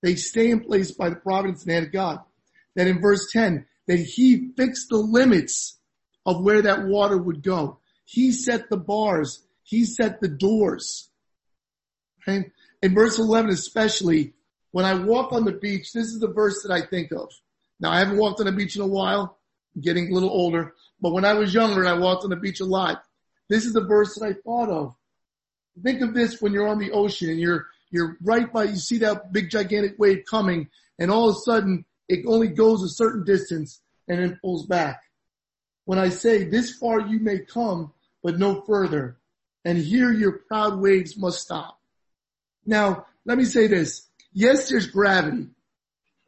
They 0.02 0.16
stay 0.16 0.50
in 0.50 0.60
place 0.60 0.92
by 0.92 1.10
the 1.10 1.16
providence 1.16 1.62
and 1.62 1.70
the 1.70 1.74
hand 1.74 1.86
of 1.86 1.92
God. 1.92 2.20
That 2.76 2.86
in 2.86 3.00
verse 3.00 3.32
10, 3.32 3.66
that 3.88 3.98
he 3.98 4.52
fixed 4.56 4.88
the 4.90 4.98
limits 4.98 5.78
of 6.24 6.42
where 6.42 6.62
that 6.62 6.86
water 6.86 7.16
would 7.16 7.42
go. 7.42 7.80
He 8.04 8.32
set 8.32 8.70
the 8.70 8.76
bars. 8.76 9.42
He 9.62 9.84
set 9.84 10.20
the 10.20 10.28
doors. 10.28 11.10
Okay? 12.22 12.50
In 12.82 12.94
verse 12.94 13.18
11 13.18 13.50
especially, 13.50 14.34
when 14.70 14.84
I 14.84 14.94
walk 14.94 15.32
on 15.32 15.44
the 15.44 15.52
beach, 15.52 15.92
this 15.92 16.06
is 16.06 16.20
the 16.20 16.32
verse 16.32 16.62
that 16.62 16.72
I 16.72 16.82
think 16.82 17.12
of. 17.12 17.30
Now 17.80 17.90
I 17.90 17.98
haven't 17.98 18.18
walked 18.18 18.40
on 18.40 18.46
the 18.46 18.52
beach 18.52 18.76
in 18.76 18.82
a 18.82 18.86
while, 18.86 19.38
I'm 19.74 19.82
getting 19.82 20.10
a 20.10 20.14
little 20.14 20.30
older, 20.30 20.74
but 21.00 21.12
when 21.12 21.24
I 21.24 21.34
was 21.34 21.54
younger 21.54 21.80
and 21.80 21.88
I 21.88 21.98
walked 21.98 22.24
on 22.24 22.30
the 22.30 22.36
beach 22.36 22.60
a 22.60 22.64
lot, 22.64 23.02
this 23.48 23.64
is 23.64 23.72
the 23.72 23.84
verse 23.84 24.14
that 24.14 24.26
I 24.26 24.32
thought 24.44 24.68
of. 24.68 24.94
Think 25.82 26.00
of 26.00 26.14
this 26.14 26.40
when 26.40 26.52
you're 26.52 26.68
on 26.68 26.78
the 26.78 26.92
ocean 26.92 27.30
and 27.30 27.38
you're, 27.38 27.66
you're 27.90 28.16
right 28.22 28.50
by, 28.52 28.64
you 28.64 28.76
see 28.76 28.98
that 28.98 29.32
big 29.32 29.50
gigantic 29.50 29.94
wave 29.98 30.24
coming 30.28 30.68
and 30.98 31.10
all 31.10 31.30
of 31.30 31.36
a 31.36 31.38
sudden 31.40 31.84
it 32.08 32.24
only 32.26 32.48
goes 32.48 32.82
a 32.82 32.88
certain 32.88 33.24
distance 33.24 33.80
and 34.08 34.18
then 34.18 34.38
pulls 34.42 34.66
back. 34.66 35.02
When 35.84 35.98
I 35.98 36.08
say 36.08 36.44
this 36.44 36.76
far 36.76 37.00
you 37.00 37.20
may 37.20 37.40
come, 37.40 37.92
but 38.22 38.38
no 38.38 38.62
further 38.62 39.18
and 39.66 39.78
here 39.78 40.12
your 40.12 40.38
proud 40.46 40.78
waves 40.78 41.16
must 41.16 41.40
stop. 41.40 41.80
Now, 42.64 43.06
let 43.24 43.36
me 43.36 43.44
say 43.44 43.66
this. 43.66 44.06
Yes, 44.32 44.68
there's 44.68 44.86
gravity. 44.86 45.48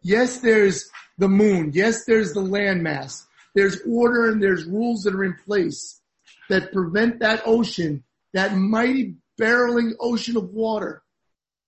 Yes, 0.02 0.40
there's 0.40 0.90
the 1.18 1.28
moon. 1.28 1.70
Yes, 1.72 2.04
there's 2.04 2.32
the 2.32 2.40
landmass. 2.40 3.26
There's 3.54 3.80
order 3.88 4.30
and 4.30 4.42
there's 4.42 4.64
rules 4.64 5.04
that 5.04 5.14
are 5.14 5.24
in 5.24 5.36
place 5.46 6.00
that 6.48 6.72
prevent 6.72 7.20
that 7.20 7.42
ocean, 7.46 8.02
that 8.32 8.56
mighty 8.56 9.14
barreling 9.40 9.92
ocean 10.00 10.36
of 10.36 10.50
water 10.50 11.02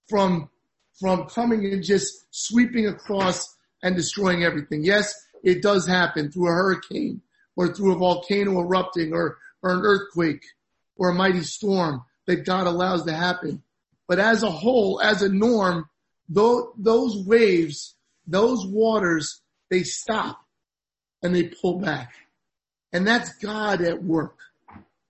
from, 0.08 0.50
from 0.98 1.26
coming 1.26 1.64
and 1.66 1.84
just 1.84 2.26
sweeping 2.32 2.88
across 2.88 3.56
and 3.82 3.96
destroying 3.96 4.44
everything. 4.44 4.84
Yes, 4.84 5.14
it 5.42 5.62
does 5.62 5.86
happen 5.86 6.30
through 6.30 6.48
a 6.48 6.52
hurricane 6.52 7.22
or 7.56 7.74
through 7.74 7.94
a 7.94 7.98
volcano 7.98 8.60
erupting 8.60 9.12
or, 9.12 9.38
or 9.62 9.72
an 9.72 9.82
earthquake 9.82 10.44
or 10.96 11.10
a 11.10 11.14
mighty 11.14 11.42
storm 11.42 12.02
that 12.26 12.44
God 12.44 12.66
allows 12.66 13.04
to 13.04 13.12
happen. 13.12 13.62
But 14.06 14.18
as 14.18 14.42
a 14.42 14.50
whole, 14.50 15.00
as 15.00 15.22
a 15.22 15.28
norm, 15.28 15.88
though, 16.28 16.74
those 16.76 17.16
waves 17.26 17.94
those 18.30 18.64
waters, 18.64 19.42
they 19.70 19.82
stop 19.82 20.40
and 21.22 21.34
they 21.34 21.44
pull 21.44 21.80
back. 21.80 22.14
And 22.92 23.06
that's 23.06 23.34
God 23.36 23.82
at 23.82 24.02
work. 24.02 24.38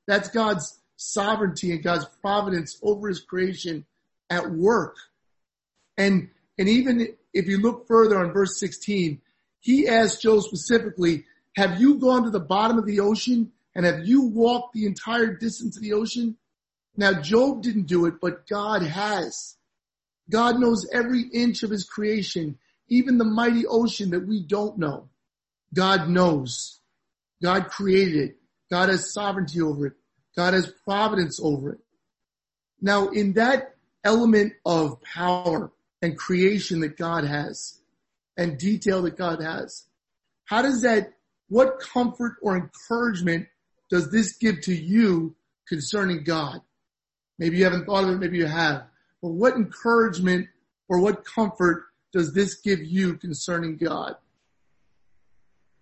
That's 0.06 0.28
God's 0.30 0.78
sovereignty 0.96 1.72
and 1.72 1.82
God's 1.82 2.06
providence 2.20 2.78
over 2.82 3.08
his 3.08 3.20
creation 3.20 3.84
at 4.28 4.50
work. 4.50 4.96
And, 5.96 6.30
and 6.58 6.68
even 6.68 7.14
if 7.32 7.46
you 7.46 7.58
look 7.58 7.86
further 7.86 8.18
on 8.18 8.32
verse 8.32 8.58
16, 8.58 9.20
he 9.60 9.88
asked 9.88 10.22
Job 10.22 10.42
specifically, 10.42 11.24
have 11.56 11.80
you 11.80 11.96
gone 11.96 12.24
to 12.24 12.30
the 12.30 12.40
bottom 12.40 12.78
of 12.78 12.86
the 12.86 13.00
ocean 13.00 13.52
and 13.74 13.84
have 13.84 14.06
you 14.06 14.22
walked 14.22 14.74
the 14.74 14.86
entire 14.86 15.34
distance 15.34 15.76
of 15.76 15.82
the 15.82 15.92
ocean? 15.92 16.36
Now 16.96 17.20
Job 17.20 17.62
didn't 17.62 17.86
do 17.86 18.06
it, 18.06 18.14
but 18.20 18.46
God 18.48 18.82
has. 18.82 19.56
God 20.28 20.60
knows 20.60 20.88
every 20.92 21.22
inch 21.22 21.62
of 21.62 21.70
his 21.70 21.84
creation, 21.84 22.58
even 22.88 23.18
the 23.18 23.24
mighty 23.24 23.66
ocean 23.66 24.10
that 24.10 24.26
we 24.26 24.42
don't 24.42 24.78
know. 24.78 25.08
God 25.74 26.08
knows. 26.08 26.80
God 27.42 27.68
created 27.68 28.16
it. 28.16 28.36
God 28.70 28.88
has 28.88 29.12
sovereignty 29.12 29.60
over 29.60 29.88
it. 29.88 29.92
God 30.36 30.54
has 30.54 30.72
providence 30.84 31.40
over 31.42 31.72
it. 31.72 31.80
Now 32.80 33.08
in 33.08 33.34
that 33.34 33.74
element 34.04 34.54
of 34.64 35.02
power 35.02 35.70
and 36.02 36.16
creation 36.16 36.80
that 36.80 36.96
God 36.96 37.24
has 37.24 37.78
and 38.36 38.58
detail 38.58 39.02
that 39.02 39.16
God 39.16 39.42
has, 39.42 39.84
how 40.44 40.62
does 40.62 40.82
that, 40.82 41.12
what 41.48 41.80
comfort 41.80 42.36
or 42.42 42.56
encouragement 42.56 43.46
does 43.90 44.10
this 44.10 44.36
give 44.36 44.60
to 44.62 44.74
you 44.74 45.34
concerning 45.68 46.24
God? 46.24 46.60
Maybe 47.38 47.58
you 47.58 47.64
haven't 47.64 47.86
thought 47.86 48.04
of 48.04 48.10
it, 48.10 48.18
maybe 48.18 48.38
you 48.38 48.46
have. 48.46 48.84
But 49.22 49.30
what 49.30 49.54
encouragement 49.54 50.48
or 50.88 51.00
what 51.00 51.24
comfort 51.24 51.84
does 52.12 52.32
this 52.32 52.56
give 52.56 52.82
you 52.82 53.14
concerning 53.14 53.76
God? 53.76 54.16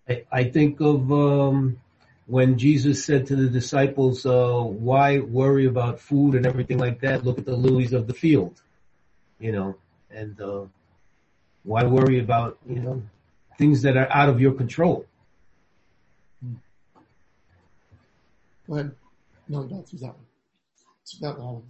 I, 0.07 0.25
I 0.31 0.43
think 0.45 0.79
of 0.81 1.11
um, 1.11 1.79
when 2.25 2.57
Jesus 2.57 3.03
said 3.03 3.27
to 3.27 3.35
the 3.35 3.49
disciples, 3.49 4.25
uh, 4.25 4.61
"Why 4.61 5.19
worry 5.19 5.65
about 5.65 5.99
food 5.99 6.35
and 6.35 6.45
everything 6.45 6.77
like 6.77 7.01
that? 7.01 7.25
Look 7.25 7.37
at 7.37 7.45
the 7.45 7.55
lilies 7.55 7.93
of 7.93 8.07
the 8.07 8.13
field, 8.13 8.61
you 9.39 9.51
know, 9.51 9.75
and 10.11 10.39
uh, 10.41 10.65
why 11.63 11.83
worry 11.83 12.19
about 12.19 12.57
you 12.67 12.79
know 12.79 13.03
things 13.57 13.81
that 13.83 13.97
are 13.97 14.11
out 14.11 14.29
of 14.29 14.39
your 14.39 14.53
control." 14.53 15.05
Go 18.67 18.75
ahead. 18.75 18.91
No, 19.47 19.63
no, 19.63 19.81
through 19.81 19.99
that 19.99 20.07
one. 20.07 20.25
It's 21.01 21.19
that 21.19 21.39
one. 21.39 21.63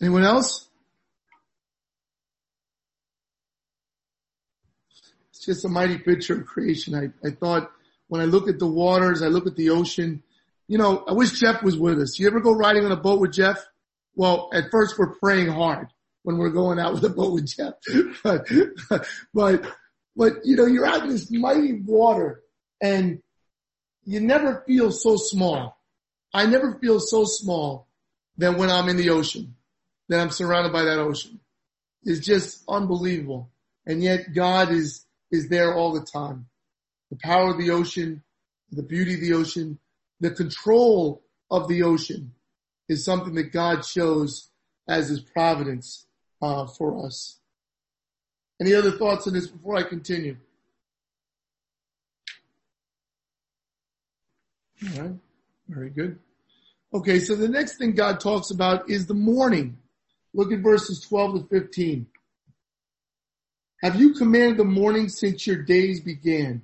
Anyone 0.00 0.24
else? 0.24 0.68
It's 5.30 5.44
just 5.44 5.64
a 5.66 5.68
mighty 5.68 5.98
picture 5.98 6.40
of 6.40 6.46
creation. 6.46 6.94
I, 6.94 7.26
I 7.26 7.30
thought 7.30 7.70
when 8.08 8.22
I 8.22 8.24
look 8.24 8.48
at 8.48 8.58
the 8.58 8.66
waters, 8.66 9.22
I 9.22 9.26
look 9.26 9.46
at 9.46 9.54
the 9.54 9.70
ocean, 9.70 10.22
you 10.66 10.78
know, 10.78 11.04
I 11.06 11.12
wish 11.12 11.38
Jeff 11.38 11.62
was 11.62 11.76
with 11.76 12.00
us. 12.00 12.18
You 12.18 12.26
ever 12.26 12.40
go 12.40 12.52
riding 12.52 12.84
on 12.84 12.92
a 12.92 12.96
boat 12.96 13.20
with 13.20 13.32
Jeff? 13.32 13.64
Well, 14.14 14.48
at 14.52 14.70
first 14.70 14.98
we're 14.98 15.14
praying 15.16 15.48
hard 15.48 15.88
when 16.28 16.36
we're 16.36 16.50
going 16.50 16.78
out 16.78 16.92
with 16.92 17.04
a 17.04 17.08
boat 17.08 17.32
with 17.32 17.46
Jeff. 17.46 17.72
but, 18.22 18.46
but, 19.32 19.66
but, 20.14 20.32
you 20.44 20.56
know, 20.56 20.66
you're 20.66 20.84
out 20.84 21.04
in 21.04 21.08
this 21.08 21.30
mighty 21.30 21.72
water 21.72 22.42
and 22.82 23.22
you 24.04 24.20
never 24.20 24.62
feel 24.66 24.92
so 24.92 25.16
small. 25.16 25.80
I 26.34 26.44
never 26.44 26.78
feel 26.82 27.00
so 27.00 27.24
small 27.24 27.88
than 28.36 28.58
when 28.58 28.68
I'm 28.68 28.90
in 28.90 28.98
the 28.98 29.08
ocean, 29.08 29.54
that 30.10 30.20
I'm 30.20 30.28
surrounded 30.28 30.70
by 30.70 30.82
that 30.82 30.98
ocean. 30.98 31.40
It's 32.02 32.26
just 32.26 32.62
unbelievable. 32.68 33.50
And 33.86 34.02
yet 34.02 34.34
God 34.34 34.70
is, 34.70 35.06
is 35.30 35.48
there 35.48 35.74
all 35.74 35.94
the 35.94 36.04
time. 36.04 36.44
The 37.10 37.16
power 37.22 37.52
of 37.52 37.58
the 37.58 37.70
ocean, 37.70 38.22
the 38.70 38.82
beauty 38.82 39.14
of 39.14 39.20
the 39.22 39.32
ocean, 39.32 39.78
the 40.20 40.32
control 40.32 41.22
of 41.50 41.68
the 41.68 41.84
ocean 41.84 42.32
is 42.86 43.02
something 43.02 43.34
that 43.36 43.50
God 43.50 43.86
shows 43.86 44.50
as 44.86 45.08
his 45.08 45.20
providence 45.20 46.04
uh, 46.40 46.66
for 46.66 47.04
us. 47.06 47.38
Any 48.60 48.74
other 48.74 48.92
thoughts 48.92 49.26
on 49.26 49.34
this 49.34 49.46
before 49.46 49.76
I 49.76 49.82
continue? 49.82 50.36
All 54.82 55.02
right. 55.02 55.14
Very 55.68 55.90
good. 55.90 56.18
Okay. 56.94 57.18
So 57.20 57.34
the 57.34 57.48
next 57.48 57.78
thing 57.78 57.92
God 57.92 58.20
talks 58.20 58.50
about 58.50 58.90
is 58.90 59.06
the 59.06 59.14
morning. 59.14 59.78
Look 60.34 60.52
at 60.52 60.60
verses 60.60 61.00
12 61.00 61.42
to 61.42 61.48
15. 61.48 62.06
Have 63.82 64.00
you 64.00 64.12
commanded 64.14 64.58
the 64.58 64.64
morning 64.64 65.08
since 65.08 65.46
your 65.46 65.62
days 65.62 66.00
began 66.00 66.62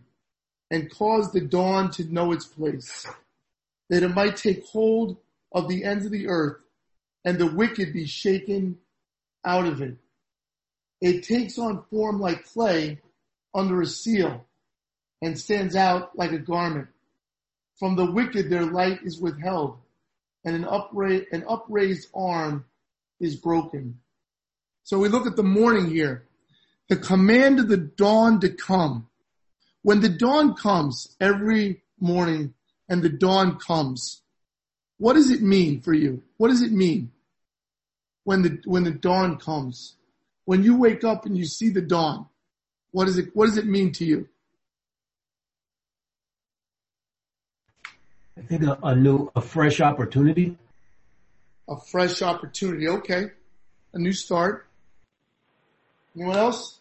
and 0.71 0.91
caused 0.91 1.33
the 1.33 1.41
dawn 1.41 1.91
to 1.93 2.13
know 2.13 2.33
its 2.33 2.47
place 2.47 3.07
that 3.89 4.03
it 4.03 4.09
might 4.09 4.37
take 4.37 4.65
hold 4.67 5.17
of 5.53 5.69
the 5.69 5.85
ends 5.85 6.07
of 6.07 6.13
the 6.13 6.29
earth 6.29 6.57
and 7.25 7.39
the 7.39 7.47
wicked 7.47 7.93
be 7.93 8.07
shaken 8.07 8.79
out 9.45 9.67
of 9.67 9.81
it. 9.83 9.97
It 11.01 11.25
takes 11.25 11.59
on 11.59 11.85
form 11.91 12.21
like 12.21 12.45
clay 12.45 13.01
under 13.55 13.81
a 13.81 13.87
seal 13.87 14.45
and 15.23 15.39
stands 15.39 15.77
out 15.77 16.17
like 16.17 16.33
a 16.33 16.39
garment. 16.39 16.89
From 17.79 17.97
the 17.97 18.11
wicked 18.11 18.51
their 18.51 18.65
light 18.65 19.01
is 19.05 19.21
withheld, 19.21 19.79
and 20.45 20.55
an, 20.55 20.65
upra- 20.65 21.27
an 21.33 21.45
upraised 21.49 22.09
arm 22.15 22.65
is 23.21 23.37
broken. 23.37 24.01
So 24.85 24.99
we 24.99 25.09
look 25.09 25.27
at 25.27 25.37
the 25.37 25.43
morning 25.43 25.91
here. 25.91 26.25
The 26.89 26.97
command 26.97 27.61
of 27.61 27.69
the 27.69 27.79
dawn 27.79 28.41
to 28.41 28.51
come. 28.51 29.09
When 29.83 30.01
the 30.01 30.11
dawn 30.11 30.55
comes 30.55 31.17
every 31.21 31.83
morning 31.99 32.55
and 32.89 33.03
the 33.03 33.09
dawn 33.09 33.59
comes, 33.59 34.23
what 34.99 35.15
does 35.15 35.31
it 35.31 35.43
mean 35.43 35.81
for 35.81 35.93
you? 35.93 36.23
What 36.37 36.49
does 36.49 36.63
it 36.63 36.73
mean 36.73 37.11
when 38.25 38.43
the, 38.43 38.61
when 38.65 38.85
the 38.85 38.91
dawn 38.91 39.39
comes? 39.39 39.97
When 40.47 40.63
you 40.63 40.77
wake 40.77 41.05
up 41.05 41.25
and 41.25 41.37
you 41.37 41.45
see 41.47 41.71
the 41.71 41.81
dawn, 41.81 42.27
what 42.91 43.09
is 43.09 43.17
it, 43.19 43.35
what 43.35 43.47
does 43.47 43.57
it 43.57 43.67
mean 43.67 43.93
to 43.93 44.05
you? 44.05 44.29
I 48.37 48.43
think 48.43 48.63
a, 48.63 48.79
a 48.83 48.95
new, 48.95 49.31
a 49.37 49.41
fresh 49.41 49.81
opportunity. 49.81 50.59
A 51.69 51.77
fresh 51.79 52.21
opportunity. 52.21 52.89
Okay. 52.89 53.31
A 53.93 53.99
new 53.99 54.13
start. 54.13 54.67
Anyone 56.17 56.37
else? 56.37 56.81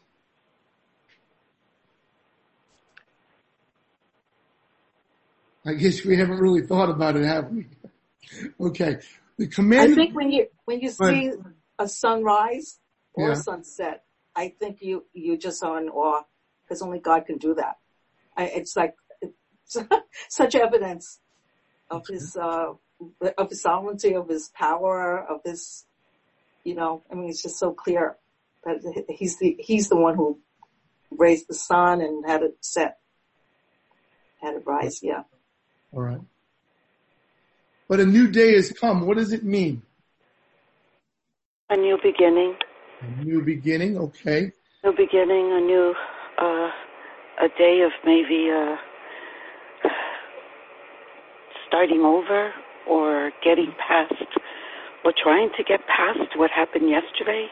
I 5.66 5.74
guess 5.74 6.04
we 6.04 6.18
haven't 6.18 6.40
really 6.40 6.62
thought 6.62 6.90
about 6.90 7.16
it, 7.16 7.24
have 7.24 7.50
we? 7.50 7.68
okay. 8.60 9.00
The 9.38 9.48
command. 9.48 9.92
I 9.92 9.96
think 9.96 10.16
when 10.16 10.32
you 10.32 10.48
when 10.66 10.80
you 10.80 10.90
see 10.90 11.32
a 11.80 11.88
sunrise 11.88 12.80
or 13.14 13.28
yeah. 13.28 13.34
a 13.34 13.36
sunset, 13.36 14.04
I 14.36 14.50
think 14.50 14.82
you 14.82 15.06
you 15.14 15.38
just 15.38 15.64
are 15.64 15.82
in 15.82 15.90
awe 15.90 16.24
because 16.64 16.82
only 16.82 17.00
God 17.00 17.26
can 17.26 17.38
do 17.38 17.56
that. 17.56 17.78
I, 18.38 18.46
it's 18.46 18.76
like 18.76 18.96
it's 19.22 19.78
such 20.30 20.56
evidence 20.56 21.20
of 21.90 22.06
his 22.08 22.36
uh, 22.36 22.74
of 23.38 23.50
his 23.50 23.62
sovereignty, 23.62 24.16
of 24.16 24.30
his 24.30 24.50
power, 24.56 25.20
of 25.20 25.42
his 25.44 25.86
you 26.64 26.76
know. 26.76 27.04
I 27.12 27.16
mean, 27.16 27.30
it's 27.30 27.42
just 27.42 27.60
so 27.60 27.72
clear 27.72 28.18
that 28.66 29.06
he's 29.10 29.38
the 29.40 29.56
he's 29.60 29.90
the 29.90 29.98
one 29.98 30.16
who 30.16 30.40
raised 31.12 31.48
the 31.48 31.54
sun 31.54 32.02
and 32.02 32.26
had 32.26 32.44
it 32.44 32.58
set, 32.62 32.98
had 34.42 34.56
it 34.56 34.64
rise. 34.66 35.02
Yeah. 35.04 35.24
All 35.92 36.02
right. 36.02 36.22
But 37.88 38.00
a 38.00 38.06
new 38.06 38.28
day 38.28 38.56
has 38.56 38.72
come. 38.72 39.06
What 39.06 39.18
does 39.18 39.34
it 39.34 39.44
mean? 39.44 39.82
A 41.70 41.78
new 41.78 41.98
beginning. 42.02 42.56
A 43.02 43.24
new 43.24 43.42
beginning. 43.44 43.98
Okay. 43.98 44.52
New 44.84 44.92
beginning. 44.92 45.52
A 45.52 45.60
new, 45.60 45.94
uh, 46.38 46.70
a 47.44 47.48
day 47.58 47.82
of 47.82 47.92
maybe 48.06 48.50
uh, 48.52 48.76
starting 51.68 52.02
over 52.02 52.54
or 52.88 53.32
getting 53.44 53.74
past 53.88 54.14
or 55.04 55.14
trying 55.22 55.50
to 55.58 55.64
get 55.64 55.82
past 55.88 56.38
what 56.38 56.52
happened 56.52 56.90
yesterday. 56.90 57.48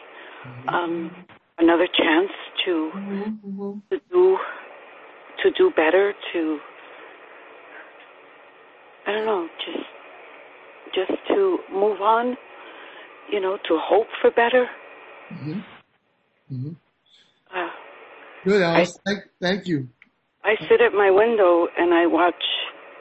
Mm-hmm. 0.46 0.68
Um, 0.68 1.10
another 1.58 1.86
chance 1.86 2.30
to 2.64 2.90
mm-hmm. 2.94 3.78
to 3.90 4.00
do 4.10 4.38
to 5.42 5.50
do 5.56 5.70
better 5.76 6.14
to 6.32 6.58
I 9.06 9.12
don't 9.12 9.26
know, 9.26 9.48
just 9.66 9.84
just 10.94 11.12
to 11.28 11.58
move 11.72 12.00
on, 12.00 12.36
you 13.30 13.40
know, 13.40 13.56
to 13.68 13.78
hope 13.80 14.06
for 14.20 14.30
better. 14.30 14.66
Mm-hmm. 15.32 15.60
Mm-hmm. 16.54 16.72
Uh, 17.54 17.70
Good, 18.44 18.62
Alice. 18.62 18.98
I, 19.06 19.10
thank, 19.10 19.22
thank 19.40 19.66
you. 19.66 19.88
I 20.44 20.54
sit 20.68 20.80
at 20.80 20.92
my 20.92 21.10
window 21.10 21.68
and 21.78 21.94
I 21.94 22.06
watch 22.06 22.42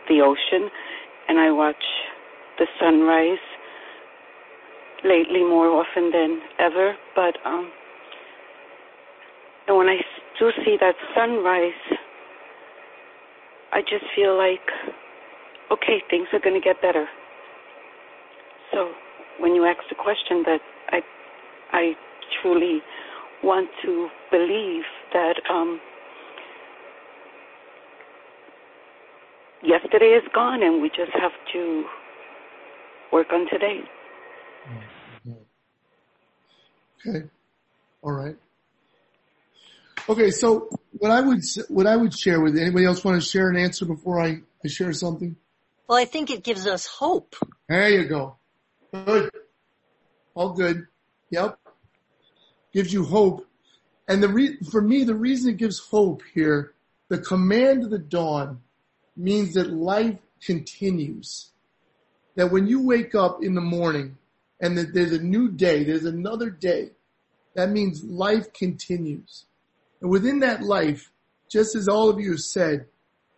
the 0.08 0.22
ocean 0.22 0.70
and 1.28 1.40
I 1.40 1.52
watch 1.52 1.84
the 2.60 2.68
sunrise 2.80 3.40
lately 5.04 5.42
more 5.42 5.68
often 5.68 6.12
than 6.12 6.42
ever, 6.60 6.96
but 7.16 7.38
um 7.46 7.72
and 9.68 9.78
when 9.78 9.88
I 9.88 9.98
do 10.40 10.52
see 10.66 10.78
that 10.80 10.96
sunrise, 11.16 11.98
I 13.72 13.82
just 13.82 14.06
feel 14.16 14.38
like 14.38 14.68
okay, 15.72 16.04
things 16.10 16.28
are 16.34 16.40
going 16.40 16.60
to 16.60 16.64
get 16.64 16.82
better. 16.82 17.08
So 18.72 18.92
when 19.40 19.56
you 19.56 19.66
ask 19.66 19.80
the 19.90 19.96
question 19.96 20.44
that 20.46 20.60
I, 20.90 21.02
I 21.72 21.94
truly 22.42 22.82
want 23.44 23.70
to 23.84 24.08
believe 24.30 24.84
that 25.14 25.36
um, 25.50 25.80
yesterday 29.64 30.18
is 30.18 30.24
gone 30.34 30.64
and 30.64 30.82
we 30.82 30.90
just 30.90 31.12
have 31.14 31.32
to 31.54 31.84
work 33.12 33.28
on 33.34 33.48
today. 33.50 33.82
Mm-hmm. 34.70 35.32
Okay. 37.10 37.26
All 38.04 38.14
right. 38.14 38.36
Okay, 40.10 40.32
so 40.32 40.70
what 40.98 41.12
I 41.12 41.22
would 41.22 41.42
what 41.70 41.88
I 41.88 41.96
would 41.96 42.18
share 42.18 42.42
with 42.42 42.58
anybody 42.58 42.86
else 42.86 43.04
want 43.04 43.22
to 43.22 43.28
share 43.28 43.50
an 43.50 43.56
answer 43.56 43.86
before 43.86 44.20
I, 44.20 44.42
I 44.64 44.68
share 44.68 44.92
something? 44.94 45.36
Well, 45.88 45.98
I 45.98 46.06
think 46.06 46.30
it 46.32 46.44
gives 46.44 46.66
us 46.68 46.86
hope. 46.86 47.36
There 47.70 47.90
you 47.90 48.06
go. 48.08 48.38
Good. 48.94 49.32
All 50.34 50.54
good. 50.54 50.88
Yep. 51.30 51.58
Gives 52.74 52.92
you 52.92 53.06
hope. 53.06 53.48
And 54.08 54.22
the 54.22 54.28
re- 54.28 54.58
for 54.70 54.82
me, 54.82 55.04
the 55.04 55.16
reason 55.16 55.52
it 55.52 55.58
gives 55.58 55.80
hope 55.80 56.24
here, 56.34 56.74
the 57.08 57.18
command 57.18 57.84
of 57.84 57.90
the 57.90 58.00
dawn 58.00 58.62
means 59.16 59.54
that 59.54 59.72
life 59.72 60.18
continues. 60.44 61.52
That 62.36 62.52
when 62.52 62.68
you 62.68 62.86
wake 62.86 63.16
up 63.16 63.44
in 63.44 63.56
the 63.56 63.62
morning 63.62 64.18
and 64.60 64.78
that 64.78 64.94
there's 64.94 65.14
a 65.14 65.22
new 65.22 65.50
day, 65.50 65.84
there's 65.84 66.06
another 66.06 66.50
day, 66.50 66.92
that 67.56 67.70
means 67.70 68.04
life 68.04 68.54
continues. 68.54 69.46
And 70.02 70.10
within 70.10 70.40
that 70.40 70.64
life, 70.64 71.12
just 71.50 71.76
as 71.76 71.88
all 71.88 72.10
of 72.10 72.20
you 72.20 72.32
have 72.32 72.40
said, 72.40 72.88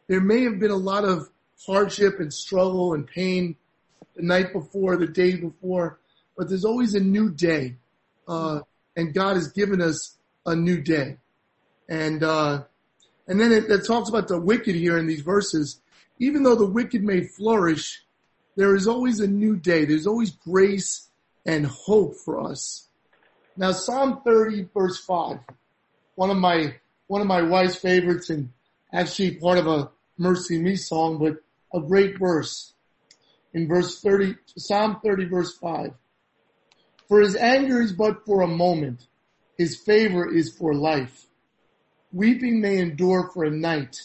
there 0.08 0.22
may 0.22 0.44
have 0.44 0.60
been 0.60 0.72
a 0.72 0.76
lot 0.76 1.04
of 1.04 1.30
hardship 1.66 2.20
and 2.20 2.34
struggle 2.34 2.94
and 2.94 3.08
pain 3.08 3.56
the 4.16 4.22
night 4.22 4.54
before, 4.54 4.98
the 4.98 5.08
day 5.08 5.36
before, 5.36 6.00
but 6.38 6.50
there's 6.50 6.66
always 6.66 6.96
a 6.96 7.00
new 7.00 7.32
day. 7.32 7.76
Uh, 8.28 8.62
and 8.96 9.14
God 9.14 9.36
has 9.36 9.52
given 9.52 9.82
us 9.82 10.18
a 10.46 10.56
new 10.56 10.82
day. 10.82 11.18
And, 11.90 12.24
uh, 12.24 12.64
and 13.28 13.40
then 13.40 13.52
it, 13.52 13.70
it 13.70 13.86
talks 13.86 14.10
about 14.10 14.28
the 14.28 14.40
wicked 14.40 14.76
here 14.76 14.98
in 14.98 15.08
these 15.08 15.22
verses. 15.22 15.82
Even 16.20 16.44
though 16.44 16.56
the 16.56 16.66
wicked 16.66 17.04
may 17.04 17.22
flourish, 17.22 18.04
there 18.56 18.76
is 18.76 18.88
always 18.88 19.20
a 19.20 19.28
new 19.28 19.56
day. 19.56 19.86
There's 19.86 20.08
always 20.08 20.32
grace 20.32 21.08
and 21.46 21.66
hope 21.66 22.16
for 22.24 22.40
us. 22.40 22.88
Now 23.58 23.72
Psalm 23.72 24.22
30 24.24 24.70
verse 24.74 25.00
5, 25.00 25.40
one 26.16 26.30
of 26.30 26.38
my, 26.38 26.76
one 27.08 27.22
of 27.22 27.28
my 27.28 27.42
wife's 27.42 27.76
favorites 27.76 28.30
and 28.30 28.50
actually 28.92 29.36
part 29.36 29.58
of 29.58 29.68
a 29.68 29.92
MercyMe 30.20 30.78
song, 30.78 31.18
but 31.18 31.38
a 31.78 31.82
great 31.86 32.18
verse 32.18 32.73
in 33.54 33.68
verse 33.68 34.00
30, 34.02 34.36
Psalm 34.58 35.00
30 35.04 35.26
verse 35.26 35.58
5. 35.58 35.94
For 37.08 37.22
his 37.22 37.36
anger 37.36 37.82
is 37.82 37.94
but 37.94 38.26
for 38.26 38.42
a 38.42 38.48
moment. 38.48 39.08
His 39.58 39.78
favor 39.78 40.32
is 40.32 40.56
for 40.56 40.74
life. 40.74 41.28
Weeping 42.12 42.62
may 42.62 42.78
endure 42.78 43.30
for 43.34 43.44
a 43.44 43.52
night, 43.52 44.02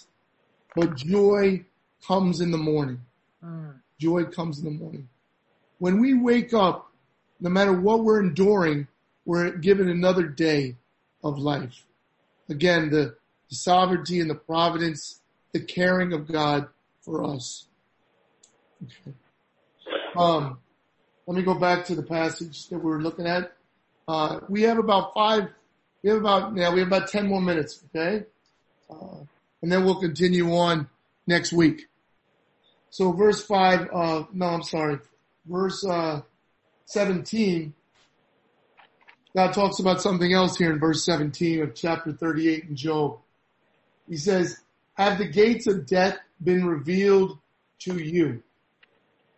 but 0.74 0.96
joy 0.96 1.64
comes 2.06 2.40
in 2.40 2.50
the 2.50 2.58
morning. 2.58 3.00
Mm. 3.44 3.80
Joy 3.98 4.24
comes 4.24 4.58
in 4.58 4.64
the 4.64 4.70
morning. 4.70 5.08
When 5.78 6.00
we 6.00 6.14
wake 6.14 6.52
up, 6.52 6.90
no 7.40 7.50
matter 7.50 7.72
what 7.72 8.04
we're 8.04 8.20
enduring, 8.20 8.88
we're 9.24 9.50
given 9.50 9.88
another 9.88 10.24
day 10.24 10.76
of 11.22 11.38
life. 11.38 11.84
Again, 12.48 12.90
the, 12.90 13.14
the 13.50 13.56
sovereignty 13.56 14.20
and 14.20 14.30
the 14.30 14.34
providence, 14.34 15.20
the 15.52 15.60
caring 15.60 16.12
of 16.12 16.30
God 16.30 16.68
for 17.02 17.24
us. 17.24 17.66
Okay. 18.82 19.14
Um, 20.16 20.58
let 21.26 21.36
me 21.36 21.42
go 21.42 21.54
back 21.54 21.84
to 21.86 21.94
the 21.94 22.02
passage 22.02 22.68
that 22.68 22.78
we 22.78 22.90
are 22.90 23.00
looking 23.00 23.26
at. 23.26 23.52
Uh, 24.06 24.40
we 24.48 24.62
have 24.62 24.78
about 24.78 25.12
five, 25.12 25.48
we 26.02 26.10
have 26.10 26.18
about, 26.18 26.54
now 26.54 26.72
we 26.72 26.80
have 26.80 26.88
about 26.88 27.08
10 27.08 27.26
more 27.26 27.40
minutes, 27.40 27.82
okay? 27.94 28.24
Uh, 28.90 29.18
and 29.60 29.70
then 29.70 29.84
we'll 29.84 30.00
continue 30.00 30.54
on 30.56 30.88
next 31.26 31.52
week. 31.52 31.86
So 32.90 33.12
verse 33.12 33.44
five, 33.44 33.88
uh, 33.92 34.24
no, 34.32 34.46
I'm 34.46 34.62
sorry, 34.62 34.98
verse, 35.44 35.84
uh, 35.84 36.22
17, 36.86 37.74
God 39.36 39.52
talks 39.52 39.78
about 39.78 40.00
something 40.00 40.32
else 40.32 40.56
here 40.56 40.72
in 40.72 40.78
verse 40.78 41.04
17 41.04 41.62
of 41.62 41.74
chapter 41.74 42.12
38 42.12 42.64
in 42.64 42.76
Job. 42.76 43.18
He 44.08 44.16
says, 44.16 44.58
have 44.94 45.18
the 45.18 45.28
gates 45.28 45.66
of 45.66 45.86
death 45.86 46.16
been 46.42 46.64
revealed 46.64 47.38
to 47.80 47.98
you? 47.98 48.42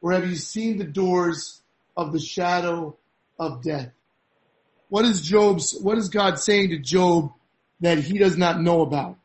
Or 0.02 0.12
have 0.12 0.26
you 0.26 0.36
seen 0.36 0.78
the 0.78 0.84
doors 0.84 1.60
of 1.96 2.12
the 2.12 2.20
shadow 2.20 2.96
of 3.38 3.62
death? 3.62 3.92
What 4.88 5.04
is 5.04 5.22
Job's, 5.22 5.78
what 5.80 5.98
is 5.98 6.08
God 6.08 6.38
saying 6.38 6.70
to 6.70 6.78
Job 6.78 7.32
that 7.80 7.98
he 7.98 8.18
does 8.18 8.36
not 8.36 8.60
know 8.60 8.80
about, 8.82 9.18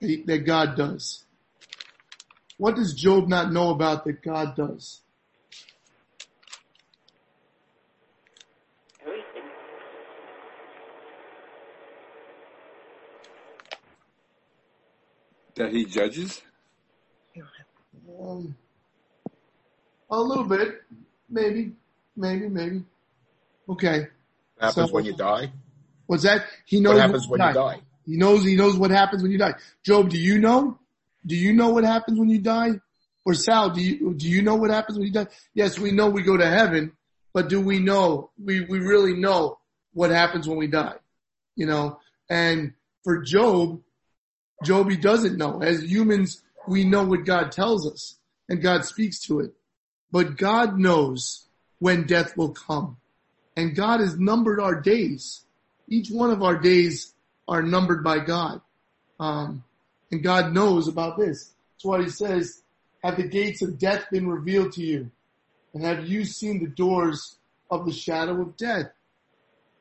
that 0.00 0.44
God 0.46 0.76
does? 0.76 1.24
What 2.58 2.76
does 2.76 2.94
Job 2.94 3.28
not 3.28 3.52
know 3.52 3.70
about 3.70 4.04
that 4.04 4.22
God 4.22 4.56
does? 4.56 5.00
That 15.54 15.72
he 15.72 15.86
judges? 15.86 16.42
Um, 18.20 18.56
a 20.10 20.20
little 20.20 20.44
bit. 20.44 20.82
Maybe. 21.28 21.72
Maybe, 22.16 22.48
maybe. 22.48 22.82
Okay. 23.68 24.08
Happens 24.60 24.88
so, 24.88 24.94
when 24.94 25.04
you 25.04 25.14
die? 25.14 25.52
What's 26.06 26.22
that? 26.22 26.46
He 26.64 26.80
knows 26.80 26.94
what 26.94 27.02
happens 27.02 27.28
when, 27.28 27.40
when 27.40 27.48
you 27.48 27.54
die. 27.54 27.80
He 28.06 28.16
knows, 28.16 28.44
he 28.44 28.56
knows 28.56 28.76
what 28.76 28.90
happens 28.90 29.22
when 29.22 29.32
you 29.32 29.38
die. 29.38 29.54
Job, 29.84 30.08
do 30.08 30.18
you 30.18 30.38
know? 30.38 30.78
Do 31.26 31.34
you 31.34 31.52
know 31.52 31.70
what 31.70 31.84
happens 31.84 32.18
when 32.18 32.28
you 32.28 32.38
die? 32.38 32.80
Or 33.24 33.34
Sal, 33.34 33.70
do 33.70 33.80
you, 33.80 34.14
do 34.14 34.28
you 34.28 34.42
know 34.42 34.54
what 34.54 34.70
happens 34.70 34.98
when 34.98 35.08
you 35.08 35.12
die? 35.12 35.26
Yes, 35.52 35.78
we 35.78 35.90
know 35.90 36.08
we 36.08 36.22
go 36.22 36.36
to 36.36 36.48
heaven, 36.48 36.92
but 37.34 37.48
do 37.48 37.60
we 37.60 37.80
know, 37.80 38.30
we, 38.42 38.60
we 38.60 38.78
really 38.78 39.14
know 39.14 39.58
what 39.92 40.10
happens 40.10 40.46
when 40.46 40.58
we 40.58 40.68
die? 40.68 40.94
You 41.56 41.66
know, 41.66 41.98
and 42.30 42.74
for 43.02 43.22
Job, 43.22 43.82
Job, 44.62 44.88
he 44.88 44.96
doesn't 44.96 45.36
know. 45.36 45.60
As 45.60 45.82
humans, 45.82 46.42
we 46.68 46.84
know 46.84 47.02
what 47.02 47.24
God 47.24 47.50
tells 47.50 47.90
us 47.90 48.16
and 48.48 48.62
God 48.62 48.84
speaks 48.84 49.18
to 49.26 49.40
it. 49.40 49.54
But 50.10 50.36
God 50.36 50.78
knows 50.78 51.44
when 51.78 52.06
death 52.06 52.36
will 52.36 52.52
come. 52.52 52.96
And 53.56 53.74
God 53.74 54.00
has 54.00 54.18
numbered 54.18 54.60
our 54.60 54.80
days. 54.80 55.44
Each 55.88 56.10
one 56.10 56.30
of 56.30 56.42
our 56.42 56.58
days 56.58 57.14
are 57.48 57.62
numbered 57.62 58.04
by 58.04 58.18
God. 58.20 58.60
Um, 59.18 59.64
and 60.10 60.22
God 60.22 60.52
knows 60.52 60.88
about 60.88 61.16
this. 61.16 61.52
That's 61.74 61.84
why 61.84 62.02
he 62.02 62.08
says, 62.08 62.62
have 63.02 63.16
the 63.16 63.28
gates 63.28 63.62
of 63.62 63.78
death 63.78 64.06
been 64.10 64.28
revealed 64.28 64.72
to 64.72 64.82
you? 64.82 65.10
And 65.74 65.84
have 65.84 66.06
you 66.06 66.24
seen 66.24 66.60
the 66.60 66.70
doors 66.70 67.36
of 67.70 67.86
the 67.86 67.92
shadow 67.92 68.40
of 68.40 68.56
death? 68.56 68.90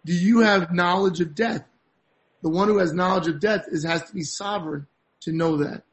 Do 0.06 0.14
you 0.14 0.40
have 0.40 0.74
knowledge 0.74 1.22
of 1.22 1.36
death? 1.36 1.64
The 2.42 2.50
one 2.50 2.68
who 2.68 2.78
has 2.78 2.94
knowledge 2.94 3.28
of 3.28 3.40
death 3.40 3.66
is, 3.68 3.84
has 3.84 4.04
to 4.04 4.14
be 4.14 4.24
sovereign 4.24 4.88
to 5.22 5.32
know 5.32 5.58
that. 5.58 5.84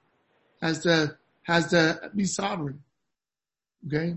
Has 0.60 0.80
to, 0.80 1.16
has 1.44 1.68
to 1.68 2.10
be 2.14 2.24
sovereign. 2.24 2.82
Okay. 3.86 4.16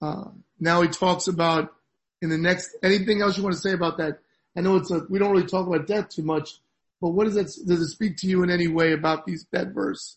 Uh, 0.00 0.24
now 0.58 0.82
he 0.82 0.88
talks 0.88 1.28
about 1.28 1.72
in 2.20 2.28
the 2.28 2.38
next, 2.38 2.70
anything 2.82 3.20
else 3.20 3.36
you 3.36 3.42
want 3.42 3.54
to 3.54 3.60
say 3.60 3.72
about 3.72 3.98
that? 3.98 4.20
I 4.56 4.60
know 4.60 4.76
it's 4.76 4.90
a, 4.90 5.00
we 5.08 5.18
don't 5.18 5.32
really 5.32 5.46
talk 5.46 5.66
about 5.66 5.86
death 5.86 6.08
too 6.10 6.22
much, 6.22 6.60
but 7.00 7.10
what 7.10 7.24
does 7.24 7.34
that, 7.34 7.66
does 7.66 7.80
it 7.80 7.88
speak 7.88 8.16
to 8.18 8.28
you 8.28 8.42
in 8.42 8.50
any 8.50 8.68
way 8.68 8.92
about 8.92 9.26
these, 9.26 9.44
that 9.50 9.68
verse, 9.68 10.16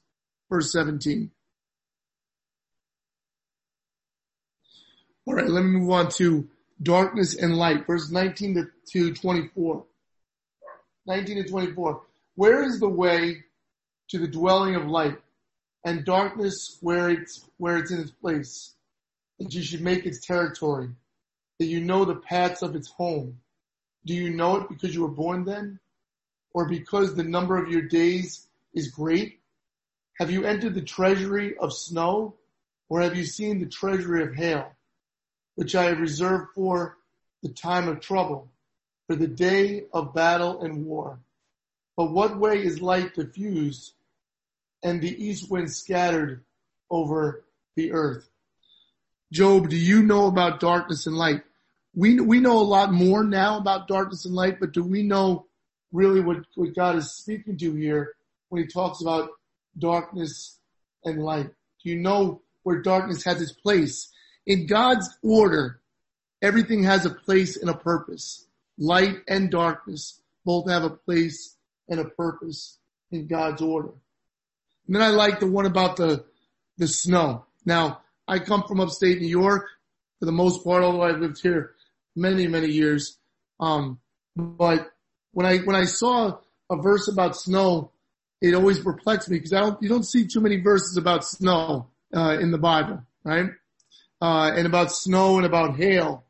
verse 0.50 0.72
17? 0.72 1.32
All 5.26 5.34
right, 5.34 5.48
let 5.48 5.64
me 5.64 5.80
move 5.80 5.90
on 5.90 6.10
to 6.12 6.48
darkness 6.82 7.36
and 7.36 7.56
light, 7.58 7.88
verse 7.88 8.12
19 8.12 8.70
to 8.92 9.14
24. 9.14 9.86
19 11.08 11.44
to 11.44 11.50
24. 11.50 12.02
Where 12.36 12.64
is 12.64 12.80
the 12.80 12.90
way 12.90 13.44
to 14.10 14.20
the 14.20 14.28
dwelling 14.28 14.76
of 14.76 14.86
light 14.86 15.18
and 15.84 16.06
darkness 16.06 16.78
where 16.82 17.10
it's, 17.10 17.50
where 17.58 17.78
it's 17.78 17.92
in 17.92 18.00
its 18.02 18.12
place? 18.12 18.75
That 19.40 19.54
you 19.54 19.62
should 19.62 19.82
make 19.82 20.06
its 20.06 20.26
territory, 20.26 20.90
that 21.60 21.66
you 21.66 21.82
know 21.82 22.06
the 22.06 22.16
paths 22.16 22.62
of 22.62 22.76
its 22.76 22.90
home. 22.90 23.40
Do 24.06 24.14
you 24.14 24.30
know 24.30 24.58
it 24.58 24.70
because 24.70 24.94
you 24.94 25.02
were 25.02 25.08
born 25.08 25.46
then? 25.46 25.80
Or 26.54 26.70
because 26.70 27.16
the 27.16 27.24
number 27.24 27.58
of 27.58 27.70
your 27.70 27.82
days 27.82 28.48
is 28.74 28.90
great? 28.90 29.40
Have 30.20 30.32
you 30.32 30.46
entered 30.46 30.74
the 30.74 30.82
treasury 30.82 31.58
of 31.58 31.74
snow? 31.74 32.36
Or 32.88 33.02
have 33.02 33.18
you 33.18 33.26
seen 33.26 33.60
the 33.60 33.66
treasury 33.66 34.24
of 34.24 34.36
hail, 34.36 34.72
which 35.56 35.76
I 35.76 35.86
have 35.86 36.00
reserved 36.00 36.50
for 36.54 36.98
the 37.42 37.50
time 37.50 37.88
of 37.88 38.00
trouble, 38.00 38.50
for 39.08 39.16
the 39.16 39.28
day 39.28 39.86
of 39.92 40.14
battle 40.14 40.62
and 40.62 40.86
war? 40.86 41.20
But 41.98 42.12
what 42.12 42.38
way 42.38 42.64
is 42.64 42.82
light 42.82 43.16
diffused 43.16 43.94
and 44.84 45.02
the 45.02 45.26
east 45.26 45.50
wind 45.50 45.72
scattered 45.72 46.44
over 46.90 47.44
the 47.76 47.92
earth? 47.92 48.30
Job, 49.32 49.70
do 49.70 49.78
you 49.78 50.04
know 50.04 50.28
about 50.28 50.60
darkness 50.60 51.08
and 51.08 51.16
light? 51.16 51.42
We, 51.96 52.20
we 52.20 52.40
know 52.40 52.58
a 52.58 52.60
lot 52.60 52.92
more 52.92 53.24
now 53.24 53.58
about 53.58 53.88
darkness 53.88 54.26
and 54.26 54.36
light, 54.36 54.60
but 54.60 54.74
do 54.74 54.84
we 54.84 55.04
know 55.04 55.48
really 55.92 56.22
what, 56.22 56.38
what 56.56 56.76
God 56.76 56.98
is 56.98 57.12
speaking 57.12 57.58
to 57.58 57.74
here 57.74 58.14
when 58.50 58.62
he 58.62 58.68
talks 58.68 59.02
about 59.02 59.30
darkness 59.78 60.60
and 61.04 61.24
light? 61.24 61.48
Do 61.84 61.90
You 61.90 61.98
know 61.98 62.42
where 62.66 62.82
darkness 62.82 63.24
has 63.24 63.42
its 63.42 63.52
place. 63.52 64.12
In 64.46 64.66
God's 64.66 65.08
order, 65.22 65.80
everything 66.42 66.84
has 66.84 67.06
a 67.06 67.12
place 67.12 67.58
and 67.58 67.70
a 67.70 67.78
purpose. 67.78 68.46
Light 68.78 69.18
and 69.28 69.52
darkness 69.52 70.20
both 70.44 70.70
have 70.70 70.84
a 70.84 70.90
place 70.90 71.56
and 71.88 72.00
a 72.00 72.06
purpose 72.06 72.80
in 73.12 73.28
God's 73.28 73.62
order. 73.62 73.92
And 74.88 74.96
then 74.96 75.04
I 75.04 75.10
like 75.10 75.40
the 75.40 75.48
one 75.48 75.68
about 75.68 75.98
the, 75.98 76.26
the 76.78 76.88
snow. 76.88 77.46
Now, 77.66 78.02
I 78.28 78.40
come 78.40 78.64
from 78.68 78.80
upstate 78.80 79.22
New 79.22 79.28
York 79.28 79.68
for 80.20 80.26
the 80.26 80.32
most 80.32 80.64
part, 80.64 80.84
although 80.84 81.04
I've 81.04 81.20
lived 81.20 81.42
here 81.42 81.76
many, 82.16 82.48
many 82.48 82.68
years. 82.68 83.18
Um, 83.60 84.00
but 84.36 84.92
when 85.32 85.46
I, 85.46 85.60
when 85.60 85.76
I 85.76 85.86
saw 85.86 86.38
a 86.70 86.76
verse 86.78 87.08
about 87.08 87.36
snow, 87.36 87.92
it 88.42 88.54
always 88.54 88.80
perplexed 88.80 89.30
me 89.30 89.38
because 89.38 89.54
I 89.54 89.62
don't, 89.62 89.82
you 89.82 89.90
don't 89.90 90.06
see 90.06 90.28
too 90.28 90.42
many 90.42 90.58
verses 90.58 90.98
about 90.98 91.26
snow, 91.26 91.88
uh, 92.16 92.38
in 92.40 92.52
the 92.52 92.58
Bible, 92.58 93.04
right? 93.24 93.50
Uh, 94.22 94.52
and 94.56 94.66
about 94.66 94.92
snow 94.92 95.38
and 95.38 95.46
about 95.46 95.76
hail. 95.76 96.24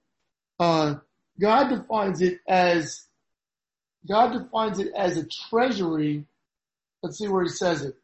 Uh, 0.60 0.96
God 1.40 1.70
defines 1.70 2.22
it 2.22 2.40
as, 2.48 3.06
God 4.08 4.34
defines 4.34 4.80
it 4.80 4.92
as 4.96 5.18
a 5.18 5.26
treasury. 5.50 6.26
Let's 7.04 7.18
see 7.18 7.28
where 7.28 7.44
he 7.44 7.50
says 7.50 7.84
it. 7.84 7.96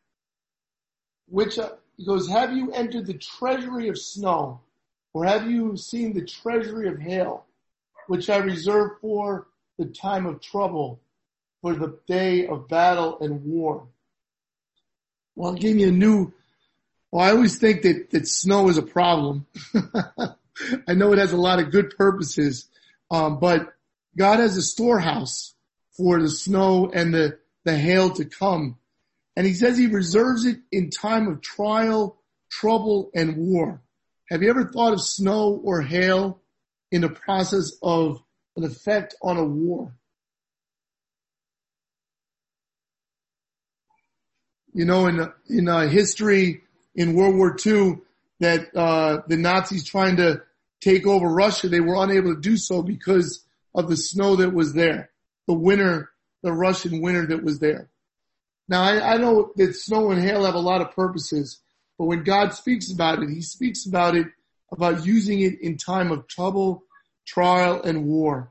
Which, 1.27 1.57
he 2.01 2.07
goes, 2.07 2.27
have 2.27 2.51
you 2.51 2.71
entered 2.71 3.05
the 3.05 3.13
treasury 3.13 3.87
of 3.87 3.95
snow 3.95 4.59
or 5.13 5.23
have 5.25 5.49
you 5.49 5.77
seen 5.77 6.13
the 6.13 6.25
treasury 6.25 6.87
of 6.87 6.97
hail, 6.97 7.45
which 8.07 8.27
I 8.27 8.37
reserve 8.37 8.93
for 9.01 9.45
the 9.77 9.85
time 9.85 10.25
of 10.25 10.41
trouble, 10.41 10.99
for 11.61 11.75
the 11.75 11.99
day 12.07 12.47
of 12.47 12.67
battle 12.67 13.19
and 13.19 13.43
war? 13.43 13.87
Well, 15.35 15.53
give 15.53 15.77
you 15.77 15.89
a 15.89 15.91
new, 15.91 16.33
well, 17.11 17.23
I 17.23 17.33
always 17.33 17.59
think 17.59 17.83
that, 17.83 18.09
that 18.09 18.27
snow 18.27 18.67
is 18.69 18.79
a 18.79 18.81
problem. 18.81 19.45
I 20.87 20.95
know 20.95 21.13
it 21.13 21.19
has 21.19 21.33
a 21.33 21.37
lot 21.37 21.59
of 21.59 21.69
good 21.69 21.95
purposes, 21.95 22.67
um, 23.11 23.39
but 23.39 23.75
God 24.17 24.39
has 24.39 24.57
a 24.57 24.63
storehouse 24.63 25.53
for 25.95 26.19
the 26.19 26.31
snow 26.31 26.89
and 26.91 27.13
the, 27.13 27.37
the 27.63 27.77
hail 27.77 28.09
to 28.09 28.25
come. 28.25 28.79
And 29.35 29.45
he 29.45 29.53
says 29.53 29.77
he 29.77 29.87
reserves 29.87 30.45
it 30.45 30.59
in 30.71 30.89
time 30.89 31.27
of 31.27 31.41
trial, 31.41 32.17
trouble, 32.49 33.11
and 33.15 33.37
war. 33.37 33.81
Have 34.29 34.43
you 34.43 34.49
ever 34.49 34.65
thought 34.65 34.93
of 34.93 35.01
snow 35.01 35.61
or 35.63 35.81
hail 35.81 36.41
in 36.91 37.01
the 37.01 37.09
process 37.09 37.71
of 37.81 38.21
an 38.55 38.63
effect 38.63 39.15
on 39.21 39.37
a 39.37 39.45
war? 39.45 39.93
You 44.73 44.85
know, 44.85 45.07
in, 45.07 45.31
in 45.49 45.67
uh, 45.67 45.87
history 45.87 46.61
in 46.95 47.13
World 47.13 47.35
War 47.35 47.55
II, 47.65 47.97
that 48.39 48.75
uh, 48.75 49.21
the 49.27 49.37
Nazis 49.37 49.85
trying 49.85 50.17
to 50.17 50.41
take 50.81 51.05
over 51.05 51.27
Russia, 51.27 51.69
they 51.69 51.79
were 51.79 52.03
unable 52.03 52.33
to 52.33 52.41
do 52.41 52.57
so 52.57 52.81
because 52.81 53.45
of 53.75 53.87
the 53.87 53.97
snow 53.97 54.37
that 54.37 54.53
was 54.53 54.73
there, 54.73 55.11
the 55.47 55.53
winter, 55.53 56.09
the 56.41 56.51
Russian 56.51 57.01
winter 57.01 57.27
that 57.27 57.43
was 57.43 57.59
there. 57.59 57.90
Now 58.71 58.83
I, 58.83 59.15
I 59.15 59.17
know 59.17 59.51
that 59.57 59.75
snow 59.75 60.11
and 60.11 60.21
hail 60.21 60.45
have 60.45 60.55
a 60.55 60.59
lot 60.59 60.79
of 60.79 60.95
purposes, 60.95 61.59
but 61.99 62.05
when 62.05 62.23
God 62.23 62.53
speaks 62.53 62.89
about 62.89 63.21
it, 63.21 63.29
he 63.29 63.41
speaks 63.41 63.85
about 63.85 64.15
it, 64.15 64.27
about 64.71 65.05
using 65.05 65.41
it 65.41 65.59
in 65.59 65.75
time 65.75 66.09
of 66.09 66.25
trouble, 66.27 66.85
trial, 67.27 67.81
and 67.83 68.05
war. 68.05 68.49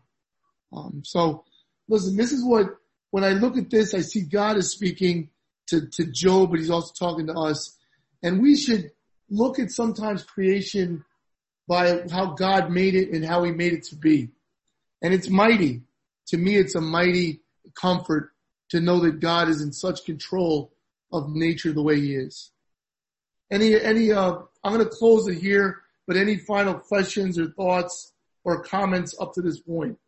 Um, 0.75 1.01
so 1.07 1.45
listen, 1.89 2.19
this 2.19 2.33
is 2.33 2.45
what, 2.45 2.67
when 3.13 3.25
I 3.25 3.31
look 3.31 3.57
at 3.57 3.71
this, 3.71 3.95
I 3.95 4.03
see 4.03 4.21
God 4.21 4.59
is 4.59 4.71
speaking 4.71 5.31
to, 5.69 5.87
to 5.87 6.05
Job, 6.05 6.51
but 6.51 6.59
he's 6.59 6.69
also 6.69 6.93
talking 6.93 7.29
to 7.29 7.33
us. 7.33 7.75
And 8.23 8.43
we 8.43 8.57
should 8.57 8.91
look 9.31 9.59
at 9.59 9.71
sometimes 9.71 10.23
creation 10.23 11.03
by 11.67 12.03
how 12.13 12.35
God 12.35 12.71
made 12.71 12.95
it 12.95 13.11
and 13.11 13.25
how 13.25 13.43
he 13.45 13.53
made 13.53 13.73
it 13.73 13.85
to 13.85 13.97
be. 13.97 14.29
And 15.01 15.15
it's 15.15 15.31
mighty. 15.31 15.81
To 16.27 16.37
me, 16.37 16.57
it's 16.57 16.75
a 16.75 16.83
mighty 16.83 17.41
comfort 17.75 18.33
to 18.71 18.81
know 18.81 19.01
that 19.01 19.21
God 19.21 19.49
is 19.49 19.63
in 19.63 19.73
such 19.73 20.05
control 20.05 20.73
of 21.13 21.31
nature 21.31 21.73
the 21.73 21.83
way 21.83 22.01
he 22.01 22.15
is. 22.15 22.51
Any, 23.51 23.79
any, 23.81 24.13
uh, 24.13 24.39
I'm 24.63 24.73
going 24.73 24.85
to 24.85 24.91
close 24.91 25.27
it 25.27 25.39
here, 25.39 25.83
but 26.07 26.17
any 26.17 26.37
final 26.37 26.75
questions 26.75 27.39
or 27.39 27.51
thoughts 27.51 28.13
or 28.45 28.63
comments 28.63 29.15
up 29.21 29.35
to 29.35 29.43
this 29.43 29.59
point? 29.59 29.99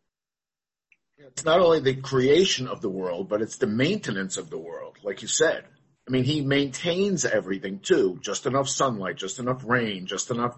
It's 1.17 1.45
not 1.45 1.59
only 1.59 1.79
the 1.79 1.95
creation 1.95 2.67
of 2.67 2.81
the 2.81 2.89
world, 2.89 3.29
but 3.29 3.41
it's 3.41 3.57
the 3.57 3.67
maintenance 3.67 4.37
of 4.37 4.49
the 4.49 4.57
world, 4.57 4.97
like 5.03 5.21
you 5.21 5.27
said. 5.27 5.63
I 6.07 6.11
mean, 6.11 6.23
he 6.23 6.41
maintains 6.41 7.23
everything 7.23 7.79
too. 7.79 8.19
Just 8.21 8.45
enough 8.45 8.67
sunlight, 8.67 9.15
just 9.15 9.39
enough 9.39 9.63
rain, 9.65 10.05
just 10.05 10.31
enough. 10.31 10.57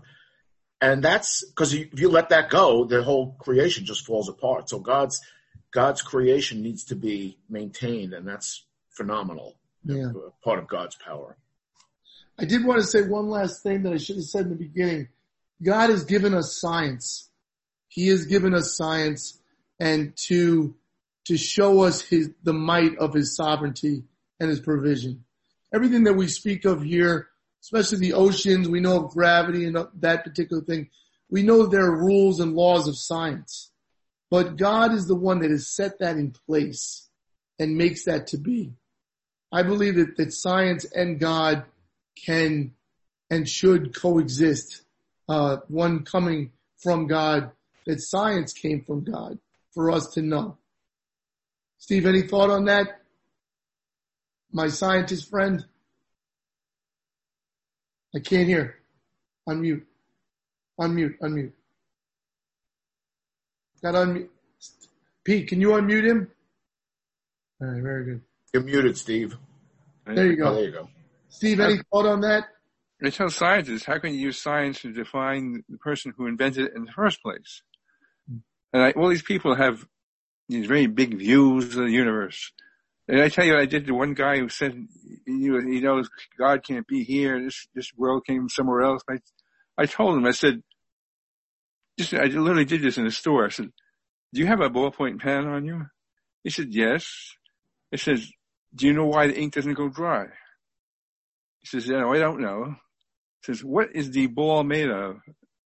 And 0.82 1.04
that's 1.04 1.46
because 1.46 1.74
if 1.74 2.00
you 2.00 2.10
let 2.10 2.30
that 2.30 2.50
go, 2.50 2.86
the 2.86 3.04
whole 3.04 3.36
creation 3.40 3.86
just 3.86 4.06
falls 4.06 4.28
apart. 4.28 4.70
So 4.70 4.80
God's, 4.80 5.22
God's 5.76 6.02
creation 6.02 6.62
needs 6.62 6.86
to 6.86 6.96
be 6.96 7.38
maintained 7.50 8.14
and 8.14 8.26
that's 8.26 8.64
phenomenal. 8.92 9.58
Yeah. 9.84 10.14
Part 10.42 10.60
of 10.60 10.70
God's 10.70 10.96
power. 10.96 11.36
I 12.40 12.46
did 12.46 12.66
want 12.66 12.80
to 12.80 12.88
say 12.88 13.02
one 13.02 13.30
last 13.30 13.62
thing 13.62 13.84
that 13.84 13.92
I 13.92 13.98
should 13.98 14.16
have 14.16 14.24
said 14.24 14.44
in 14.44 14.52
the 14.52 14.56
beginning. 14.56 15.10
God 15.62 15.90
has 15.90 16.06
given 16.06 16.34
us 16.34 16.58
science. 16.60 17.30
He 17.90 18.08
has 18.08 18.26
given 18.26 18.54
us 18.54 18.76
science 18.76 19.38
and 19.78 20.16
to, 20.28 20.76
to 21.26 21.36
show 21.36 21.82
us 21.82 22.02
his, 22.02 22.32
the 22.44 22.54
might 22.54 22.98
of 22.98 23.14
his 23.14 23.36
sovereignty 23.36 24.04
and 24.40 24.50
his 24.50 24.62
provision. 24.62 25.26
Everything 25.74 26.06
that 26.06 26.14
we 26.14 26.30
speak 26.30 26.64
of 26.64 26.84
here, 26.84 27.28
especially 27.62 27.98
the 27.98 28.14
oceans, 28.14 28.70
we 28.70 28.80
know 28.80 29.04
of 29.04 29.12
gravity 29.12 29.66
and 29.66 29.78
that 30.00 30.24
particular 30.24 30.64
thing. 30.64 30.90
We 31.30 31.44
know 31.44 31.66
there 31.66 31.86
are 31.86 32.06
rules 32.06 32.40
and 32.40 32.54
laws 32.54 32.88
of 32.88 32.98
science, 32.98 33.72
but 34.30 34.58
God 34.58 34.94
is 34.94 35.08
the 35.08 35.16
one 35.16 35.40
that 35.40 35.52
has 35.52 35.70
set 35.70 36.00
that 36.00 36.18
in 36.18 36.34
place 36.48 37.10
and 37.60 37.78
makes 37.78 38.06
that 38.06 38.28
to 38.28 38.38
be. 38.38 38.74
I 39.52 39.64
believe 39.64 39.96
that, 39.96 40.18
that 40.18 40.34
science 40.34 40.86
and 40.86 41.20
God 41.20 41.66
can 42.26 42.74
and 43.30 43.48
should 43.48 43.96
coexist. 43.96 44.82
Uh, 45.28 45.58
one 45.68 46.04
coming 46.04 46.52
from 46.78 47.08
God, 47.08 47.52
that 47.86 48.00
science 48.00 48.54
came 48.54 48.84
from 48.84 49.04
God 49.04 49.40
for 49.74 49.92
us 49.92 50.08
to 50.14 50.22
know. 50.22 50.58
Steve, 51.78 52.06
any 52.06 52.22
thought 52.22 52.50
on 52.50 52.66
that? 52.66 53.02
My 54.52 54.68
scientist 54.68 55.30
friend? 55.30 55.66
I 58.16 58.20
can't 58.20 58.48
hear. 58.48 58.76
Unmute. 59.48 59.84
Unmute, 60.80 61.18
unmute. 61.20 61.52
Got 63.82 63.96
unmute. 63.96 64.30
Pete, 65.24 65.48
can 65.48 65.62
you 65.62 65.70
unmute 65.70 66.06
him? 66.06 66.32
All 67.62 67.68
right, 67.68 67.82
very 67.82 68.06
good. 68.06 68.22
You're 68.54 68.64
muted, 68.64 68.98
Steve. 68.98 69.36
There 70.06 70.28
you 70.28 70.36
go. 70.36 70.50
Oh, 70.50 70.56
there 70.56 70.66
you 70.66 70.72
go. 70.72 70.90
Steve, 71.30 71.60
any 71.60 71.80
thought 71.92 72.06
on 72.06 72.22
that? 72.22 72.46
I 73.04 73.10
tell 73.10 73.30
scientists, 73.30 73.86
how 73.86 74.00
can 74.00 74.14
you 74.14 74.20
use 74.20 74.42
science 74.42 74.82
to 74.82 74.94
define 74.94 75.64
the 75.68 75.78
person 75.78 76.14
who 76.16 76.28
invented 76.28 76.68
it 76.68 76.74
in 76.76 76.86
the 76.86 76.92
first 76.92 77.22
place? 77.22 77.62
And 78.72 78.84
I, 78.84 78.92
all 78.92 79.10
these 79.10 79.22
people 79.22 79.56
have 79.56 79.86
these 80.48 80.66
very 80.66 80.88
big 80.88 81.18
views 81.18 81.76
of 81.76 81.86
the 81.86 81.92
universe. 81.92 82.52
And 83.08 83.22
I 83.22 83.30
tell 83.30 83.46
you, 83.46 83.58
I 83.58 83.66
did 83.66 83.86
the 83.86 83.94
one 83.94 84.14
guy 84.14 84.38
who 84.38 84.50
said, 84.50 84.74
you 85.28 85.54
know, 85.54 85.62
he 85.62 85.80
knows 85.80 86.10
God 86.38 86.64
can't 86.64 86.88
be 86.88 87.04
here. 87.04 87.44
This, 87.44 87.68
this 87.76 87.92
world 87.96 88.26
came 88.26 88.50
somewhere 88.50 88.82
else. 88.82 89.02
I, 89.10 89.18
I 89.78 89.86
told 89.86 90.18
him, 90.18 90.26
I 90.26 90.32
said, 90.32 90.64
just, 91.98 92.14
I 92.14 92.26
literally 92.26 92.66
did 92.66 92.82
this 92.82 92.98
in 92.98 93.06
a 93.06 93.12
store. 93.12 93.46
I 93.46 93.50
said, 93.50 93.72
do 94.34 94.42
you 94.42 94.48
have 94.48 94.62
a 94.62 94.70
ballpoint 94.70 95.22
pen 95.22 95.48
on 95.48 95.66
you? 95.66 95.86
He 96.44 96.50
said, 96.50 96.74
yes. 96.74 97.34
I 97.94 97.98
says, 97.98 98.30
do 98.74 98.88
you 98.88 98.94
know 98.94 99.06
why 99.06 99.28
the 99.28 99.38
ink 99.38 99.54
doesn't 99.54 99.74
go 99.74 99.90
dry? 99.90 100.26
He 101.62 101.68
says, 101.68 101.88
yeah, 101.88 102.00
no, 102.00 102.14
I 102.14 102.20
don't 102.20 102.42
know. 102.42 102.76
He 103.42 103.54
says, 103.54 103.64
what 103.64 103.96
is 103.96 104.12
the 104.12 104.28
ball 104.28 104.64
made 104.64 104.90
of? 104.90 105.18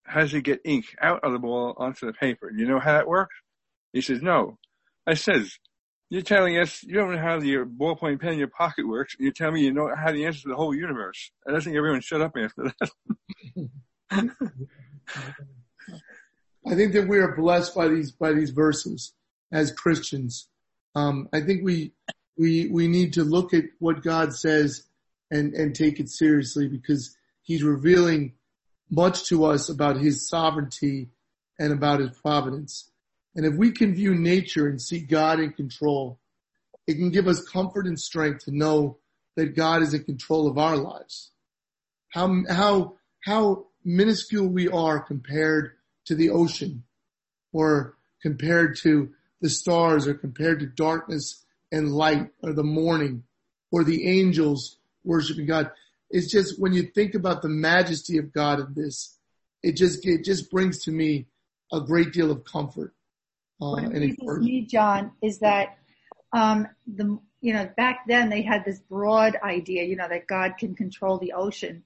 How 0.04 0.22
does 0.22 0.34
it 0.34 0.44
get 0.44 0.62
ink 0.66 0.86
out 1.02 1.24
of 1.24 1.34
the 1.34 1.40
ball 1.40 1.74
onto 1.78 2.06
the 2.06 2.14
paper? 2.14 2.52
Do 2.52 2.62
you 2.62 2.68
know 2.68 2.80
how 2.80 2.94
that 2.94 3.08
works? 3.08 3.36
He 3.94 4.02
says, 4.02 4.22
no. 4.22 4.58
I 5.08 5.16
says, 5.16 5.58
you're 6.10 6.22
telling 6.22 6.58
us 6.58 6.84
you 6.84 6.96
don't 6.96 7.12
know 7.12 7.22
how 7.22 7.40
your 7.40 7.66
ballpoint 7.66 8.22
pen 8.22 8.34
in 8.34 8.40
your 8.40 8.48
pocket 8.48 8.88
works. 8.88 9.16
You're 9.20 9.32
telling 9.32 9.56
me 9.56 9.62
you 9.62 9.74
know 9.74 9.92
how 9.96 10.12
the 10.12 10.26
answer 10.26 10.42
to 10.42 10.50
the 10.50 10.56
whole 10.56 10.76
universe. 10.76 11.32
I 11.48 11.60
think 11.60 11.76
everyone 11.76 12.02
shut 12.02 12.22
up 12.22 12.36
after 12.36 12.74
that. 14.12 14.30
I 16.66 16.76
think 16.76 16.94
that 16.94 17.08
we 17.08 17.18
are 17.20 17.36
blessed 17.36 17.76
by 17.76 17.88
these 17.88 18.12
by 18.12 18.34
these 18.34 18.52
verses 18.52 19.14
as 19.52 19.72
Christians. 19.72 20.48
Um, 20.96 21.30
I 21.34 21.42
think 21.42 21.64
we 21.64 21.94
we 22.38 22.68
we 22.68 22.88
need 22.88 23.14
to 23.14 23.24
look 23.24 23.54
at 23.54 23.66
what 23.80 24.04
God 24.04 24.34
says 24.34 24.84
and 25.32 25.54
and 25.54 25.76
take 25.76 26.00
it 26.00 26.10
seriously 26.10 26.68
because 26.68 27.16
He's 27.42 27.64
revealing 27.64 28.34
much 28.90 29.28
to 29.30 29.46
us 29.46 29.70
about 29.70 29.98
His 29.98 30.28
sovereignty 30.28 31.10
and 31.58 31.72
about 31.72 32.00
His 32.00 32.12
providence. 32.12 32.90
And 33.36 33.46
if 33.46 33.56
we 33.56 33.72
can 33.72 33.96
view 33.96 34.16
nature 34.16 34.68
and 34.68 34.82
see 34.82 35.00
God 35.00 35.40
in 35.40 35.54
control, 35.54 36.20
it 36.88 36.96
can 36.96 37.12
give 37.12 37.28
us 37.28 37.48
comfort 37.48 37.86
and 37.86 38.00
strength 38.00 38.46
to 38.46 38.52
know 38.52 38.98
that 39.36 39.56
God 39.56 39.82
is 39.82 39.94
in 39.94 40.04
control 40.04 40.48
of 40.48 40.58
our 40.58 40.76
lives. 40.76 41.32
how, 42.10 42.44
how, 42.50 42.98
how 43.24 43.68
minuscule 43.86 44.48
we 44.48 44.68
are 44.68 45.00
compared 45.00 45.74
to 46.10 46.16
the 46.16 46.32
ocean 46.32 46.84
or 47.54 47.96
compared 48.22 48.76
to 48.76 49.12
the 49.42 49.50
stars 49.50 50.08
or 50.08 50.16
compared 50.16 50.60
to 50.60 50.66
darkness 50.66 51.46
and 51.72 51.92
light 51.92 52.30
or 52.42 52.52
the 52.52 52.64
morning 52.64 53.24
or 53.72 53.84
the 53.84 54.10
angels 54.10 54.80
worshiping 55.04 55.46
God. 55.46 55.70
It's 56.10 56.32
just 56.32 56.60
when 56.60 56.74
you 56.74 56.84
think 56.96 57.14
about 57.14 57.44
the 57.44 57.50
majesty 57.50 58.18
of 58.18 58.34
God 58.34 58.60
in 58.60 58.74
this, 58.74 59.18
it 59.62 59.74
just, 59.74 60.04
it 60.04 60.26
just 60.26 60.50
brings 60.50 60.84
to 60.86 60.92
me 60.92 61.28
a 61.72 61.80
great 61.80 62.12
deal 62.12 62.32
of 62.32 62.44
comfort. 62.44 62.96
Uh, 63.62 63.70
What 63.70 63.84
amazes 63.86 64.18
me, 64.40 64.66
John, 64.66 65.12
is 65.22 65.40
that 65.40 65.78
um, 66.34 66.68
the 66.88 67.20
you 67.42 67.54
know 67.54 67.70
back 67.78 68.02
then 68.08 68.30
they 68.30 68.42
had 68.42 68.66
this 68.66 68.80
broad 68.80 69.38
idea, 69.44 69.84
you 69.84 69.96
know, 69.96 70.08
that 70.08 70.28
God 70.28 70.54
can 70.58 70.76
control 70.76 71.18
the 71.18 71.34
ocean, 71.34 71.84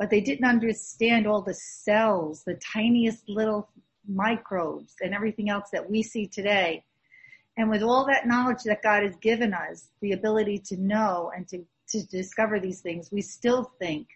but 0.00 0.08
they 0.08 0.22
didn't 0.22 0.46
understand 0.46 1.26
all 1.26 1.42
the 1.42 1.52
cells, 1.52 2.42
the 2.46 2.54
tiniest 2.54 3.28
little 3.28 3.68
microbes, 4.08 4.94
and 5.02 5.14
everything 5.14 5.50
else 5.50 5.68
that 5.74 5.88
we 5.88 6.02
see 6.02 6.26
today. 6.26 6.82
And 7.58 7.68
with 7.68 7.82
all 7.82 8.06
that 8.06 8.26
knowledge 8.26 8.62
that 8.64 8.82
God 8.82 9.02
has 9.02 9.14
given 9.16 9.52
us, 9.52 9.90
the 10.00 10.12
ability 10.12 10.58
to 10.66 10.76
know 10.78 11.30
and 11.36 11.46
to 11.48 11.64
to 11.90 12.06
discover 12.06 12.58
these 12.58 12.80
things, 12.80 13.10
we 13.12 13.20
still 13.20 13.72
think 13.78 14.06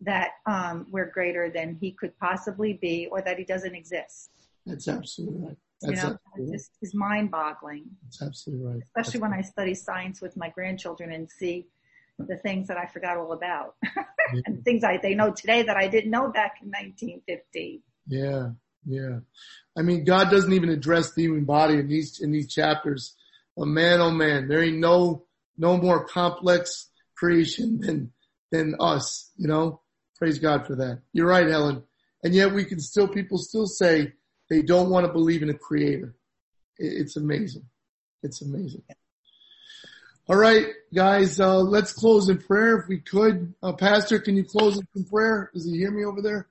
that 0.00 0.30
um, 0.46 0.86
we're 0.90 1.10
greater 1.10 1.50
than 1.50 1.76
He 1.78 1.90
could 1.90 2.18
possibly 2.18 2.78
be, 2.80 3.06
or 3.10 3.20
that 3.20 3.36
He 3.36 3.44
doesn't 3.44 3.74
exist. 3.74 4.30
That's 4.64 4.88
absolutely 4.88 5.40
right. 5.40 5.56
You 5.82 5.88
That's 5.88 6.02
know, 6.02 6.10
absolutely, 6.12 6.54
it 6.54 6.56
just 6.56 6.70
is 6.80 6.94
mind 6.94 7.30
boggling, 7.30 7.84
that's 8.04 8.22
absolutely 8.22 8.66
right. 8.66 8.82
especially 8.96 9.20
when 9.20 9.34
I 9.34 9.42
study 9.42 9.74
science 9.74 10.22
with 10.22 10.34
my 10.38 10.48
grandchildren 10.48 11.12
and 11.12 11.30
see 11.30 11.66
the 12.26 12.36
things 12.36 12.68
that 12.68 12.76
I 12.76 12.86
forgot 12.86 13.16
all 13.16 13.32
about 13.32 13.76
and 14.46 14.64
things 14.64 14.84
I, 14.84 14.98
they 14.98 15.14
know 15.14 15.32
today 15.32 15.62
that 15.62 15.76
I 15.76 15.88
didn't 15.88 16.10
know 16.10 16.30
back 16.30 16.56
in 16.62 16.68
1950. 16.68 17.82
Yeah, 18.06 18.50
yeah. 18.86 19.20
I 19.76 19.82
mean, 19.82 20.04
God 20.04 20.30
doesn't 20.30 20.52
even 20.52 20.70
address 20.70 21.12
the 21.12 21.22
human 21.22 21.44
body 21.44 21.74
in 21.74 21.88
these 21.88 22.20
in 22.20 22.32
these 22.32 22.52
chapters. 22.52 23.16
But 23.56 23.66
man, 23.66 24.00
oh 24.00 24.10
man, 24.10 24.48
there 24.48 24.62
ain't 24.62 24.78
no 24.78 25.24
no 25.56 25.76
more 25.76 26.04
complex 26.04 26.88
creation 27.16 27.80
than 27.80 28.12
than 28.50 28.74
us. 28.80 29.30
You 29.36 29.48
know, 29.48 29.80
praise 30.16 30.38
God 30.38 30.66
for 30.66 30.74
that. 30.76 31.00
You're 31.12 31.28
right, 31.28 31.46
Helen. 31.46 31.82
And 32.22 32.34
yet 32.34 32.52
we 32.52 32.64
can 32.64 32.80
still 32.80 33.08
people 33.08 33.38
still 33.38 33.66
say 33.66 34.12
they 34.48 34.62
don't 34.62 34.90
want 34.90 35.06
to 35.06 35.12
believe 35.12 35.42
in 35.42 35.50
a 35.50 35.54
creator. 35.54 36.16
It's 36.78 37.16
amazing. 37.16 37.66
It's 38.22 38.42
amazing. 38.42 38.82
All 40.30 40.36
right, 40.36 40.64
guys, 40.94 41.40
uh, 41.40 41.58
let's 41.58 41.92
close 41.92 42.28
in 42.28 42.38
prayer 42.38 42.78
if 42.78 42.86
we 42.86 42.98
could. 42.98 43.52
Uh, 43.64 43.72
Pastor, 43.72 44.20
can 44.20 44.36
you 44.36 44.44
close 44.44 44.78
us 44.78 44.84
in 44.94 45.02
prayer? 45.02 45.50
Does 45.52 45.64
he 45.64 45.76
hear 45.76 45.90
me 45.90 46.04
over 46.04 46.22
there? 46.22 46.46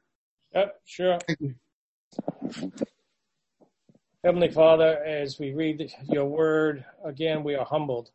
Yep, 0.54 0.82
sure. 0.84 1.18
Thank 1.26 1.40
you. 1.40 2.74
Heavenly 4.22 4.50
Father, 4.50 5.02
as 5.02 5.40
we 5.40 5.54
read 5.54 5.94
your 6.10 6.26
word, 6.26 6.84
again, 7.06 7.42
we 7.46 7.56
are 7.56 7.64
humbled 7.64 8.12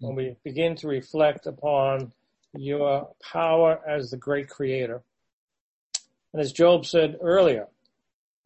when 0.00 0.16
we 0.16 0.36
begin 0.44 0.76
to 0.76 0.86
reflect 0.86 1.46
upon 1.46 2.12
your 2.54 3.08
power 3.22 3.80
as 3.88 4.10
the 4.10 4.18
great 4.18 4.50
creator. 4.50 5.02
And 6.34 6.42
as 6.42 6.52
Job 6.52 6.84
said 6.84 7.16
earlier, 7.22 7.68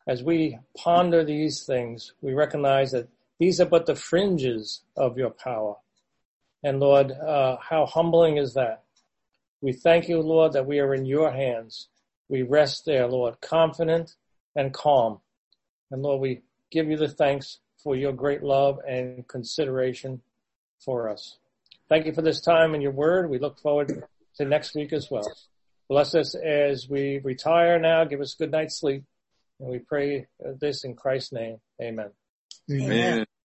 as 0.06 0.22
we 0.22 0.60
ponder 0.76 1.24
these 1.24 1.64
things, 1.64 2.12
we 2.20 2.32
recognize 2.32 2.92
that 2.92 3.08
these 3.40 3.60
are 3.60 3.66
but 3.66 3.86
the 3.86 3.96
fringes 3.96 4.82
of 4.96 5.18
your 5.18 5.30
power. 5.30 5.74
And 6.62 6.80
Lord, 6.80 7.10
uh, 7.12 7.56
how 7.60 7.86
humbling 7.86 8.36
is 8.36 8.54
that? 8.54 8.84
We 9.60 9.72
thank 9.72 10.08
you, 10.08 10.20
Lord, 10.20 10.52
that 10.52 10.66
we 10.66 10.78
are 10.80 10.94
in 10.94 11.04
your 11.04 11.30
hands. 11.30 11.88
We 12.28 12.42
rest 12.42 12.84
there, 12.86 13.06
Lord, 13.06 13.40
confident 13.40 14.14
and 14.54 14.72
calm. 14.72 15.20
And 15.90 16.02
Lord, 16.02 16.20
we 16.20 16.42
give 16.70 16.88
you 16.88 16.96
the 16.96 17.08
thanks 17.08 17.58
for 17.82 17.96
your 17.96 18.12
great 18.12 18.42
love 18.42 18.78
and 18.86 19.26
consideration 19.26 20.22
for 20.84 21.08
us. 21.08 21.38
Thank 21.88 22.06
you 22.06 22.12
for 22.12 22.22
this 22.22 22.40
time 22.40 22.74
in 22.74 22.80
your 22.80 22.92
word. 22.92 23.28
We 23.28 23.38
look 23.38 23.58
forward 23.58 24.04
to 24.36 24.44
next 24.44 24.74
week 24.74 24.92
as 24.92 25.10
well. 25.10 25.30
Bless 25.88 26.14
us 26.14 26.36
as 26.36 26.88
we 26.88 27.18
retire 27.24 27.78
now. 27.80 28.04
Give 28.04 28.20
us 28.20 28.34
good 28.34 28.52
night's 28.52 28.78
sleep. 28.78 29.02
And 29.58 29.68
we 29.68 29.80
pray 29.80 30.26
this 30.60 30.84
in 30.84 30.94
Christ's 30.94 31.32
name. 31.32 31.58
Amen. 31.82 32.10
Amen. 32.70 32.92
Amen. 32.92 33.26